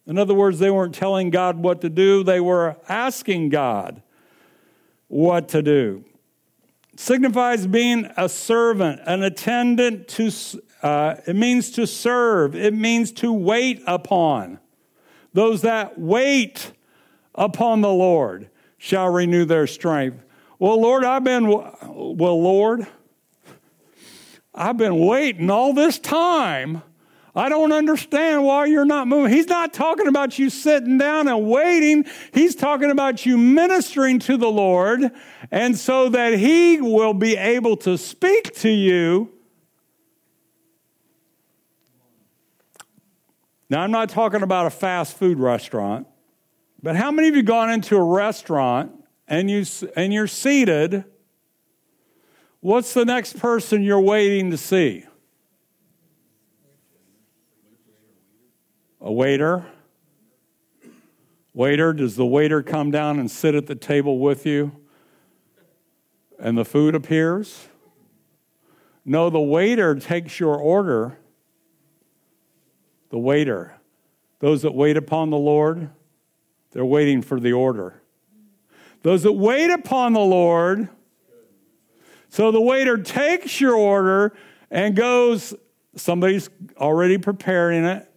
In 0.07 0.17
other 0.17 0.33
words, 0.33 0.59
they 0.59 0.71
weren't 0.71 0.95
telling 0.95 1.29
God 1.29 1.57
what 1.57 1.81
to 1.81 1.89
do, 1.89 2.23
they 2.23 2.39
were 2.39 2.77
asking 2.89 3.49
God 3.49 4.01
what 5.07 5.49
to 5.49 5.61
do 5.61 6.05
signifies 7.01 7.65
being 7.67 8.09
a 8.17 8.29
servant, 8.29 9.01
an 9.05 9.23
attendant 9.23 10.07
to, 10.07 10.31
uh, 10.83 11.15
it 11.25 11.35
means 11.35 11.71
to 11.71 11.87
serve, 11.87 12.55
it 12.55 12.73
means 12.73 13.11
to 13.11 13.33
wait 13.33 13.81
upon. 13.87 14.59
Those 15.33 15.61
that 15.61 15.99
wait 15.99 16.73
upon 17.33 17.81
the 17.81 17.91
Lord 17.91 18.49
shall 18.77 19.09
renew 19.09 19.45
their 19.45 19.67
strength. 19.67 20.23
Well, 20.59 20.79
Lord, 20.79 21.03
I've 21.03 21.23
been, 21.23 21.47
well, 21.47 22.41
Lord, 22.41 22.85
I've 24.53 24.77
been 24.77 24.99
waiting 24.99 25.49
all 25.49 25.73
this 25.73 25.97
time 25.97 26.83
I 27.33 27.47
don't 27.47 27.71
understand 27.71 28.43
why 28.43 28.65
you're 28.65 28.85
not 28.85 29.07
moving. 29.07 29.31
He's 29.31 29.47
not 29.47 29.73
talking 29.73 30.07
about 30.07 30.37
you 30.37 30.49
sitting 30.49 30.97
down 30.97 31.29
and 31.29 31.47
waiting. 31.47 32.05
He's 32.33 32.55
talking 32.55 32.91
about 32.91 33.25
you 33.25 33.37
ministering 33.37 34.19
to 34.19 34.35
the 34.35 34.49
Lord, 34.49 35.11
and 35.49 35.77
so 35.77 36.09
that 36.09 36.33
He 36.33 36.81
will 36.81 37.13
be 37.13 37.37
able 37.37 37.77
to 37.77 37.97
speak 37.97 38.53
to 38.55 38.69
you. 38.69 39.31
Now, 43.69 43.81
I'm 43.81 43.91
not 43.91 44.09
talking 44.09 44.41
about 44.41 44.65
a 44.65 44.69
fast 44.69 45.17
food 45.17 45.39
restaurant, 45.39 46.05
but 46.83 46.97
how 46.97 47.11
many 47.11 47.29
of 47.29 47.35
you 47.37 47.43
gone 47.43 47.69
into 47.69 47.95
a 47.95 48.03
restaurant 48.03 48.91
and, 49.29 49.49
you, 49.49 49.65
and 49.95 50.13
you're 50.13 50.27
seated? 50.27 51.05
What's 52.59 52.93
the 52.93 53.05
next 53.05 53.39
person 53.39 53.81
you're 53.83 54.01
waiting 54.01 54.51
to 54.51 54.57
see? 54.57 55.05
A 59.01 59.11
waiter? 59.11 59.65
Waiter, 61.53 61.91
does 61.91 62.15
the 62.15 62.25
waiter 62.25 62.61
come 62.61 62.91
down 62.91 63.19
and 63.19 63.29
sit 63.29 63.55
at 63.55 63.65
the 63.65 63.75
table 63.75 64.19
with 64.19 64.45
you 64.45 64.71
and 66.39 66.57
the 66.57 66.63
food 66.63 66.93
appears? 66.93 67.67
No, 69.03 69.29
the 69.29 69.39
waiter 69.39 69.95
takes 69.95 70.39
your 70.39 70.55
order. 70.55 71.17
The 73.09 73.17
waiter. 73.17 73.75
Those 74.39 74.61
that 74.61 74.73
wait 74.73 74.97
upon 74.97 75.31
the 75.31 75.37
Lord, 75.37 75.89
they're 76.71 76.85
waiting 76.85 77.21
for 77.21 77.39
the 77.39 77.53
order. 77.53 78.01
Those 79.01 79.23
that 79.23 79.33
wait 79.33 79.71
upon 79.71 80.13
the 80.13 80.19
Lord, 80.19 80.89
so 82.29 82.51
the 82.51 82.61
waiter 82.61 82.97
takes 82.97 83.59
your 83.59 83.75
order 83.75 84.33
and 84.69 84.95
goes, 84.95 85.55
somebody's 85.95 86.49
already 86.77 87.17
preparing 87.17 87.83
it, 87.83 88.10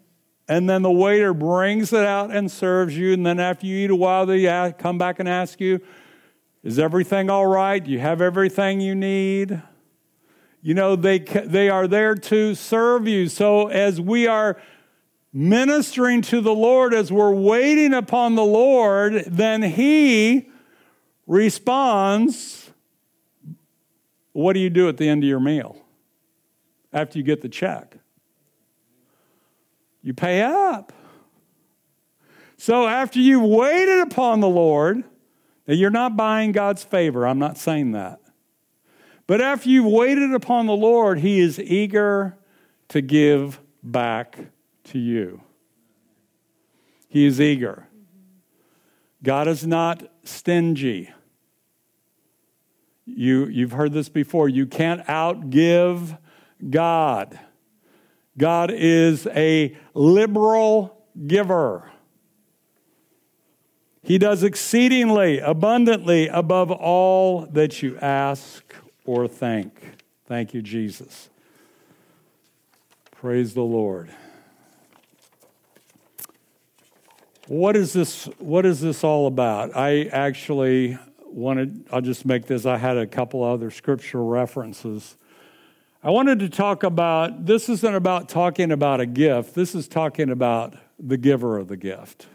and 0.49 0.69
then 0.69 0.83
the 0.83 0.91
waiter 0.91 1.33
brings 1.33 1.93
it 1.93 2.05
out 2.05 2.31
and 2.31 2.51
serves 2.51 2.97
you. 2.97 3.13
And 3.13 3.25
then 3.25 3.41
after 3.41 3.67
you 3.67 3.85
eat 3.85 3.91
a 3.91 3.97
while, 3.97 4.27
they 4.27 4.75
come 4.79 4.99
back 4.99 5.19
and 5.19 5.29
ask 5.29 5.61
you, 5.61 5.81
Is 6.63 6.79
everything 6.79 7.31
all 7.31 7.47
right? 7.47 7.83
Do 7.83 7.91
you 7.91 8.01
have 8.01 8.21
everything 8.21 8.81
you 8.81 8.95
need? 8.95 9.63
You 10.61 10.75
know, 10.75 10.97
they, 10.97 11.19
they 11.19 11.69
are 11.69 11.87
there 11.87 12.15
to 12.15 12.55
serve 12.55 13.07
you. 13.07 13.29
So 13.29 13.69
as 13.69 14.01
we 14.01 14.27
are 14.27 14.61
ministering 15.33 16.23
to 16.23 16.41
the 16.41 16.55
Lord, 16.55 16.95
as 16.95 17.11
we're 17.11 17.35
waiting 17.35 17.93
upon 17.93 18.35
the 18.35 18.45
Lord, 18.45 19.25
then 19.27 19.63
He 19.63 20.49
responds. 21.27 22.71
What 24.33 24.55
do 24.55 24.61
you 24.61 24.71
do 24.71 24.89
at 24.89 24.97
the 24.97 25.09
end 25.09 25.23
of 25.23 25.29
your 25.29 25.41
meal 25.41 25.77
after 26.93 27.19
you 27.19 27.25
get 27.25 27.41
the 27.41 27.49
check? 27.49 27.99
You 30.05 30.13
pay 30.13 30.43
up. 30.43 30.93
So 32.59 32.87
after 32.87 33.19
you've 33.19 33.43
waited 33.43 34.01
upon 34.01 34.41
the 34.41 34.49
Lord, 34.49 35.03
now 35.67 35.75
you're 35.75 35.91
not 35.91 36.15
buying 36.17 36.53
God's 36.53 36.85
favor, 36.85 37.27
I'm 37.27 37.39
not 37.39 37.57
saying 37.57 37.93
that. 37.93 38.21
But 39.27 39.41
after 39.41 39.71
you've 39.71 39.87
waited 39.87 40.35
upon 40.35 40.67
the 40.67 40.77
Lord, 40.77 41.21
He 41.21 41.41
is 41.41 41.59
eager 41.59 42.37
to 42.89 43.01
give 43.01 43.61
back 43.83 44.39
to 44.85 44.99
you. 44.99 45.41
He 47.09 47.25
is 47.25 47.41
eager. 47.41 47.89
God 49.23 49.49
is 49.49 49.67
not 49.67 50.03
stingy. 50.25 51.11
You, 53.07 53.47
you've 53.47 53.73
heard 53.73 53.93
this 53.93 54.11
before. 54.11 54.51
You 54.51 54.67
can't 54.67 55.05
outgive 55.07 56.19
God. 56.69 57.39
God 58.37 58.71
is 58.73 59.27
a 59.29 59.77
liberal 59.95 61.05
giver. 61.27 61.91
He 64.03 64.19
does 64.19 64.43
exceedingly, 64.43 65.39
abundantly 65.39 66.29
above 66.29 66.71
all 66.71 67.47
that 67.47 67.83
you 67.83 67.97
ask 67.99 68.75
or 69.07 69.27
think. 69.27 69.97
Thank 70.27 70.53
you, 70.53 70.61
Jesus. 70.61 71.31
Praise 73.13 73.55
the 73.55 73.63
Lord. 73.63 74.11
What 77.47 77.77
is 77.77 77.93
this 77.93 78.25
what 78.39 78.67
is 78.67 78.81
this 78.81 79.05
all 79.05 79.27
about? 79.27 79.77
I 79.77 80.05
actually 80.05 80.99
wanted, 81.35 81.87
I'll 81.91 82.01
just 82.01 82.25
make 82.25 82.47
this, 82.47 82.65
I 82.65 82.79
had 82.79 82.97
a 82.97 83.07
couple 83.07 83.43
other 83.43 83.71
scriptural 83.71 84.29
references. 84.29 85.17
I 86.05 86.11
wanted 86.11 86.41
to 86.41 86.51
talk 86.51 86.83
about 86.83 87.47
this 87.47 87.71
isn't 87.71 87.95
about 87.95 88.29
talking 88.29 88.71
about 88.73 89.01
a 89.01 89.07
gift, 89.07 89.55
this 89.55 89.75
is 89.75 89.89
talking 89.89 90.29
about 90.29 90.75
the 90.99 91.17
giver 91.17 91.57
of 91.57 91.69
the 91.69 91.79
gift. 91.79 92.27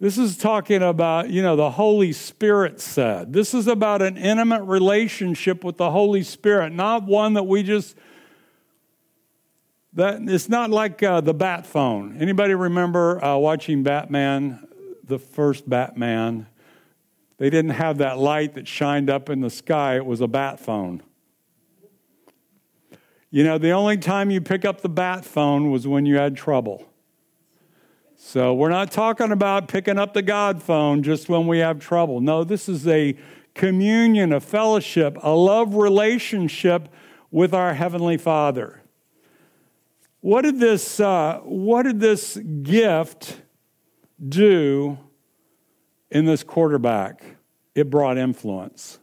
This 0.00 0.16
is 0.16 0.38
talking 0.38 0.82
about, 0.82 1.28
you 1.28 1.42
know, 1.42 1.56
the 1.56 1.72
Holy 1.72 2.12
Spirit 2.12 2.80
said. 2.80 3.34
This 3.34 3.52
is 3.52 3.66
about 3.66 4.00
an 4.00 4.16
intimate 4.16 4.62
relationship 4.62 5.62
with 5.62 5.76
the 5.76 5.90
Holy 5.90 6.22
Spirit, 6.22 6.72
not 6.72 7.02
one 7.02 7.34
that 7.34 7.42
we 7.42 7.62
just 7.62 7.96
that 9.92 10.22
it's 10.22 10.48
not 10.48 10.70
like 10.70 11.02
uh, 11.02 11.20
the 11.20 11.34
bat 11.34 11.66
phone. 11.66 12.16
Anybody 12.18 12.54
remember 12.54 13.22
uh, 13.22 13.36
watching 13.36 13.82
Batman, 13.82 14.66
the 15.04 15.18
first 15.18 15.68
Batman? 15.68 16.46
They 17.36 17.50
didn't 17.50 17.72
have 17.72 17.98
that 17.98 18.16
light 18.16 18.54
that 18.54 18.66
shined 18.66 19.10
up 19.10 19.28
in 19.28 19.42
the 19.42 19.50
sky. 19.50 19.96
It 19.96 20.06
was 20.06 20.22
a 20.22 20.28
bat 20.28 20.58
phone. 20.58 21.02
You 23.30 23.44
know, 23.44 23.58
the 23.58 23.72
only 23.72 23.98
time 23.98 24.30
you 24.30 24.40
pick 24.40 24.64
up 24.64 24.80
the 24.80 24.88
bat 24.88 25.24
phone 25.24 25.70
was 25.70 25.86
when 25.86 26.06
you 26.06 26.16
had 26.16 26.36
trouble. 26.36 26.86
So 28.16 28.54
we're 28.54 28.70
not 28.70 28.90
talking 28.90 29.32
about 29.32 29.68
picking 29.68 29.98
up 29.98 30.14
the 30.14 30.22
God 30.22 30.62
phone 30.62 31.02
just 31.02 31.28
when 31.28 31.46
we 31.46 31.58
have 31.58 31.78
trouble. 31.78 32.20
No, 32.20 32.42
this 32.42 32.68
is 32.68 32.86
a 32.88 33.16
communion, 33.54 34.32
a 34.32 34.40
fellowship, 34.40 35.18
a 35.22 35.34
love 35.34 35.74
relationship 35.74 36.88
with 37.30 37.52
our 37.52 37.74
Heavenly 37.74 38.16
Father. 38.16 38.82
What 40.20 40.42
did 40.42 40.58
this, 40.58 40.98
uh, 40.98 41.40
what 41.44 41.82
did 41.84 42.00
this 42.00 42.36
gift 42.62 43.42
do 44.26 44.98
in 46.10 46.24
this 46.24 46.42
quarterback? 46.42 47.22
It 47.74 47.90
brought 47.90 48.18
influence. 48.18 48.98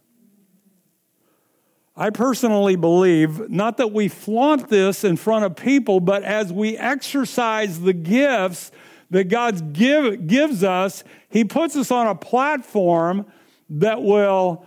I 1.98 2.10
personally 2.10 2.76
believe 2.76 3.50
not 3.50 3.78
that 3.78 3.94
we 3.94 4.10
flaunt 4.10 4.68
this 4.68 5.04
in 5.04 5.16
front 5.16 5.46
of 5.46 5.56
people, 5.56 6.02
but 6.02 6.24
as 6.24 6.52
we 6.52 6.78
exercise 6.78 7.80
the 7.80 7.94
gifts 7.94 8.72
that 9.12 9.26
God 9.26 9.72
give, 9.72 10.28
gives 10.28 10.64
us, 10.64 11.04
He 11.30 11.46
puts 11.46 11.76
us 11.78 11.92
on 11.92 12.08
a 12.08 12.16
platform 12.16 13.26
that 13.70 14.02
will, 14.02 14.66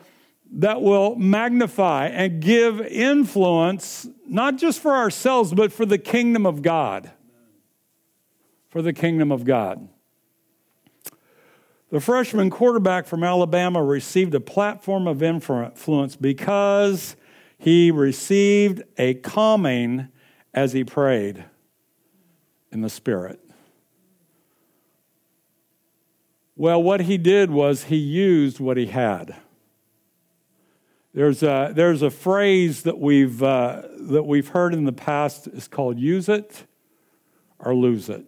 that 0.52 0.80
will 0.80 1.16
magnify 1.16 2.06
and 2.06 2.40
give 2.40 2.80
influence, 2.80 4.08
not 4.26 4.56
just 4.56 4.80
for 4.80 4.94
ourselves, 4.94 5.52
but 5.52 5.70
for 5.70 5.84
the 5.84 5.98
kingdom 5.98 6.46
of 6.46 6.62
God. 6.62 7.10
For 8.70 8.80
the 8.80 8.94
kingdom 8.94 9.30
of 9.32 9.44
God. 9.44 9.88
The 11.90 12.00
freshman 12.00 12.50
quarterback 12.50 13.06
from 13.06 13.24
Alabama 13.24 13.82
received 13.82 14.34
a 14.34 14.40
platform 14.40 15.06
of 15.06 15.22
influence 15.22 16.16
because 16.16 17.16
he 17.56 17.90
received 17.90 18.82
a 18.98 19.14
calming 19.14 20.08
as 20.52 20.74
he 20.74 20.84
prayed 20.84 21.44
in 22.70 22.82
the 22.82 22.90
Spirit. 22.90 23.40
Well, 26.56 26.82
what 26.82 27.02
he 27.02 27.16
did 27.16 27.50
was 27.50 27.84
he 27.84 27.96
used 27.96 28.60
what 28.60 28.76
he 28.76 28.86
had. 28.86 29.36
There's 31.14 31.42
a, 31.42 31.72
there's 31.74 32.02
a 32.02 32.10
phrase 32.10 32.82
that 32.82 32.98
we've, 32.98 33.42
uh, 33.42 33.82
that 33.98 34.24
we've 34.24 34.48
heard 34.48 34.74
in 34.74 34.84
the 34.84 34.92
past. 34.92 35.46
It's 35.46 35.68
called 35.68 35.98
use 35.98 36.28
it 36.28 36.64
or 37.58 37.74
lose 37.74 38.10
it. 38.10 38.26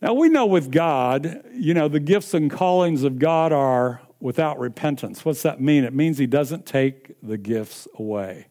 Now, 0.00 0.14
we 0.14 0.28
know 0.28 0.46
with 0.46 0.70
God, 0.70 1.42
you 1.52 1.74
know, 1.74 1.88
the 1.88 2.00
gifts 2.00 2.32
and 2.32 2.50
callings 2.50 3.02
of 3.02 3.18
God 3.18 3.52
are 3.52 4.00
without 4.20 4.58
repentance. 4.58 5.24
What's 5.24 5.42
that 5.42 5.60
mean? 5.60 5.84
It 5.84 5.92
means 5.92 6.18
He 6.18 6.26
doesn't 6.26 6.66
take 6.66 7.16
the 7.22 7.36
gifts 7.36 7.88
away. 7.98 8.46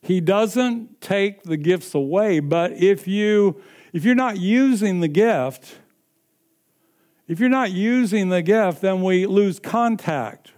He 0.00 0.20
doesn't 0.20 1.00
take 1.00 1.44
the 1.44 1.56
gifts 1.56 1.94
away, 1.94 2.40
but 2.40 2.72
if 2.72 3.06
you 3.06 3.62
if 3.92 4.04
you're 4.04 4.16
not 4.16 4.38
using 4.38 5.00
the 5.00 5.08
gift, 5.08 5.78
if 7.28 7.38
you're 7.38 7.48
not 7.48 7.70
using 7.70 8.28
the 8.28 8.42
gift, 8.42 8.80
then 8.80 9.02
we 9.02 9.26
lose 9.26 9.60
contact 9.60 10.52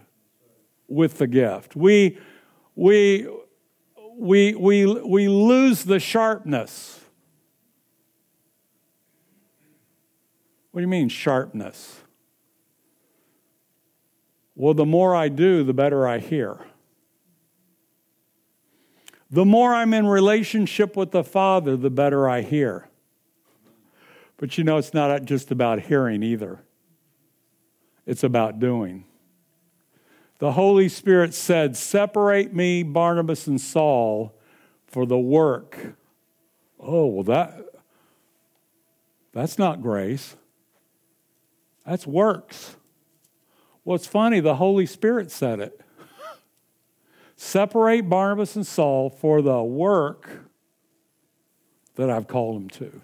with 0.89 1.19
the 1.19 1.27
gift. 1.27 1.77
We 1.77 2.19
we 2.75 3.29
we 4.17 4.55
we 4.55 4.87
we 4.87 5.29
lose 5.29 5.85
the 5.85 6.01
sharpness 6.01 7.04
What 10.75 10.81
do 10.81 10.87
you 10.87 10.89
mean, 10.89 11.09
sharpness? 11.09 12.01
Well, 14.57 14.75
the 14.75 14.85
more 14.85 15.15
I 15.15 15.29
do, 15.29 15.63
the 15.63 15.73
better 15.73 16.05
I 16.05 16.19
hear. 16.19 16.59
The 19.31 19.45
more 19.45 19.73
I'm 19.73 19.95
in 19.95 20.05
relationship 20.05 20.97
with 20.97 21.13
the 21.13 21.23
Father, 21.23 21.77
the 21.77 21.91
better 21.91 22.29
I 22.29 22.41
hear. 22.41 22.89
But 24.37 24.59
you 24.59 24.65
know, 24.65 24.77
it's 24.79 24.93
not 24.93 25.25
just 25.27 25.53
about 25.53 25.83
hearing 25.83 26.25
either, 26.25 26.59
it's 28.05 28.25
about 28.25 28.59
doing. 28.59 29.05
The 30.41 30.51
Holy 30.51 30.89
Spirit 30.89 31.35
said, 31.35 31.77
Separate 31.77 32.53
me, 32.53 32.83
Barnabas 32.83 33.47
and 33.47 33.61
Saul, 33.61 34.37
for 34.89 35.07
the 35.07 35.21
work. 35.21 35.95
Oh, 36.81 37.07
well, 37.07 37.23
that, 37.23 37.65
that's 39.33 39.57
not 39.57 39.81
grace. 39.81 40.35
That's 41.87 42.07
works. 42.07 42.77
Well, 43.85 43.97
it's 43.97 44.07
funny, 44.07 44.41
the 44.41 44.57
Holy 44.57 44.87
Spirit 44.87 45.31
said 45.31 45.61
it. 45.61 45.81
Separate 47.37 48.09
Barnabas 48.09 48.57
and 48.57 48.67
Saul 48.67 49.11
for 49.11 49.43
the 49.43 49.63
work 49.63 50.31
that 51.97 52.09
I've 52.09 52.27
called 52.27 52.57
them 52.57 52.69
to. 52.71 53.01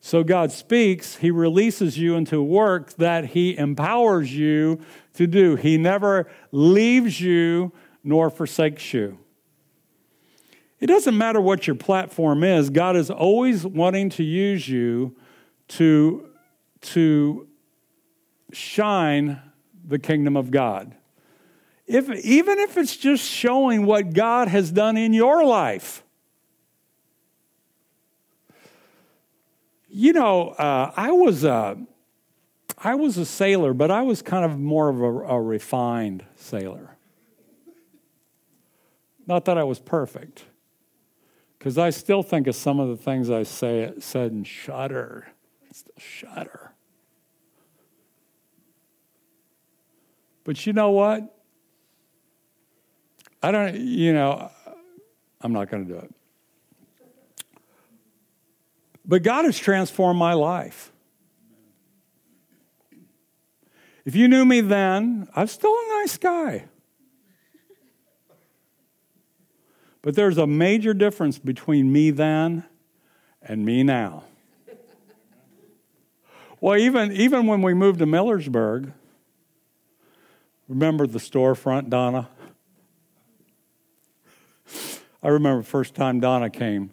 So 0.00 0.22
God 0.22 0.52
speaks, 0.52 1.16
He 1.16 1.30
releases 1.30 1.98
you 1.98 2.14
into 2.14 2.42
work 2.42 2.94
that 2.94 3.26
He 3.26 3.56
empowers 3.56 4.34
you 4.34 4.80
to 5.14 5.26
do. 5.26 5.56
He 5.56 5.76
never 5.78 6.30
leaves 6.52 7.20
you 7.20 7.72
nor 8.02 8.30
forsakes 8.30 8.92
you. 8.92 9.18
It 10.78 10.86
doesn't 10.86 11.16
matter 11.16 11.40
what 11.40 11.66
your 11.66 11.76
platform 11.76 12.44
is, 12.44 12.68
God 12.70 12.96
is 12.96 13.10
always 13.10 13.64
wanting 13.64 14.10
to 14.10 14.22
use 14.22 14.68
you 14.68 15.16
to, 15.68 16.28
to 16.82 17.48
shine 18.54 19.40
the 19.86 19.98
kingdom 19.98 20.36
of 20.36 20.50
God. 20.50 20.94
If, 21.86 22.08
even 22.10 22.58
if 22.58 22.78
it's 22.78 22.96
just 22.96 23.28
showing 23.28 23.84
what 23.84 24.14
God 24.14 24.48
has 24.48 24.70
done 24.70 24.96
in 24.96 25.12
your 25.12 25.44
life. 25.44 26.02
You 29.88 30.12
know, 30.12 30.48
uh, 30.48 30.92
I 30.96 31.12
was 31.12 31.44
a, 31.44 31.76
I 32.78 32.94
was 32.94 33.16
a 33.16 33.24
sailor, 33.24 33.74
but 33.74 33.90
I 33.90 34.02
was 34.02 34.22
kind 34.22 34.44
of 34.44 34.58
more 34.58 34.88
of 34.88 35.00
a, 35.00 35.04
a 35.04 35.40
refined 35.40 36.24
sailor. 36.36 36.96
Not 39.26 39.44
that 39.44 39.56
I 39.56 39.64
was 39.64 39.78
perfect, 39.78 40.44
because 41.58 41.78
I 41.78 41.90
still 41.90 42.22
think 42.22 42.46
of 42.46 42.56
some 42.56 42.80
of 42.80 42.88
the 42.88 42.96
things 42.96 43.30
I 43.30 43.42
say, 43.44 43.92
said 43.98 44.32
and 44.32 44.46
shudder. 44.46 45.28
I 45.62 45.72
still 45.72 45.94
shudder. 45.96 46.73
But 50.44 50.66
you 50.66 50.72
know 50.72 50.90
what? 50.90 51.34
I 53.42 53.50
don't, 53.50 53.74
you 53.76 54.12
know, 54.12 54.50
I'm 55.40 55.52
not 55.52 55.70
going 55.70 55.86
to 55.86 55.92
do 55.92 55.98
it. 55.98 56.14
But 59.06 59.22
God 59.22 59.44
has 59.44 59.58
transformed 59.58 60.18
my 60.18 60.32
life. 60.32 60.92
If 64.04 64.14
you 64.14 64.28
knew 64.28 64.44
me 64.44 64.60
then, 64.60 65.28
I'm 65.34 65.46
still 65.46 65.72
a 65.72 66.00
nice 66.00 66.16
guy. 66.16 66.66
But 70.02 70.14
there's 70.14 70.36
a 70.36 70.46
major 70.46 70.92
difference 70.92 71.38
between 71.38 71.90
me 71.90 72.10
then 72.10 72.64
and 73.42 73.64
me 73.64 73.82
now. 73.82 74.24
Well, 76.60 76.78
even, 76.78 77.12
even 77.12 77.46
when 77.46 77.62
we 77.62 77.72
moved 77.72 77.98
to 78.00 78.06
Millersburg, 78.06 78.92
Remember 80.68 81.06
the 81.06 81.18
storefront, 81.18 81.88
Donna? 81.90 82.28
I 85.22 85.28
remember 85.28 85.62
the 85.62 85.68
first 85.68 85.94
time 85.94 86.18
Donna 86.20 86.48
came 86.50 86.92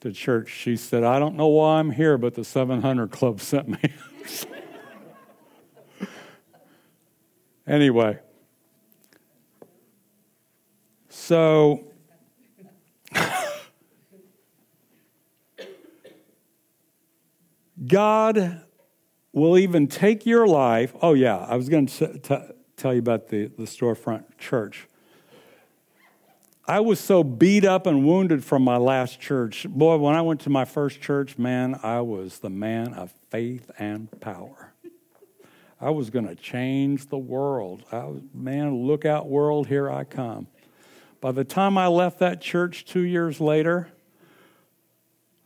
to 0.00 0.12
church, 0.12 0.50
she 0.50 0.76
said, 0.76 1.04
I 1.04 1.18
don't 1.18 1.36
know 1.36 1.48
why 1.48 1.78
I'm 1.78 1.90
here, 1.90 2.18
but 2.18 2.34
the 2.34 2.44
700 2.44 3.10
Club 3.10 3.40
sent 3.40 3.68
me. 3.68 3.78
anyway, 7.66 8.18
so 11.08 11.90
God 17.86 18.60
will 19.32 19.56
even 19.58 19.86
take 19.86 20.26
your 20.26 20.46
life. 20.46 20.94
Oh, 21.00 21.14
yeah, 21.14 21.38
I 21.38 21.56
was 21.56 21.70
going 21.70 21.86
to 21.86 22.54
tell 22.76 22.92
you 22.92 23.00
about 23.00 23.28
the, 23.28 23.46
the 23.46 23.64
storefront 23.64 24.24
church. 24.38 24.86
I 26.68 26.80
was 26.80 26.98
so 27.00 27.22
beat 27.22 27.64
up 27.64 27.86
and 27.86 28.04
wounded 28.04 28.44
from 28.44 28.62
my 28.62 28.76
last 28.76 29.20
church. 29.20 29.66
Boy, 29.68 29.96
when 29.96 30.14
I 30.14 30.22
went 30.22 30.40
to 30.42 30.50
my 30.50 30.64
first 30.64 31.00
church, 31.00 31.38
man, 31.38 31.78
I 31.82 32.00
was 32.00 32.40
the 32.40 32.50
man 32.50 32.92
of 32.92 33.12
faith 33.30 33.70
and 33.78 34.10
power. 34.20 34.74
I 35.80 35.90
was 35.90 36.10
going 36.10 36.26
to 36.26 36.34
change 36.34 37.06
the 37.08 37.18
world. 37.18 37.84
I 37.92 38.04
was, 38.04 38.22
man, 38.34 38.86
look 38.86 39.04
out, 39.04 39.28
world, 39.28 39.68
here 39.68 39.90
I 39.90 40.04
come. 40.04 40.48
By 41.20 41.32
the 41.32 41.44
time 41.44 41.78
I 41.78 41.86
left 41.86 42.18
that 42.18 42.40
church 42.40 42.84
two 42.84 43.00
years 43.00 43.40
later, 43.40 43.88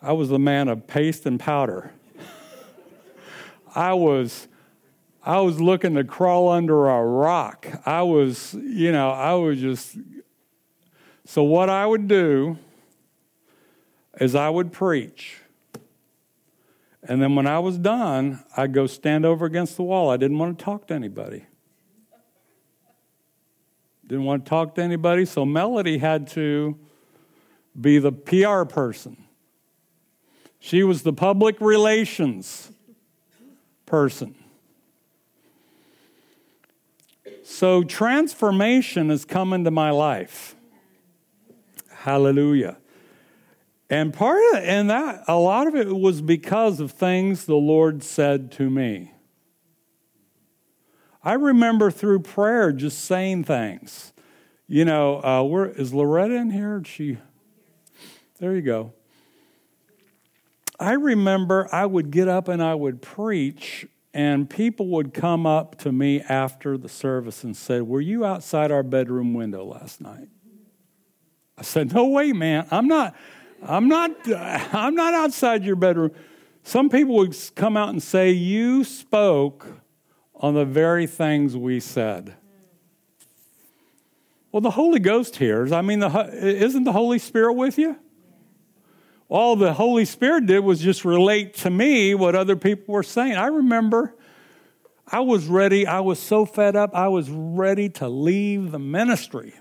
I 0.02 0.12
was 0.12 0.30
the 0.30 0.38
man 0.38 0.68
of 0.68 0.86
paste 0.86 1.26
and 1.26 1.38
powder. 1.38 1.92
I 3.74 3.92
was 3.92 4.48
I 5.22 5.40
was 5.40 5.60
looking 5.60 5.94
to 5.94 6.04
crawl 6.04 6.48
under 6.48 6.88
a 6.88 7.04
rock. 7.04 7.66
I 7.84 8.02
was, 8.02 8.54
you 8.54 8.90
know, 8.90 9.10
I 9.10 9.34
was 9.34 9.60
just 9.60 9.96
so, 11.30 11.44
what 11.44 11.70
I 11.70 11.86
would 11.86 12.08
do 12.08 12.58
is 14.20 14.34
I 14.34 14.48
would 14.50 14.72
preach. 14.72 15.36
And 17.04 17.22
then 17.22 17.36
when 17.36 17.46
I 17.46 17.60
was 17.60 17.78
done, 17.78 18.42
I'd 18.56 18.72
go 18.72 18.88
stand 18.88 19.24
over 19.24 19.46
against 19.46 19.76
the 19.76 19.84
wall. 19.84 20.10
I 20.10 20.16
didn't 20.16 20.38
want 20.38 20.58
to 20.58 20.64
talk 20.64 20.88
to 20.88 20.94
anybody. 20.94 21.46
Didn't 24.08 24.24
want 24.24 24.44
to 24.44 24.48
talk 24.48 24.74
to 24.74 24.82
anybody, 24.82 25.24
so 25.24 25.44
Melody 25.44 25.98
had 25.98 26.26
to 26.30 26.76
be 27.80 28.00
the 28.00 28.10
PR 28.10 28.64
person. 28.64 29.16
She 30.58 30.82
was 30.82 31.04
the 31.04 31.12
public 31.12 31.60
relations 31.60 32.72
person. 33.86 34.34
So 37.50 37.82
transformation 37.82 39.10
has 39.10 39.24
come 39.24 39.52
into 39.52 39.72
my 39.72 39.90
life. 39.90 40.54
Hallelujah. 41.92 42.78
And 43.90 44.14
part 44.14 44.40
of 44.52 44.62
and 44.62 44.88
that 44.88 45.24
a 45.26 45.34
lot 45.34 45.66
of 45.66 45.74
it 45.74 45.92
was 45.92 46.22
because 46.22 46.78
of 46.78 46.92
things 46.92 47.46
the 47.46 47.56
Lord 47.56 48.04
said 48.04 48.52
to 48.52 48.70
me. 48.70 49.12
I 51.24 51.32
remember 51.32 51.90
through 51.90 52.20
prayer 52.20 52.70
just 52.70 53.04
saying 53.04 53.44
things. 53.44 54.12
You 54.68 54.84
know, 54.84 55.20
uh, 55.20 55.42
where 55.42 55.66
is 55.66 55.92
Loretta 55.92 56.36
in 56.36 56.50
here? 56.52 56.80
She, 56.86 57.18
there 58.38 58.54
you 58.54 58.62
go. 58.62 58.94
I 60.78 60.92
remember 60.92 61.68
I 61.72 61.84
would 61.84 62.12
get 62.12 62.28
up 62.28 62.46
and 62.46 62.62
I 62.62 62.76
would 62.76 63.02
preach, 63.02 63.88
and 64.12 64.50
people 64.50 64.88
would 64.88 65.14
come 65.14 65.46
up 65.46 65.78
to 65.78 65.92
me 65.92 66.20
after 66.20 66.76
the 66.76 66.88
service 66.88 67.44
and 67.44 67.56
say, 67.56 67.80
"Were 67.80 68.00
you 68.00 68.24
outside 68.24 68.70
our 68.70 68.82
bedroom 68.82 69.34
window 69.34 69.64
last 69.64 70.00
night?" 70.00 70.28
I 71.56 71.62
said, 71.62 71.92
"No 71.94 72.06
way, 72.06 72.32
man. 72.32 72.66
I'm 72.70 72.88
not. 72.88 73.14
I'm 73.62 73.88
not. 73.88 74.12
I'm 74.32 74.94
not 74.94 75.14
outside 75.14 75.64
your 75.64 75.76
bedroom." 75.76 76.10
Some 76.62 76.90
people 76.90 77.14
would 77.16 77.36
come 77.54 77.76
out 77.76 77.90
and 77.90 78.02
say, 78.02 78.30
"You 78.30 78.84
spoke 78.84 79.66
on 80.34 80.54
the 80.54 80.64
very 80.64 81.06
things 81.06 81.56
we 81.56 81.80
said." 81.80 82.34
Well, 84.52 84.60
the 84.60 84.70
Holy 84.70 84.98
Ghost 84.98 85.36
hears. 85.36 85.70
I 85.70 85.80
mean, 85.80 86.00
the, 86.00 86.28
isn't 86.32 86.82
the 86.82 86.92
Holy 86.92 87.20
Spirit 87.20 87.52
with 87.52 87.78
you? 87.78 87.96
All 89.30 89.54
the 89.54 89.72
Holy 89.72 90.04
Spirit 90.04 90.46
did 90.46 90.58
was 90.58 90.80
just 90.80 91.04
relate 91.04 91.54
to 91.58 91.70
me 91.70 92.16
what 92.16 92.34
other 92.34 92.56
people 92.56 92.92
were 92.92 93.04
saying. 93.04 93.36
I 93.36 93.46
remember 93.46 94.12
I 95.06 95.20
was 95.20 95.46
ready. 95.46 95.86
I 95.86 96.00
was 96.00 96.18
so 96.18 96.44
fed 96.44 96.74
up. 96.74 96.94
I 96.94 97.06
was 97.06 97.30
ready 97.30 97.88
to 97.90 98.08
leave 98.08 98.72
the 98.72 98.80
ministry. 98.80 99.54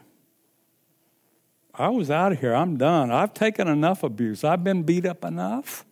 I 1.74 1.90
was 1.90 2.10
out 2.10 2.32
of 2.32 2.40
here. 2.40 2.54
I'm 2.54 2.78
done. 2.78 3.12
I've 3.12 3.36
taken 3.36 3.68
enough 3.68 4.02
abuse. 4.02 4.44
I've 4.44 4.64
been 4.64 4.82
beat 4.84 5.06
up 5.06 5.24
enough. 5.24 5.86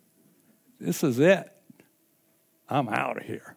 This 0.79 1.03
is 1.03 1.19
it. 1.19 1.47
I'm 2.67 2.89
out 2.89 3.17
of 3.17 3.23
here. 3.23 3.55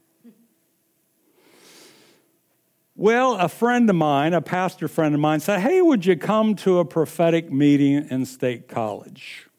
Well, 2.94 3.36
a 3.36 3.48
friend 3.48 3.88
of 3.88 3.96
mine, 3.96 4.34
a 4.34 4.42
pastor 4.42 4.86
friend 4.86 5.14
of 5.14 5.20
mine, 5.20 5.40
said, 5.40 5.60
Hey, 5.60 5.80
would 5.80 6.04
you 6.04 6.16
come 6.16 6.54
to 6.56 6.78
a 6.78 6.84
prophetic 6.84 7.50
meeting 7.50 8.06
in 8.10 8.26
State 8.26 8.68
College? 8.68 9.49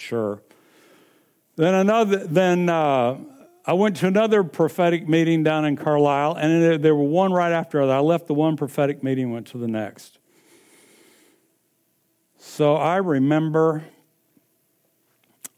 Sure. 0.00 0.42
Then 1.56 1.74
another, 1.74 2.26
then 2.26 2.70
uh, 2.70 3.18
I 3.66 3.74
went 3.74 3.96
to 3.96 4.06
another 4.06 4.42
prophetic 4.42 5.06
meeting 5.06 5.42
down 5.42 5.66
in 5.66 5.76
Carlisle, 5.76 6.36
and 6.36 6.82
there 6.82 6.94
were 6.94 7.04
one 7.04 7.34
right 7.34 7.52
after 7.52 7.82
other. 7.82 7.92
I 7.92 7.98
left 8.00 8.26
the 8.26 8.34
one 8.34 8.56
prophetic 8.56 9.02
meeting, 9.02 9.30
went 9.30 9.46
to 9.48 9.58
the 9.58 9.68
next. 9.68 10.18
So 12.38 12.76
I 12.76 12.96
remember 12.96 13.84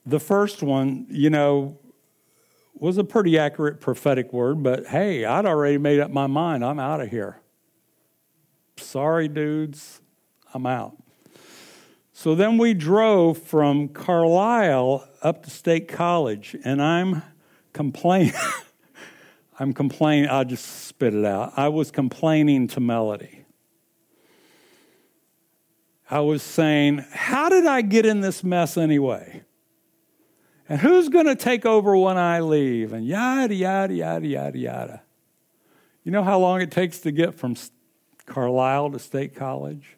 the 0.04 0.18
first 0.18 0.60
one, 0.60 1.06
you 1.08 1.30
know, 1.30 1.78
was 2.74 2.98
a 2.98 3.04
pretty 3.04 3.38
accurate 3.38 3.80
prophetic 3.80 4.32
word, 4.32 4.64
but 4.64 4.88
hey, 4.88 5.24
I'd 5.24 5.46
already 5.46 5.78
made 5.78 6.00
up 6.00 6.10
my 6.10 6.26
mind. 6.26 6.64
I'm 6.64 6.80
out 6.80 7.00
of 7.00 7.10
here. 7.10 7.40
Sorry, 8.76 9.28
dudes, 9.28 10.00
I'm 10.52 10.66
out. 10.66 11.01
So 12.12 12.34
then 12.34 12.58
we 12.58 12.74
drove 12.74 13.38
from 13.38 13.88
Carlisle 13.88 15.08
up 15.22 15.44
to 15.44 15.50
State 15.50 15.88
College, 15.88 16.56
and 16.64 16.82
I'm 16.82 17.22
complaining. 17.72 18.34
I'm 19.58 19.72
complaining. 19.72 20.28
I'll 20.28 20.44
just 20.44 20.86
spit 20.86 21.14
it 21.14 21.24
out. 21.24 21.54
I 21.56 21.68
was 21.68 21.90
complaining 21.90 22.68
to 22.68 22.80
Melody. 22.80 23.44
I 26.10 26.20
was 26.20 26.42
saying, 26.42 27.04
How 27.10 27.48
did 27.48 27.66
I 27.66 27.80
get 27.80 28.04
in 28.04 28.20
this 28.20 28.44
mess 28.44 28.76
anyway? 28.76 29.44
And 30.68 30.80
who's 30.80 31.08
going 31.08 31.26
to 31.26 31.34
take 31.34 31.64
over 31.66 31.96
when 31.96 32.18
I 32.18 32.40
leave? 32.40 32.92
And 32.92 33.06
yada, 33.06 33.54
yada, 33.54 33.94
yada, 33.94 34.26
yada, 34.26 34.58
yada. 34.58 35.02
You 36.04 36.12
know 36.12 36.22
how 36.22 36.38
long 36.38 36.60
it 36.60 36.70
takes 36.70 36.98
to 37.00 37.12
get 37.12 37.34
from 37.34 37.56
Carlisle 38.26 38.90
to 38.92 38.98
State 38.98 39.34
College? 39.34 39.96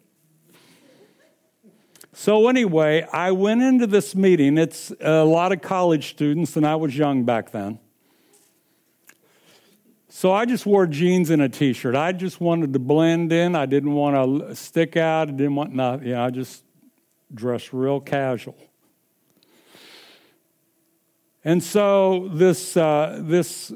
So, 2.15 2.49
anyway, 2.49 3.07
I 3.13 3.33
went 3.33 3.63
into 3.63 3.87
this 3.87 4.15
meeting. 4.15 4.57
It's 4.57 4.93
a 5.01 5.25
lot 5.25 5.53
of 5.53 5.61
college 5.61 6.11
students, 6.11 6.57
and 6.57 6.67
I 6.67 6.77
was 6.77 6.97
young 6.97 7.25
back 7.25 7.51
then. 7.51 7.81
So 10.17 10.31
I 10.31 10.45
just 10.45 10.65
wore 10.65 10.87
jeans 10.87 11.31
and 11.31 11.43
a 11.43 11.49
t-shirt. 11.49 11.97
I 11.97 12.13
just 12.13 12.41
wanted 12.41 12.73
to 12.75 12.79
blend 12.79 13.33
in. 13.33 13.57
I 13.57 13.67
didn't 13.67 13.95
want 13.95 14.15
to 14.41 14.55
stick 14.55 14.97
out. 14.97 15.29
I 15.29 15.33
didn't 15.33 15.57
want 15.57 15.75
nothing. 15.75 16.07
You 16.07 16.15
know, 16.15 16.25
I 16.25 16.31
just 16.31 16.63
dressed 17.35 17.73
real 17.73 17.99
casual. 17.99 18.57
And 21.45 21.61
so 21.61 22.29
this 22.33 22.77
uh, 22.77 23.23
this 23.25 23.73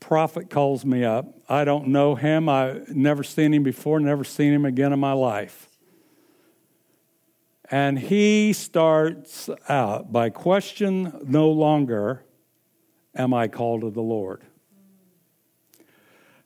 prophet 0.00 0.48
calls 0.48 0.86
me 0.86 1.04
up. 1.04 1.26
I 1.50 1.66
don't 1.66 1.88
know 1.88 2.14
him. 2.14 2.48
I've 2.48 2.88
never 2.88 3.22
seen 3.22 3.52
him 3.52 3.62
before. 3.62 4.00
Never 4.00 4.24
seen 4.24 4.54
him 4.54 4.64
again 4.64 4.94
in 4.94 4.98
my 4.98 5.12
life. 5.12 5.68
And 7.70 7.98
he 7.98 8.52
starts 8.52 9.48
out 9.68 10.12
by 10.12 10.30
question 10.30 11.20
no 11.26 11.50
longer, 11.50 12.24
am 13.14 13.32
I 13.32 13.48
called 13.48 13.80
to 13.82 13.90
the 13.90 14.02
Lord? 14.02 14.42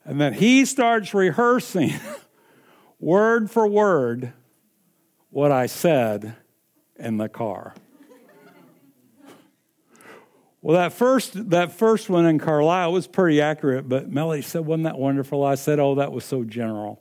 And 0.05 0.21
then 0.21 0.33
he 0.33 0.65
starts 0.65 1.13
rehearsing 1.13 1.93
word 3.01 3.51
for 3.51 3.67
word 3.67 4.33
what 5.31 5.53
I 5.53 5.67
said 5.67 6.37
in 6.97 7.17
the 7.17 7.29
car. 7.29 7.75
Well, 10.61 10.77
that 10.77 10.93
first 10.93 11.51
that 11.51 11.73
first 11.73 12.11
one 12.11 12.27
in 12.27 12.39
Carlisle 12.39 12.93
was 12.93 13.07
pretty 13.07 13.41
accurate, 13.41 13.89
but 13.89 14.11
Melody 14.11 14.43
said, 14.43 14.67
"Wasn't 14.67 14.85
that 14.85 14.99
wonderful?" 14.99 15.45
I 15.45 15.55
said, 15.55 15.79
"Oh, 15.79 15.95
that 15.95 16.11
was 16.11 16.25
so 16.25 16.43
general." 16.43 17.01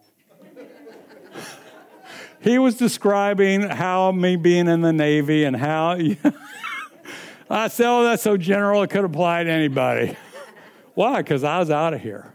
He 2.42 2.60
was 2.60 2.76
describing 2.76 3.62
how 3.62 4.12
me 4.12 4.36
being 4.36 4.68
in 4.68 4.82
the 4.82 4.94
Navy 4.94 5.44
and 5.44 5.56
how 5.56 5.92
I 7.50 7.68
said, 7.70 7.88
"Oh, 7.88 8.04
that's 8.04 8.24
so 8.24 8.38
general; 8.38 8.84
it 8.84 8.90
could 8.90 9.06
apply 9.06 9.44
to 9.44 9.50
anybody." 9.50 10.18
Why? 10.94 11.22
Because 11.22 11.44
I 11.44 11.60
was 11.60 11.70
out 11.70 11.94
of 11.94 12.02
here. 12.02 12.34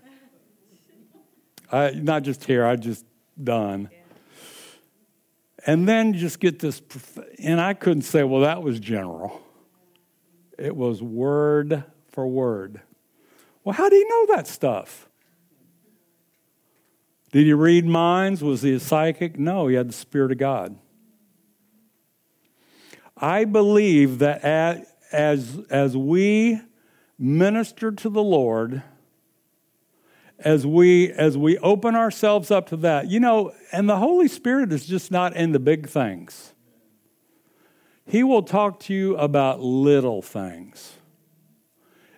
I, 1.71 1.91
not 1.91 2.23
just 2.23 2.45
here, 2.45 2.65
I 2.65 2.77
just 2.77 3.05
done. 3.43 3.89
Yeah. 3.91 3.99
And 5.67 5.89
then 5.89 6.13
just 6.15 6.39
get 6.39 6.59
this, 6.59 6.83
and 7.39 7.61
I 7.61 7.75
couldn't 7.75 8.03
say, 8.03 8.25
well, 8.25 8.43
that 8.43 8.63
was 8.63 8.79
general. 8.79 9.41
It 10.59 10.77
was 10.77 11.03
word 11.03 11.85
for 12.11 12.27
word. 12.27 12.83
Well, 13.65 13.75
how 13.75 13.89
do 13.89 13.97
you 13.97 14.09
know 14.09 14.37
that 14.37 14.47
stuff? 14.47 15.09
Did 17.33 17.47
he 17.47 17.53
read 17.53 17.87
minds? 17.87 18.43
Was 18.43 18.63
he 18.63 18.75
a 18.75 18.81
psychic? 18.81 19.39
No, 19.39 19.67
he 19.67 19.75
had 19.75 19.89
the 19.89 19.95
Spirit 19.95 20.31
of 20.31 20.39
God. 20.39 20.79
I 23.17 23.45
believe 23.45 24.21
that 24.21 24.45
as, 25.13 25.59
as 25.71 25.97
we 25.97 26.61
minister 27.19 27.91
to 27.91 28.09
the 28.09 28.23
Lord, 28.23 28.83
as 30.45 30.67
we 30.67 31.13
as 31.13 31.39
we 31.39 31.57
open 31.59 31.95
ourselves 31.95 32.51
up 32.51 32.67
to 32.69 32.77
that 32.77 33.09
you 33.09 33.21
know 33.21 33.53
and 33.71 33.89
the 33.89 33.99
holy 33.99 34.29
spirit 34.29 34.73
is 34.73 34.87
just 34.87 35.11
not 35.11 35.35
in 35.37 35.53
the 35.53 35.59
big 35.59 35.89
things 35.89 36.53
he 38.05 38.23
will 38.23 38.43
talk 38.43 38.81
to 38.81 38.93
you 38.93 39.17
about 39.17 39.61
little 39.61 40.21
things 40.21 40.95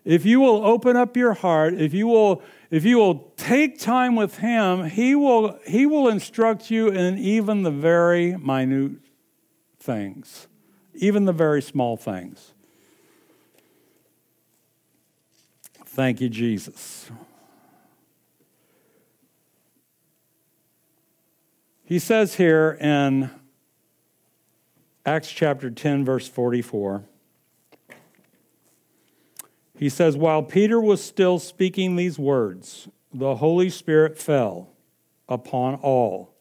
if 0.04 0.24
you 0.24 0.40
will 0.40 0.64
open 0.64 0.96
up 0.96 1.16
your 1.16 1.34
heart 1.34 1.74
if 1.74 1.92
you 1.92 2.06
will 2.06 2.42
if 2.74 2.84
you 2.84 2.96
will 2.98 3.32
take 3.36 3.78
time 3.78 4.16
with 4.16 4.38
him 4.38 4.84
he 4.84 5.14
will 5.14 5.58
he 5.66 5.86
will 5.86 6.08
instruct 6.08 6.70
you 6.70 6.88
in 6.88 7.18
even 7.18 7.62
the 7.62 7.70
very 7.70 8.36
minute 8.36 8.98
things 9.78 10.48
even 10.94 11.24
the 11.24 11.32
very 11.32 11.60
small 11.60 11.96
things. 11.96 12.52
Thank 15.86 16.20
you 16.20 16.28
jesus. 16.28 17.10
He 21.84 21.98
says 21.98 22.36
here 22.36 22.78
in 22.80 23.30
Acts 25.04 25.30
chapter 25.30 25.70
10, 25.70 26.02
verse 26.04 26.26
44, 26.26 27.04
he 29.76 29.88
says, 29.88 30.16
While 30.16 30.42
Peter 30.42 30.80
was 30.80 31.02
still 31.02 31.38
speaking 31.38 31.96
these 31.96 32.18
words, 32.18 32.88
the 33.12 33.36
Holy 33.36 33.70
Spirit 33.70 34.18
fell 34.18 34.70
upon 35.28 35.76
all 35.76 36.34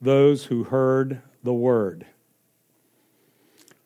those 0.00 0.46
who 0.46 0.64
heard 0.64 1.22
the 1.42 1.52
word. 1.52 2.06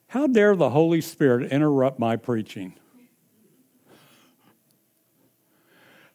How 0.08 0.26
dare 0.26 0.54
the 0.56 0.70
Holy 0.70 1.00
Spirit 1.00 1.50
interrupt 1.50 1.98
my 1.98 2.16
preaching? 2.16 2.74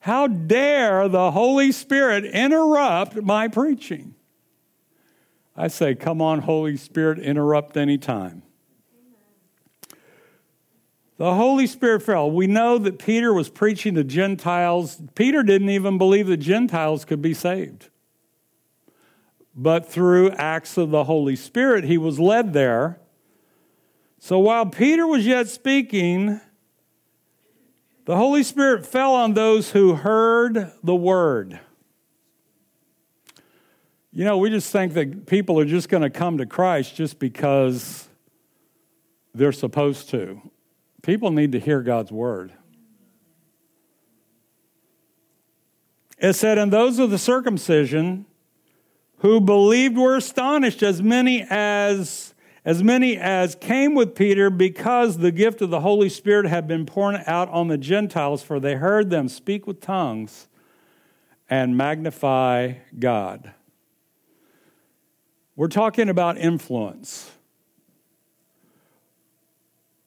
How 0.01 0.27
dare 0.27 1.09
the 1.09 1.31
Holy 1.31 1.71
Spirit 1.71 2.23
interrupt 2.23 3.15
my 3.15 3.47
preaching? 3.47 4.15
I 5.55 5.67
say, 5.67 5.95
come 5.95 6.21
on, 6.21 6.39
Holy 6.39 6.77
Spirit, 6.77 7.19
interrupt 7.19 7.75
any 7.75 7.97
time. 7.97 8.43
The 11.17 11.33
Holy 11.33 11.65
Spirit 11.65 12.03
fell. 12.03 12.29
We 12.29 12.45
know 12.45 12.77
that 12.77 12.99
Peter 12.99 13.33
was 13.33 13.49
preaching 13.49 13.95
to 13.95 14.03
Gentiles. 14.03 15.01
Peter 15.15 15.41
didn't 15.41 15.69
even 15.69 15.97
believe 15.97 16.27
that 16.27 16.37
Gentiles 16.37 17.05
could 17.05 17.21
be 17.21 17.33
saved. 17.33 17.89
But 19.55 19.89
through 19.89 20.29
acts 20.31 20.77
of 20.77 20.91
the 20.91 21.05
Holy 21.05 21.35
Spirit, 21.35 21.85
he 21.85 21.97
was 21.97 22.19
led 22.19 22.53
there. 22.53 22.99
So 24.19 24.37
while 24.37 24.67
Peter 24.67 25.07
was 25.07 25.25
yet 25.25 25.47
speaking, 25.47 26.39
the 28.05 28.15
Holy 28.15 28.43
Spirit 28.43 28.85
fell 28.85 29.15
on 29.15 29.33
those 29.33 29.71
who 29.71 29.95
heard 29.95 30.71
the 30.83 30.95
word. 30.95 31.59
You 34.11 34.23
know, 34.23 34.37
we 34.37 34.51
just 34.51 34.71
think 34.71 34.93
that 34.93 35.25
people 35.25 35.59
are 35.59 35.65
just 35.65 35.89
going 35.89 36.03
to 36.03 36.09
come 36.11 36.37
to 36.37 36.45
Christ 36.45 36.95
just 36.95 37.17
because 37.17 38.07
they're 39.33 39.51
supposed 39.51 40.09
to. 40.11 40.41
People 41.07 41.31
need 41.31 41.53
to 41.53 41.59
hear 41.59 41.81
God's 41.81 42.11
word. 42.11 42.51
It 46.19 46.33
said, 46.33 46.57
And 46.57 46.71
those 46.71 46.99
of 46.99 47.11
the 47.11 47.17
circumcision 47.17 48.25
who 49.19 49.39
believed 49.39 49.97
were 49.97 50.17
astonished, 50.17 50.83
as 50.83 51.01
many 51.01 51.45
as 51.49 52.33
as 52.65 52.83
many 52.83 53.15
as 53.17 53.55
came 53.55 53.95
with 53.95 54.15
Peter 54.15 54.49
because 54.49 55.19
the 55.19 55.31
gift 55.31 55.61
of 55.61 55.69
the 55.69 55.79
Holy 55.79 56.09
Spirit 56.09 56.45
had 56.47 56.67
been 56.67 56.85
poured 56.85 57.23
out 57.25 57.47
on 57.47 57.69
the 57.69 57.77
Gentiles, 57.77 58.43
for 58.43 58.59
they 58.59 58.75
heard 58.75 59.09
them 59.09 59.29
speak 59.29 59.65
with 59.65 59.79
tongues 59.79 60.49
and 61.49 61.77
magnify 61.77 62.73
God. 62.99 63.53
We're 65.55 65.69
talking 65.69 66.09
about 66.09 66.37
influence. 66.37 67.31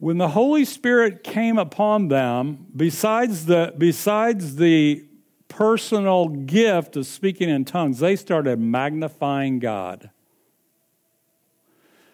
When 0.01 0.17
the 0.17 0.29
Holy 0.29 0.65
Spirit 0.65 1.23
came 1.23 1.59
upon 1.59 2.09
them, 2.09 2.69
besides 2.75 3.45
the, 3.45 3.75
besides 3.77 4.57
the 4.57 5.05
personal 5.49 6.29
gift 6.29 6.97
of 6.97 7.07
speaking 7.07 7.51
in 7.51 7.67
tongues, 7.67 7.99
they 7.99 8.17
started 8.17 8.59
magnifying 8.59 9.59
God. 9.59 10.09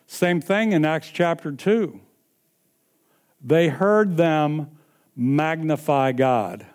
Same 0.08 0.40
thing 0.40 0.72
in 0.72 0.84
Acts 0.84 1.10
chapter 1.12 1.52
2. 1.52 2.00
They 3.40 3.68
heard 3.68 4.16
them 4.16 4.78
magnify 5.14 6.10
God. 6.10 6.66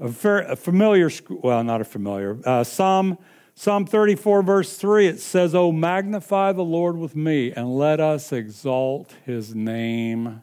A, 0.00 0.56
familiar, 0.56 1.10
well, 1.28 1.62
not 1.62 1.82
a 1.82 1.84
familiar, 1.84 2.38
uh, 2.46 2.64
Psalm 2.64 3.18
Psalm 3.58 3.86
34, 3.86 4.42
verse 4.42 4.76
3, 4.76 5.06
it 5.06 5.18
says, 5.18 5.54
Oh, 5.54 5.72
magnify 5.72 6.52
the 6.52 6.62
Lord 6.62 6.98
with 6.98 7.16
me, 7.16 7.52
and 7.52 7.74
let 7.74 8.00
us 8.00 8.30
exalt 8.30 9.14
his 9.24 9.54
name 9.54 10.42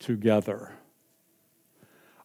together. 0.00 0.72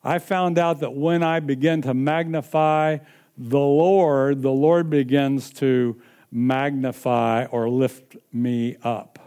I 0.03 0.17
found 0.17 0.57
out 0.57 0.79
that 0.79 0.95
when 0.95 1.21
I 1.21 1.39
begin 1.39 1.83
to 1.83 1.93
magnify 1.93 2.97
the 3.37 3.59
Lord, 3.59 4.41
the 4.41 4.51
Lord 4.51 4.89
begins 4.89 5.51
to 5.53 6.01
magnify 6.31 7.45
or 7.45 7.69
lift 7.69 8.17
me 8.33 8.77
up. 8.81 9.19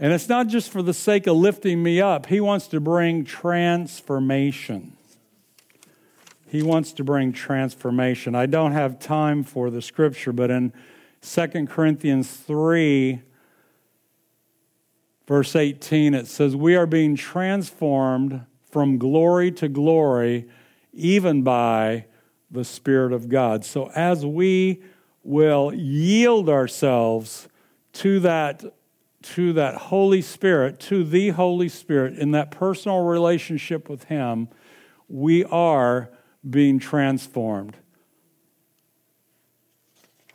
And 0.00 0.12
it's 0.12 0.28
not 0.28 0.48
just 0.48 0.70
for 0.70 0.82
the 0.82 0.94
sake 0.94 1.28
of 1.28 1.36
lifting 1.36 1.84
me 1.84 2.00
up, 2.00 2.26
He 2.26 2.40
wants 2.40 2.66
to 2.68 2.80
bring 2.80 3.24
transformation. 3.24 4.96
He 6.50 6.64
wants 6.64 6.92
to 6.94 7.04
bring 7.04 7.32
transformation. 7.32 8.34
I 8.34 8.46
don't 8.46 8.72
have 8.72 8.98
time 8.98 9.44
for 9.44 9.70
the 9.70 9.80
scripture, 9.80 10.32
but 10.32 10.50
in 10.50 10.72
2 11.22 11.66
Corinthians 11.68 12.28
3, 12.28 13.22
verse 15.28 15.54
18, 15.54 16.12
it 16.12 16.26
says, 16.26 16.56
We 16.56 16.74
are 16.74 16.86
being 16.86 17.14
transformed 17.14 18.44
from 18.68 18.98
glory 18.98 19.52
to 19.52 19.68
glory, 19.68 20.48
even 20.92 21.44
by 21.44 22.06
the 22.50 22.64
Spirit 22.64 23.12
of 23.12 23.28
God. 23.28 23.64
So 23.64 23.92
as 23.94 24.26
we 24.26 24.82
will 25.22 25.72
yield 25.72 26.48
ourselves 26.48 27.48
to 27.92 28.18
that 28.20 28.64
to 29.22 29.52
that 29.52 29.76
Holy 29.76 30.22
Spirit, 30.22 30.80
to 30.80 31.04
the 31.04 31.28
Holy 31.28 31.68
Spirit, 31.68 32.18
in 32.18 32.32
that 32.32 32.50
personal 32.50 33.04
relationship 33.04 33.88
with 33.88 34.04
Him, 34.04 34.48
we 35.08 35.44
are 35.44 36.10
being 36.48 36.78
transformed. 36.78 37.76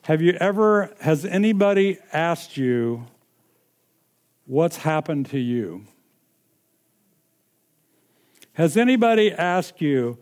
Have 0.03 0.21
you 0.21 0.33
ever, 0.33 0.93
has 1.01 1.25
anybody 1.25 1.97
asked 2.13 2.57
you 2.57 3.07
what's 4.45 4.77
happened 4.77 5.27
to 5.31 5.39
you? 5.39 5.85
Has 8.53 8.77
anybody 8.77 9.31
asked 9.31 9.81
you 9.81 10.19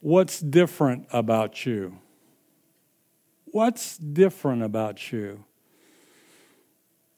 what's 0.00 0.40
different 0.40 1.06
about 1.12 1.64
you? 1.64 1.98
What's 3.46 3.96
different 3.96 4.62
about 4.62 5.12
you? 5.12 5.44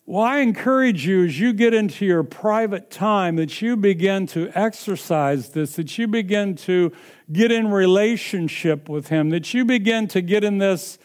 Well, 0.07 0.25
I 0.25 0.39
encourage 0.39 1.07
you 1.07 1.25
as 1.25 1.39
you 1.39 1.53
get 1.53 1.73
into 1.73 2.05
your 2.05 2.25
private 2.25 2.91
time 2.91 3.37
that 3.37 3.63
you 3.63 3.77
begin 3.77 4.27
to 4.29 4.51
exercise 4.55 5.51
this, 5.51 5.77
that 5.77 5.99
you 5.99 6.09
begin 6.09 6.57
to 6.57 6.93
get 7.33 7.53
in 7.53 7.71
relationship 7.71 8.89
with 8.89 9.09
Him, 9.09 9.31
that 9.31 9.53
you 9.55 9.65
begin 9.65 10.09
to 10.09 10.21
get 10.21 10.45
in 10.45 10.59
this. 10.59 10.99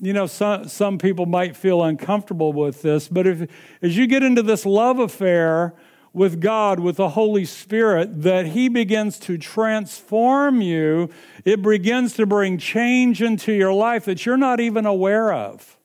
You 0.00 0.12
know, 0.12 0.26
some, 0.26 0.68
some 0.68 0.98
people 0.98 1.26
might 1.26 1.56
feel 1.56 1.82
uncomfortable 1.82 2.52
with 2.52 2.82
this, 2.82 3.08
but 3.08 3.26
if, 3.26 3.48
as 3.80 3.96
you 3.96 4.06
get 4.06 4.22
into 4.22 4.42
this 4.42 4.66
love 4.66 4.98
affair 4.98 5.74
with 6.12 6.40
God, 6.40 6.80
with 6.80 6.96
the 6.96 7.10
Holy 7.10 7.44
Spirit, 7.44 8.22
that 8.22 8.46
He 8.46 8.68
begins 8.68 9.18
to 9.20 9.38
transform 9.38 10.60
you, 10.60 11.08
it 11.44 11.62
begins 11.62 12.14
to 12.14 12.26
bring 12.26 12.58
change 12.58 13.22
into 13.22 13.52
your 13.52 13.72
life 13.72 14.04
that 14.04 14.26
you're 14.26 14.36
not 14.36 14.60
even 14.60 14.86
aware 14.86 15.32
of. 15.32 15.78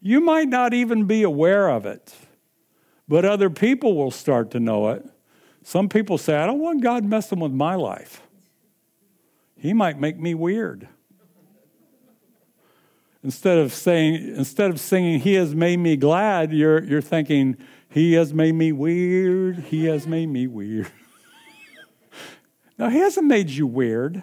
You 0.00 0.20
might 0.20 0.48
not 0.48 0.74
even 0.74 1.06
be 1.06 1.22
aware 1.22 1.70
of 1.70 1.86
it, 1.86 2.14
but 3.08 3.24
other 3.24 3.48
people 3.48 3.96
will 3.96 4.10
start 4.10 4.50
to 4.50 4.60
know 4.60 4.90
it. 4.90 5.06
Some 5.62 5.88
people 5.88 6.18
say, 6.18 6.36
I 6.36 6.44
don't 6.44 6.58
want 6.58 6.82
God 6.82 7.04
messing 7.04 7.40
with 7.40 7.52
my 7.52 7.74
life. 7.74 8.20
He 9.64 9.72
might 9.72 9.98
make 9.98 10.18
me 10.18 10.34
weird. 10.34 10.88
Instead 13.22 13.56
of 13.56 13.72
saying, 13.72 14.36
instead 14.36 14.70
of 14.70 14.78
singing, 14.78 15.20
He 15.20 15.32
has 15.36 15.54
made 15.54 15.78
me 15.78 15.96
glad, 15.96 16.52
you're, 16.52 16.84
you're 16.84 17.00
thinking, 17.00 17.56
He 17.88 18.12
has 18.12 18.34
made 18.34 18.52
me 18.52 18.72
weird. 18.72 19.60
He 19.60 19.86
has 19.86 20.06
made 20.06 20.26
me 20.26 20.46
weird. 20.46 20.92
now, 22.78 22.90
He 22.90 22.98
hasn't 22.98 23.26
made 23.26 23.48
you 23.48 23.66
weird. 23.66 24.22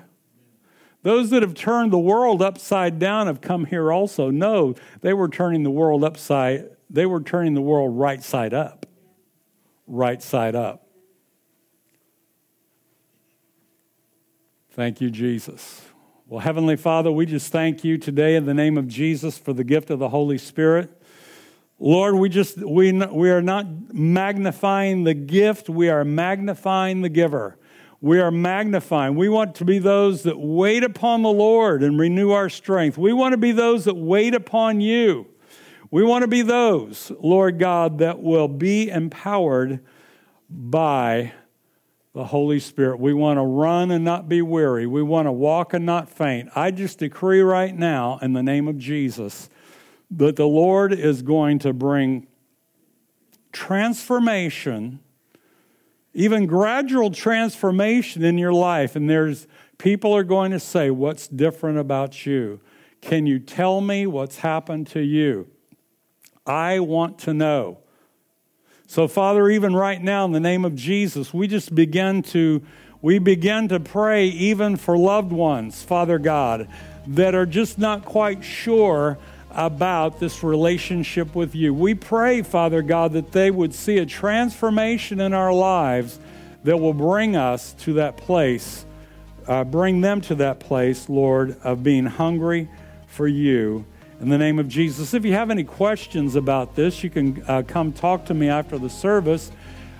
Those 1.01 1.31
that 1.31 1.41
have 1.41 1.55
turned 1.55 1.91
the 1.91 1.97
world 1.97 2.43
upside 2.43 2.99
down 2.99 3.25
have 3.25 3.41
come 3.41 3.65
here 3.65 3.91
also. 3.91 4.29
No, 4.29 4.75
they 5.01 5.13
were 5.13 5.27
turning 5.27 5.63
the 5.63 5.71
world 5.71 6.03
upside, 6.03 6.69
they 6.87 7.07
were 7.07 7.19
turning 7.19 7.55
the 7.55 7.61
world 7.61 7.97
right 7.97 8.21
side 8.21 8.53
up. 8.53 8.85
Right 9.87 10.21
side 10.21 10.53
up. 10.53 10.90
Thank 14.73 15.01
you, 15.01 15.09
Jesus. 15.09 15.81
Well, 16.27 16.39
Heavenly 16.39 16.77
Father, 16.77 17.11
we 17.11 17.25
just 17.25 17.51
thank 17.51 17.83
you 17.83 17.97
today 17.97 18.37
in 18.37 18.45
the 18.45 18.53
name 18.53 18.77
of 18.77 18.87
Jesus 18.87 19.37
for 19.37 19.51
the 19.51 19.65
gift 19.65 19.89
of 19.89 19.99
the 19.99 20.07
Holy 20.07 20.37
Spirit. 20.37 20.89
Lord, 21.77 22.15
we 22.15 22.29
just 22.29 22.57
we 22.57 22.93
we 22.93 23.31
are 23.31 23.41
not 23.41 23.93
magnifying 23.93 25.03
the 25.03 25.13
gift, 25.13 25.67
we 25.67 25.89
are 25.89 26.05
magnifying 26.05 27.01
the 27.01 27.09
giver. 27.09 27.57
We 27.99 28.21
are 28.21 28.31
magnifying. 28.31 29.15
We 29.15 29.27
want 29.27 29.55
to 29.55 29.65
be 29.65 29.77
those 29.77 30.23
that 30.23 30.39
wait 30.39 30.85
upon 30.85 31.21
the 31.21 31.29
Lord 31.29 31.83
and 31.83 31.99
renew 31.99 32.31
our 32.31 32.47
strength. 32.47 32.97
We 32.97 33.11
want 33.11 33.33
to 33.33 33.37
be 33.37 33.51
those 33.51 33.83
that 33.83 33.97
wait 33.97 34.33
upon 34.33 34.79
you. 34.79 35.27
We 35.91 36.01
want 36.01 36.21
to 36.21 36.29
be 36.29 36.43
those, 36.43 37.11
Lord 37.19 37.59
God, 37.59 37.97
that 37.97 38.21
will 38.21 38.47
be 38.47 38.89
empowered 38.89 39.81
by 40.49 41.33
the 42.13 42.25
Holy 42.25 42.59
Spirit. 42.59 42.99
We 42.99 43.13
want 43.13 43.37
to 43.37 43.43
run 43.43 43.91
and 43.91 44.03
not 44.03 44.27
be 44.27 44.41
weary. 44.41 44.85
We 44.85 45.01
want 45.01 45.27
to 45.27 45.31
walk 45.31 45.73
and 45.73 45.85
not 45.85 46.09
faint. 46.09 46.49
I 46.55 46.71
just 46.71 46.99
decree 46.99 47.41
right 47.41 47.75
now, 47.75 48.19
in 48.21 48.33
the 48.33 48.43
name 48.43 48.67
of 48.67 48.77
Jesus, 48.77 49.49
that 50.11 50.35
the 50.35 50.47
Lord 50.47 50.91
is 50.91 51.21
going 51.21 51.59
to 51.59 51.71
bring 51.71 52.27
transformation, 53.53 54.99
even 56.13 56.47
gradual 56.47 57.11
transformation 57.11 58.23
in 58.23 58.37
your 58.37 58.53
life. 58.53 58.95
And 58.95 59.09
there's 59.09 59.47
people 59.77 60.13
are 60.13 60.25
going 60.25 60.51
to 60.51 60.59
say, 60.59 60.89
What's 60.89 61.29
different 61.29 61.77
about 61.77 62.25
you? 62.25 62.59
Can 62.99 63.25
you 63.25 63.39
tell 63.39 63.81
me 63.81 64.05
what's 64.05 64.37
happened 64.37 64.87
to 64.87 64.99
you? 64.99 65.47
I 66.45 66.79
want 66.79 67.19
to 67.19 67.33
know. 67.33 67.79
So, 68.91 69.07
Father, 69.07 69.49
even 69.49 69.73
right 69.73 70.03
now, 70.03 70.25
in 70.25 70.33
the 70.33 70.41
name 70.41 70.65
of 70.65 70.75
Jesus, 70.75 71.33
we 71.33 71.47
just 71.47 71.73
begin 71.73 72.23
to 72.23 72.61
we 73.01 73.19
begin 73.19 73.69
to 73.69 73.79
pray 73.79 74.25
even 74.25 74.75
for 74.75 74.97
loved 74.97 75.31
ones, 75.31 75.81
Father 75.81 76.19
God, 76.19 76.67
that 77.07 77.33
are 77.33 77.45
just 77.45 77.79
not 77.79 78.03
quite 78.03 78.43
sure 78.43 79.17
about 79.51 80.19
this 80.19 80.43
relationship 80.43 81.33
with 81.35 81.55
you. 81.55 81.73
We 81.73 81.95
pray, 81.95 82.41
Father 82.41 82.81
God, 82.81 83.13
that 83.13 83.31
they 83.31 83.49
would 83.49 83.73
see 83.73 83.97
a 83.97 84.05
transformation 84.05 85.21
in 85.21 85.33
our 85.33 85.53
lives 85.53 86.19
that 86.65 86.75
will 86.75 86.93
bring 86.93 87.37
us 87.37 87.71
to 87.83 87.93
that 87.93 88.17
place, 88.17 88.85
uh, 89.47 89.63
bring 89.63 90.01
them 90.01 90.19
to 90.19 90.35
that 90.35 90.59
place, 90.59 91.07
Lord, 91.07 91.57
of 91.63 91.81
being 91.81 92.07
hungry 92.07 92.69
for 93.07 93.25
you 93.25 93.85
in 94.21 94.29
the 94.29 94.37
name 94.37 94.59
of 94.59 94.67
Jesus. 94.67 95.15
If 95.15 95.25
you 95.25 95.33
have 95.33 95.49
any 95.49 95.63
questions 95.63 96.35
about 96.35 96.75
this, 96.75 97.03
you 97.03 97.09
can 97.09 97.43
uh, 97.47 97.63
come 97.67 97.91
talk 97.91 98.25
to 98.25 98.35
me 98.35 98.49
after 98.49 98.77
the 98.77 98.89
service. 98.89 99.51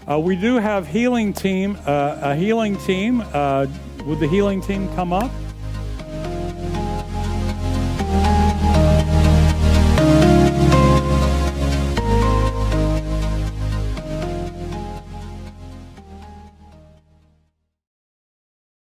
Uh, 0.08 0.20
we 0.20 0.36
do 0.36 0.58
have 0.58 0.88
healing 0.88 1.34
team, 1.34 1.76
uh, 1.88 2.20
a 2.22 2.36
healing 2.36 2.78
team. 2.78 3.24
Uh, 3.34 3.66
would 4.06 4.20
the 4.20 4.28
healing 4.28 4.62
team 4.62 4.88
come 4.94 5.12
up? 5.12 5.32